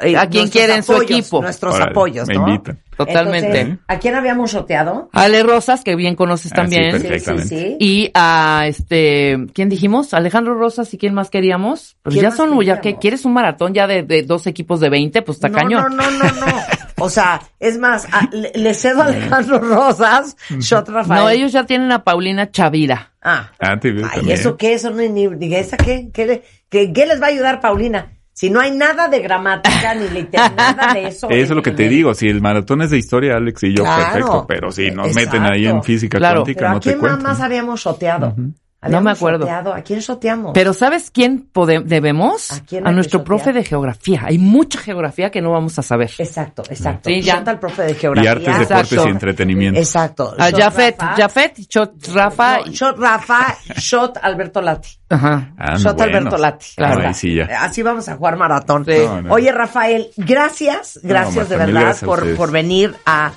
Eh, 0.00 0.16
A 0.16 0.26
quien 0.28 0.48
quiere 0.48 0.74
en 0.76 0.82
su 0.82 0.94
equipo. 1.00 1.40
Nuestros 1.42 1.74
Órale, 1.74 1.90
apoyos, 1.92 2.26
me 2.28 2.34
¿no? 2.34 2.48
invitan. 2.48 2.78
Totalmente. 2.96 3.60
Entonces, 3.60 3.84
¿A 3.88 3.98
quién 3.98 4.14
habíamos 4.14 4.52
shoteado? 4.52 5.08
Ale 5.12 5.42
Rosas, 5.42 5.82
que 5.82 5.96
bien 5.96 6.14
conoces 6.14 6.52
Ah, 6.52 6.56
sí, 6.56 6.60
también. 6.60 7.00
Sí, 7.00 7.18
sí, 7.20 7.38
sí. 7.48 7.76
y 7.80 8.10
a 8.14 8.64
este, 8.66 9.46
¿quién 9.54 9.68
dijimos? 9.68 10.12
Alejandro 10.14 10.54
Rosas 10.54 10.92
y 10.94 10.98
quién 10.98 11.14
más 11.14 11.30
queríamos. 11.30 11.96
Pues 12.02 12.14
¿Quién 12.14 12.24
ya 12.24 12.30
son, 12.30 12.50
ya 12.62 12.76
que 12.76 12.80
queríamos? 12.82 13.00
quieres 13.00 13.24
un 13.24 13.32
maratón 13.32 13.74
ya 13.74 13.86
de, 13.86 14.02
de 14.02 14.22
dos 14.22 14.46
equipos 14.46 14.78
de 14.80 14.90
20, 14.90 15.22
pues 15.22 15.36
está 15.38 15.48
no, 15.48 15.58
cañón. 15.58 15.96
No, 15.96 16.10
no, 16.10 16.10
no, 16.10 16.46
no. 16.46 16.56
O 16.98 17.08
sea, 17.10 17.40
es 17.58 17.78
más, 17.78 18.06
a- 18.12 18.28
le, 18.30 18.52
le 18.54 18.74
cedo 18.74 19.02
a 19.02 19.06
Alejandro 19.06 19.58
Rosas, 19.58 20.36
shot 20.58 20.88
Rafael. 20.88 21.20
No, 21.22 21.28
ellos 21.30 21.50
ya 21.50 21.64
tienen 21.64 21.90
a 21.90 22.04
Paulina 22.04 22.50
Chavira. 22.50 23.12
Ah. 23.22 23.50
Ah, 23.58 23.78
Ay. 23.82 24.30
¿eso 24.30 24.56
qué? 24.56 24.74
Eso 24.74 24.90
no 24.90 25.00
es 25.00 25.10
ni, 25.10 25.26
ni- 25.26 25.54
¿esa 25.54 25.76
qué? 25.76 26.10
¿Qué, 26.12 26.26
le- 26.26 26.42
qué- 26.68 26.92
qué 26.92 27.06
les 27.06 27.20
va 27.20 27.26
a 27.26 27.30
ayudar 27.30 27.60
Paulina? 27.60 28.12
Si 28.34 28.48
no 28.50 28.60
hay 28.60 28.70
nada 28.70 29.08
de 29.08 29.20
gramática 29.20 29.94
ni 29.94 30.08
literatura, 30.08 30.72
nada 30.76 30.94
de 30.94 31.08
eso. 31.08 31.28
Eso 31.30 31.42
es 31.42 31.50
lo 31.50 31.62
que 31.62 31.72
te 31.72 31.88
digo, 31.88 32.14
si 32.14 32.28
el 32.28 32.40
maratón 32.40 32.82
es 32.82 32.90
de 32.90 32.98
historia, 32.98 33.36
Alex 33.36 33.62
y 33.64 33.74
yo, 33.74 33.84
Claro. 33.84 34.02
perfecto, 34.12 34.44
pero 34.48 34.72
si 34.72 34.90
nos 34.90 35.08
Exacto. 35.08 35.36
meten 35.38 35.52
ahí 35.52 35.66
en 35.66 35.82
física 35.82 36.18
Claro. 36.18 36.40
cuántica, 36.40 36.58
Pero 36.60 36.70
¿a 36.70 36.74
no 36.74 36.80
te 36.80 36.88
quién 36.90 37.00
más, 37.00 37.10
cuento. 37.10 37.28
más 37.28 37.40
habíamos 37.40 37.80
shoteado? 37.80 38.34
No 38.36 38.52
Habíamos 38.82 39.04
me 39.04 39.10
acuerdo. 39.12 39.72
¿A 39.72 39.80
quién 39.82 40.00
shoteamos? 40.00 40.50
Pero 40.54 40.74
¿sabes 40.74 41.10
quién 41.12 41.48
debemos? 41.84 42.50
¿A 42.50 42.60
quién 42.64 42.82
nuestro 42.92 43.22
profe 43.22 43.52
de 43.52 43.64
geografía. 43.64 44.22
Hay 44.24 44.38
mucha 44.38 44.80
geografía 44.80 45.30
que 45.30 45.40
no 45.40 45.52
vamos 45.52 45.78
a 45.78 45.82
saber. 45.82 46.10
Exacto, 46.18 46.62
exacto. 46.68 47.08
Sí, 47.08 47.22
ya. 47.22 47.36
Shot 47.36 47.48
al 47.48 47.58
profe 47.60 47.82
de 47.82 47.92
Y 47.92 47.94
geografía. 47.94 48.30
artes, 48.32 48.46
deportes 48.46 48.92
Exacto. 48.92 49.08
y 49.08 49.10
entretenimiento. 49.10 49.80
Exacto. 49.80 50.34
A 50.36 50.50
Shot 50.50 50.60
Jafet, 50.60 51.00
Rafa. 51.00 51.16
Jafet, 51.16 51.68
Chot, 51.68 51.92
Rafa. 52.12 52.58
No, 52.58 52.66
shot 52.72 52.98
Rafa, 52.98 53.56
shot 53.76 54.18
Alberto 54.20 54.60
Lati. 54.60 54.88
Ajá. 55.08 55.52
Ah, 55.56 55.72
no, 55.72 55.78
shot 55.78 55.96
bueno. 55.96 56.16
Alberto 56.18 56.38
Lati. 56.38 56.66
Claro, 56.76 57.00
Ahí 57.00 57.06
ahí 57.06 57.14
sí 57.14 57.34
ya. 57.36 57.44
Así 57.62 57.82
vamos 57.82 58.08
a 58.08 58.16
jugar 58.16 58.36
maratón. 58.36 58.84
Sí. 58.84 58.92
No, 59.06 59.22
no. 59.22 59.32
Oye, 59.34 59.52
Rafael, 59.52 60.08
gracias, 60.16 60.98
gracias 61.02 61.48
de 61.48 61.56
verdad 61.56 61.80
gracias 61.82 62.04
por, 62.04 62.34
por 62.36 62.50
venir 62.50 62.94
a, 63.06 63.30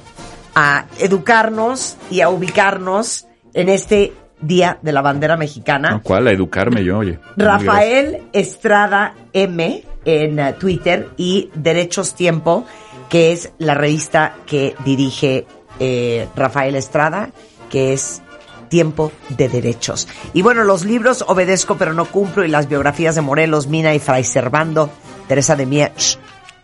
a 0.55 0.85
educarnos 0.99 1.97
y 2.09 2.21
a 2.21 2.29
ubicarnos 2.29 3.27
en 3.53 3.69
este 3.69 4.13
Día 4.47 4.79
de 4.81 4.91
la 4.91 5.01
Bandera 5.01 5.37
Mexicana. 5.37 5.91
No, 5.91 6.01
¿Cuál? 6.01 6.27
A 6.27 6.31
educarme 6.31 6.83
yo, 6.83 6.99
oye. 6.99 7.19
Rafael 7.37 8.23
Estrada 8.33 9.13
M 9.33 9.83
en 10.05 10.39
eh, 10.39 10.53
Twitter 10.59 11.09
y 11.17 11.49
Derechos 11.55 12.15
Tiempo, 12.15 12.65
que 13.09 13.31
es 13.31 13.51
la 13.57 13.73
revista 13.73 14.35
que 14.45 14.75
dirige 14.85 15.45
eh, 15.79 16.27
Rafael 16.35 16.75
Estrada, 16.75 17.29
que 17.69 17.93
es 17.93 18.21
Tiempo 18.69 19.11
de 19.29 19.49
Derechos. 19.49 20.07
Y 20.33 20.41
bueno, 20.41 20.63
los 20.63 20.85
libros 20.85 21.23
Obedezco 21.27 21.77
pero 21.77 21.93
no 21.93 22.05
cumplo 22.05 22.43
y 22.43 22.47
las 22.47 22.67
biografías 22.67 23.15
de 23.15 23.21
Morelos, 23.21 23.67
Mina 23.67 23.93
y 23.93 23.99
Fray 23.99 24.23
Servando, 24.23 24.89
Teresa 25.27 25.55
de 25.55 25.65
Mier. 25.65 25.91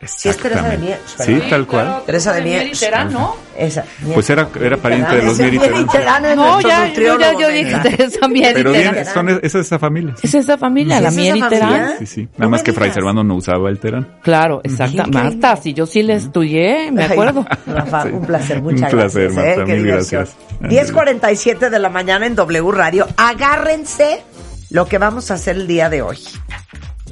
Sí, 0.03 0.29
es 0.29 0.37
Teresa 0.37 0.67
de 0.67 0.77
Mier, 0.79 0.99
Sí, 1.05 1.41
tal 1.49 1.67
cual. 1.67 2.01
Teresa 2.07 2.33
de 2.33 2.41
Mier. 2.41 2.65
Literal, 2.67 3.13
¿no? 3.13 3.35
Esa, 3.55 3.83
Pues 4.13 4.29
era, 4.31 4.49
era 4.59 4.77
pariente 4.77 5.15
de 5.17 5.23
los 5.23 5.33
Ese 5.33 5.43
Mier 5.43 5.53
y 5.55 5.59
Terán. 5.59 5.87
Terán 5.89 6.25
es 6.25 6.35
No, 6.35 6.59
ya, 6.61 6.91
yo, 6.93 7.19
ya, 7.19 7.37
yo 7.37 7.47
dije 7.49 7.77
Teresa 7.83 8.27
Mier 8.27 8.53
Pero 8.55 8.71
bien, 8.71 8.89
Terán. 8.95 9.13
son, 9.13 9.29
esa 9.29 9.39
es 9.45 9.55
esa 9.55 9.77
familia. 9.77 10.15
Es 10.23 10.33
esa 10.33 10.57
familia, 10.57 10.97
¿Sí 10.97 11.03
la 11.03 11.09
es 11.09 11.17
esa 11.17 11.37
y 11.37 11.49
Terán. 11.49 11.69
familia? 11.69 11.95
Sí, 11.99 12.05
sí. 12.07 12.27
Nada 12.37 12.49
más 12.49 12.63
que 12.63 12.73
Fray. 12.73 12.91
Servando 12.91 13.23
no 13.23 13.35
usaba 13.35 13.69
el 13.69 13.77
Terán. 13.79 14.07
Claro, 14.23 14.61
exacta. 14.63 15.05
Marta, 15.05 15.55
si 15.57 15.73
yo 15.73 15.85
sí 15.85 16.01
le 16.01 16.15
estudié, 16.15 16.91
me 16.91 17.03
Ay, 17.03 17.11
acuerdo. 17.11 17.45
Rafa, 17.67 18.05
un 18.05 18.25
placer, 18.25 18.57
Un 18.57 18.63
muchas 18.73 18.89
placer, 18.89 19.31
gracias. 19.31 19.45
¿eh? 19.45 19.57
Marta, 19.57 19.73
mil 19.73 19.85
gracias. 19.87 20.35
10.47 20.61 21.69
de 21.69 21.79
la 21.79 21.89
mañana 21.89 22.25
en 22.25 22.35
W 22.35 22.71
Radio. 22.71 23.07
Agárrense 23.17 24.23
lo 24.71 24.85
que 24.87 24.97
vamos 24.97 25.29
a 25.29 25.35
hacer 25.35 25.57
el 25.57 25.67
día 25.67 25.89
de 25.89 26.01
hoy. 26.01 26.17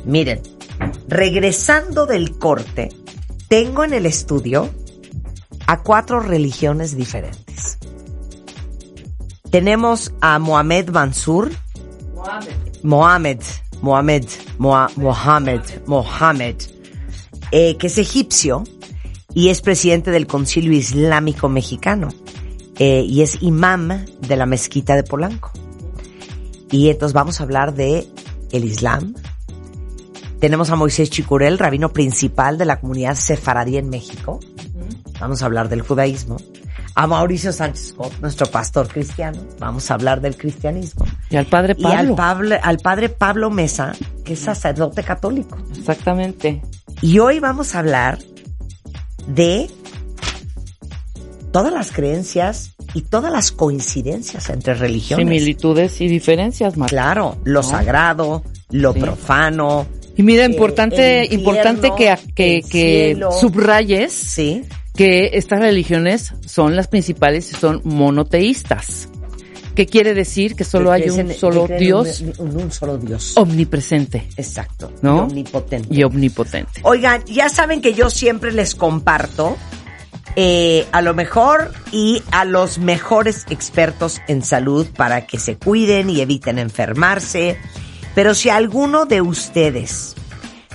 Miren, 0.06 0.42
regresando 1.08 2.06
del 2.06 2.38
corte, 2.38 2.90
tengo 3.48 3.84
en 3.84 3.94
el 3.94 4.06
estudio 4.06 4.70
a 5.68 5.82
cuatro 5.84 6.20
religiones 6.20 6.96
diferentes. 6.96 7.78
Tenemos 9.52 10.14
a 10.22 10.38
Mohamed 10.40 10.90
Mansur, 10.90 11.52
Mohamed, 12.84 13.40
Mohamed, 13.82 14.26
Moa- 14.60 14.92
Mohamed, 14.96 15.62
Mohamed, 15.88 16.56
eh, 17.52 17.76
que 17.78 17.88
es 17.88 17.98
egipcio 17.98 18.64
y 19.34 19.50
es 19.50 19.62
presidente 19.62 20.12
del 20.12 20.28
Concilio 20.28 20.72
Islámico 20.74 21.50
Mexicano 21.50 22.10
eh, 22.78 23.02
y 23.08 23.22
es 23.22 23.42
imam 23.42 24.06
de 24.22 24.36
la 24.36 24.46
mezquita 24.46 24.96
de 24.96 25.04
Polanco. 25.04 25.52
Y 26.72 26.90
entonces 26.90 27.14
vamos 27.14 27.40
a 27.40 27.44
hablar 27.44 27.74
de 27.74 28.08
el 28.52 28.66
Islam. 28.66 29.16
Tenemos 30.40 30.70
a 30.70 30.76
Moisés 30.76 31.10
Chicurel, 31.10 31.58
rabino 31.60 31.90
principal 31.90 32.58
de 32.58 32.66
la 32.66 32.80
comunidad 32.80 33.16
sefaradí 33.16 33.78
en 33.78 33.90
México. 33.90 34.40
Vamos 35.20 35.42
a 35.42 35.46
hablar 35.46 35.68
del 35.68 35.82
judaísmo. 35.82 36.38
A 36.96 37.08
Mauricio 37.08 37.52
Sánchez 37.52 37.90
Scott, 37.90 38.14
nuestro 38.22 38.48
pastor 38.48 38.88
cristiano. 38.88 39.42
Vamos 39.60 39.92
a 39.92 39.94
hablar 39.96 40.22
del 40.22 40.38
cristianismo. 40.38 41.06
Y 41.30 41.36
al 41.36 41.46
padre 41.46 41.76
Y 41.78 41.86
al, 41.86 41.92
Pablo. 41.92 42.16
Pablo, 42.16 42.56
al 42.62 42.78
padre 42.78 43.10
Pablo 43.10 43.50
Mesa, 43.50 43.94
que 44.24 44.34
es 44.34 44.40
sacerdote 44.40 45.04
católico. 45.04 45.58
Exactamente. 45.78 46.62
Y 47.02 47.20
hoy 47.20 47.40
vamos 47.40 47.76
a 47.76 47.80
hablar 47.80 48.20
de 49.28 49.70
todas 51.52 51.72
las 51.74 51.92
creencias 51.92 52.76
y 52.94 53.04
todas 53.04 53.32
las 53.32 53.52
coincidencias 53.52 54.50
entre 54.50 54.74
religiones. 54.74 55.26
Similitudes 55.26 56.00
y 56.02 56.08
diferencias, 56.08 56.78
Marta. 56.78 56.92
Claro, 56.92 57.38
lo 57.44 57.62
sagrado, 57.62 58.44
lo 58.72 58.94
Sí. 58.94 59.00
profano, 59.00 59.86
Y 60.20 60.24
mira, 60.24 60.44
Eh, 60.44 60.48
importante, 60.48 61.28
importante 61.32 61.92
que, 61.96 62.62
que, 62.70 63.18
subrayes 63.40 64.12
sí, 64.12 64.66
que 64.94 65.30
estas 65.36 65.62
religiones 65.62 66.34
son 66.46 66.76
las 66.76 66.90
principales 66.90 67.50
y 67.54 67.56
son 67.56 67.80
monoteístas. 67.86 69.08
¿Qué 69.76 69.86
quiere 69.86 70.14
decir? 70.14 70.58
Que 70.58 70.66
solo 70.66 70.90
que 70.90 70.96
hay 70.96 71.10
un 71.10 71.34
solo 71.34 71.70
Dios 71.70 72.22
un 72.38 72.70
solo 72.70 72.98
Dios. 72.98 73.38
omnipresente 73.38 74.28
Exacto. 74.36 74.92
¿No? 75.02 75.16
y 75.16 75.20
omnipotente. 75.20 75.88
y 75.90 76.04
omnipotente. 76.04 76.82
Oigan, 76.84 77.24
ya 77.24 77.48
saben 77.48 77.80
que 77.80 77.94
yo 77.94 78.10
siempre 78.10 78.52
les 78.52 78.76
comparto 78.76 79.56
eh, 80.36 80.86
a 80.92 81.02
lo 81.02 81.14
mejor 81.14 81.72
y 81.94 82.22
a 82.32 82.44
los 82.44 82.78
mejores 82.78 83.46
expertos 83.50 84.20
en 84.28 84.44
salud 84.44 84.86
para 84.98 85.26
que 85.26 85.40
se 85.40 85.56
cuiden 85.56 86.10
y 86.10 86.20
eviten 86.20 86.60
enfermarse. 86.60 87.58
Pero 88.20 88.34
si 88.34 88.50
alguno 88.50 89.06
de 89.06 89.22
ustedes 89.22 90.14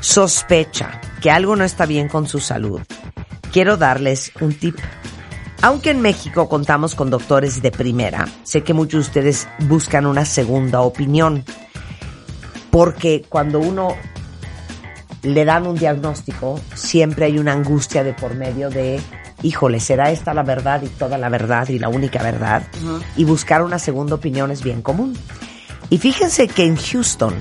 sospecha 0.00 0.98
que 1.20 1.30
algo 1.30 1.56
no 1.56 1.64
está 1.64 1.84
bien 1.84 2.08
con 2.08 2.26
su 2.26 2.40
salud, 2.40 2.80
quiero 3.52 3.76
darles 3.76 4.32
un 4.40 4.54
tip. 4.54 4.78
Aunque 5.60 5.90
en 5.90 6.00
México 6.00 6.48
contamos 6.48 6.94
con 6.94 7.10
doctores 7.10 7.60
de 7.60 7.70
primera, 7.70 8.26
sé 8.44 8.62
que 8.62 8.72
muchos 8.72 8.92
de 8.92 9.08
ustedes 9.08 9.48
buscan 9.68 10.06
una 10.06 10.24
segunda 10.24 10.80
opinión. 10.80 11.44
Porque 12.70 13.26
cuando 13.28 13.58
uno 13.58 13.88
le 15.22 15.44
dan 15.44 15.66
un 15.66 15.74
diagnóstico, 15.74 16.58
siempre 16.74 17.26
hay 17.26 17.38
una 17.38 17.52
angustia 17.52 18.02
de 18.04 18.14
por 18.14 18.34
medio 18.36 18.70
de, 18.70 19.02
híjole, 19.42 19.80
¿será 19.80 20.10
esta 20.10 20.32
la 20.32 20.44
verdad 20.44 20.80
y 20.82 20.88
toda 20.88 21.18
la 21.18 21.28
verdad 21.28 21.68
y 21.68 21.78
la 21.78 21.90
única 21.90 22.22
verdad? 22.22 22.62
Y 23.18 23.24
buscar 23.24 23.62
una 23.62 23.78
segunda 23.78 24.14
opinión 24.14 24.50
es 24.50 24.62
bien 24.62 24.80
común. 24.80 25.14
Y 25.90 25.98
fíjense 25.98 26.48
que 26.48 26.64
en 26.64 26.76
Houston 26.76 27.34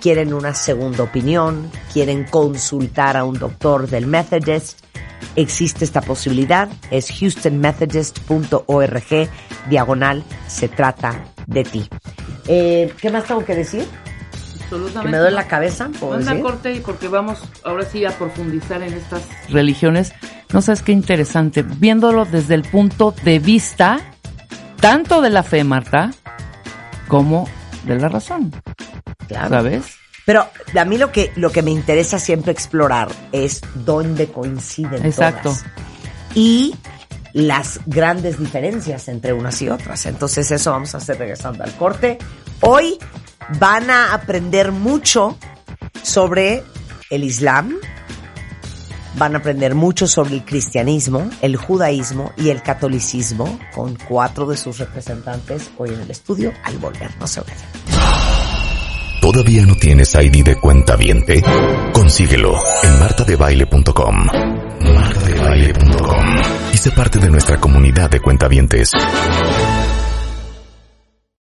quieren 0.00 0.32
una 0.32 0.54
segunda 0.54 1.02
opinión, 1.02 1.70
quieren 1.92 2.24
consultar 2.24 3.16
a 3.16 3.24
un 3.24 3.38
doctor 3.38 3.88
del 3.88 4.06
Methodist, 4.06 4.80
existe 5.36 5.84
esta 5.84 6.00
posibilidad, 6.00 6.68
es 6.90 7.10
houstonmethodist.org, 7.10 9.28
diagonal, 9.68 10.24
se 10.46 10.68
trata 10.68 11.24
de 11.46 11.64
ti. 11.64 11.88
Eh, 12.46 12.92
¿Qué 13.00 13.10
más 13.10 13.24
tengo 13.24 13.44
que 13.44 13.54
decir? 13.54 13.86
Absolutamente. 14.70 15.06
¿Que 15.06 15.12
me 15.12 15.18
duele 15.18 15.34
la 15.34 15.46
cabeza? 15.48 15.88
¿puedo 15.98 16.12
Manda 16.14 16.32
decir? 16.32 16.42
corte 16.44 16.72
y 16.74 16.80
porque 16.80 17.08
vamos 17.08 17.38
ahora 17.64 17.84
sí 17.86 18.04
a 18.04 18.10
profundizar 18.10 18.82
en 18.82 18.92
estas 18.92 19.22
religiones. 19.48 20.12
No 20.52 20.60
sabes 20.62 20.82
qué 20.82 20.92
interesante, 20.92 21.62
viéndolo 21.62 22.24
desde 22.26 22.54
el 22.54 22.62
punto 22.62 23.14
de 23.24 23.38
vista 23.38 24.00
tanto 24.80 25.20
de 25.22 25.30
la 25.30 25.42
fe, 25.42 25.64
Marta, 25.64 26.10
como 27.08 27.48
de 27.84 27.98
la 27.98 28.08
razón, 28.08 28.52
Claro. 29.26 29.48
¿sabes? 29.48 29.84
Pero 30.26 30.46
a 30.78 30.84
mí 30.84 30.98
lo 30.98 31.10
que, 31.10 31.32
lo 31.36 31.50
que 31.50 31.62
me 31.62 31.70
interesa 31.70 32.18
siempre 32.18 32.52
explorar 32.52 33.08
es 33.32 33.62
dónde 33.74 34.28
coinciden 34.28 35.04
Exacto. 35.06 35.44
todas. 35.50 35.64
Y 36.34 36.74
las 37.32 37.80
grandes 37.86 38.38
diferencias 38.38 39.08
entre 39.08 39.32
unas 39.32 39.60
y 39.62 39.70
otras. 39.70 40.04
Entonces 40.06 40.50
eso 40.50 40.70
vamos 40.72 40.94
a 40.94 40.98
hacer 40.98 41.18
regresando 41.18 41.64
al 41.64 41.72
corte. 41.76 42.18
Hoy 42.60 42.98
van 43.60 43.90
a 43.90 44.12
aprender 44.12 44.72
mucho 44.72 45.38
sobre 46.02 46.64
el 47.10 47.24
Islam, 47.24 47.76
van 49.16 49.34
a 49.34 49.38
aprender 49.38 49.74
mucho 49.74 50.06
sobre 50.06 50.34
el 50.34 50.44
cristianismo, 50.44 51.30
el 51.40 51.56
judaísmo 51.56 52.32
y 52.36 52.50
el 52.50 52.62
catolicismo 52.62 53.58
con 53.74 53.96
cuatro 53.96 54.46
de 54.46 54.56
sus 54.56 54.78
representantes 54.78 55.70
hoy 55.78 55.90
en 55.90 56.00
el 56.00 56.10
estudio 56.10 56.52
al 56.64 56.78
volver. 56.78 57.10
No 57.18 57.26
se. 57.26 57.42
¿Todavía 59.20 59.66
no 59.66 59.74
tienes 59.74 60.14
ID 60.14 60.44
de 60.44 60.56
cuenta 60.56 60.96
viente? 60.96 61.42
Consíguelo 61.92 62.54
en 62.82 62.98
martadebaile.com. 62.98 64.26
Martadebaile.com. 64.80 66.26
Y 66.72 66.76
sé 66.76 66.90
parte 66.92 67.18
de 67.18 67.28
nuestra 67.28 67.58
comunidad 67.58 68.10
de 68.10 68.20
cuentavientes. 68.20 68.92